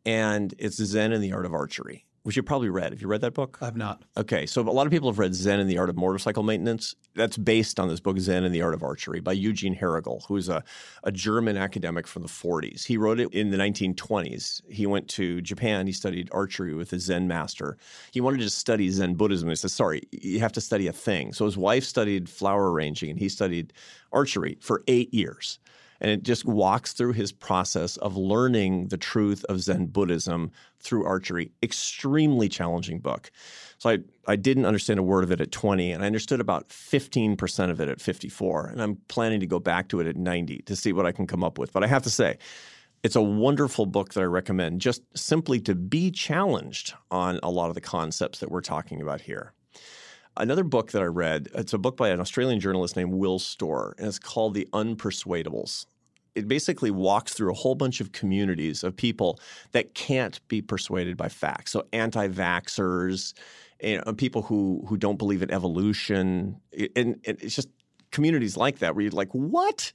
[0.04, 2.92] and it's Zen and the Art of Archery, which you probably read.
[2.92, 3.58] Have you read that book?
[3.60, 4.02] I've not.
[4.16, 6.94] Okay, so a lot of people have read Zen and the Art of Motorcycle Maintenance.
[7.14, 10.36] That's based on this book, Zen and the Art of Archery, by Eugene Herrigel, who
[10.36, 10.62] is a,
[11.02, 12.84] a German academic from the 40s.
[12.84, 14.62] He wrote it in the 1920s.
[14.70, 15.86] He went to Japan.
[15.86, 17.76] He studied archery with a Zen master.
[18.12, 19.48] He wanted to study Zen Buddhism.
[19.48, 21.32] He said, sorry, you have to study a thing.
[21.32, 23.72] So his wife studied flower arranging, and he studied
[24.12, 25.58] archery for eight years.
[26.02, 30.50] And it just walks through his process of learning the truth of Zen Buddhism
[30.80, 31.52] through archery.
[31.62, 33.30] Extremely challenging book.
[33.78, 36.68] So I, I didn't understand a word of it at 20, and I understood about
[36.70, 38.66] 15% of it at 54.
[38.66, 41.28] And I'm planning to go back to it at 90 to see what I can
[41.28, 41.72] come up with.
[41.72, 42.36] But I have to say,
[43.04, 47.68] it's a wonderful book that I recommend just simply to be challenged on a lot
[47.68, 49.52] of the concepts that we're talking about here.
[50.36, 53.94] Another book that I read, it's a book by an Australian journalist named Will Storr,
[53.98, 55.86] and it's called The Unpersuadables.
[56.34, 59.38] It basically walks through a whole bunch of communities of people
[59.72, 61.72] that can't be persuaded by facts.
[61.72, 63.34] So anti-vaxxers,
[63.82, 66.56] you know, people who who don't believe in evolution,
[66.96, 67.68] and, and it's just
[68.10, 69.92] communities like that where you're like, what?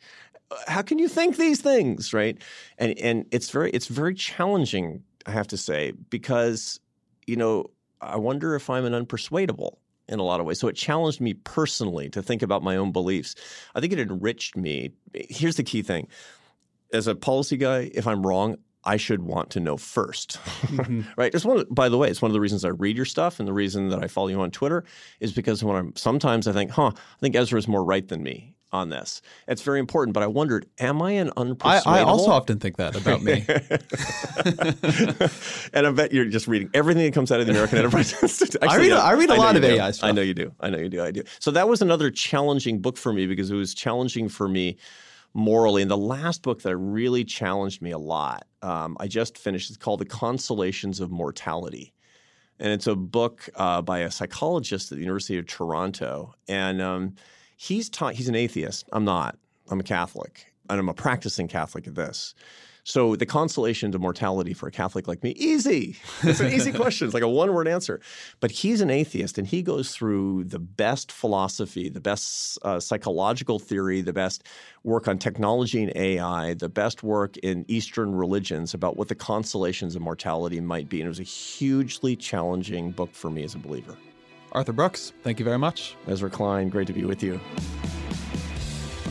[0.68, 2.42] How can you think these things, right?
[2.78, 6.80] And and it's very it's very challenging, I have to say, because
[7.26, 9.78] you know I wonder if I'm an unpersuadable
[10.08, 10.60] in a lot of ways.
[10.60, 13.36] So it challenged me personally to think about my own beliefs.
[13.76, 14.92] I think it enriched me.
[15.14, 16.08] Here's the key thing.
[16.94, 21.02] As a policy guy, if I'm wrong, I should want to know 1st mm-hmm.
[21.18, 21.34] right?
[21.36, 21.60] It's one.
[21.60, 23.54] Of, by the way, it's one of the reasons I read your stuff, and the
[23.54, 24.86] reason that I follow you on Twitter
[25.20, 28.24] is because when I'm sometimes I think, huh, I think Ezra is more right than
[28.24, 29.22] me on this.
[29.48, 30.14] It's very important.
[30.14, 31.88] But I wondered, am I an I, unpersuadable?
[31.88, 33.46] I also often think that about me.
[35.74, 38.64] and I bet you're just reading everything that comes out of the American Enterprise Institute.
[38.64, 39.80] I read a- I read a lot of do.
[39.80, 40.10] AEI stuff.
[40.10, 40.52] I know you do.
[40.60, 41.04] I know you do.
[41.04, 41.24] I do.
[41.40, 44.78] So that was another challenging book for me because it was challenging for me
[45.34, 45.82] morally.
[45.82, 49.70] And the last book that really challenged me a lot, um, I just finished.
[49.70, 51.94] It's called The Consolations of Mortality.
[52.60, 56.34] And it's a book uh, by a psychologist at the University of Toronto.
[56.48, 57.14] And um,
[57.58, 58.88] he's taught, he's an atheist.
[58.94, 59.38] I'm not.
[59.70, 60.54] I'm a Catholic.
[60.70, 62.34] And I'm a practicing Catholic at this.
[62.84, 65.98] So the consolation to mortality for a Catholic like me, easy.
[66.24, 67.08] It's an easy question.
[67.08, 68.00] It's like a one-word answer.
[68.40, 73.60] But he's an atheist, and he goes through the best philosophy, the best uh, psychological
[73.60, 74.44] theory, the best
[74.86, 79.98] work on technology and AI, the best work in Eastern religions about what the consolations
[79.98, 81.02] of mortality might be.
[81.02, 83.98] And it was a hugely challenging book for me as a believer.
[84.52, 85.96] Arthur Brooks, thank you very much.
[86.08, 87.40] Ezra Klein, great to be with you.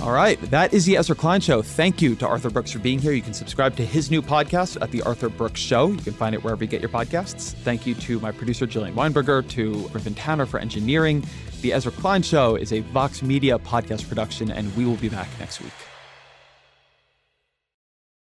[0.03, 1.63] All right, that is the Ezra Klein Show.
[1.63, 3.13] Thank you to Arthur Brooks for being here.
[3.13, 5.89] You can subscribe to his new podcast at The Arthur Brooks Show.
[5.89, 7.55] You can find it wherever you get your podcasts.
[7.55, 11.25] Thank you to my producer, Jillian Weinberger, to Griffin Tanner for engineering.
[11.63, 15.29] The Ezra Klein Show is a Vox Media podcast production, and we will be back
[15.41, 15.73] next week.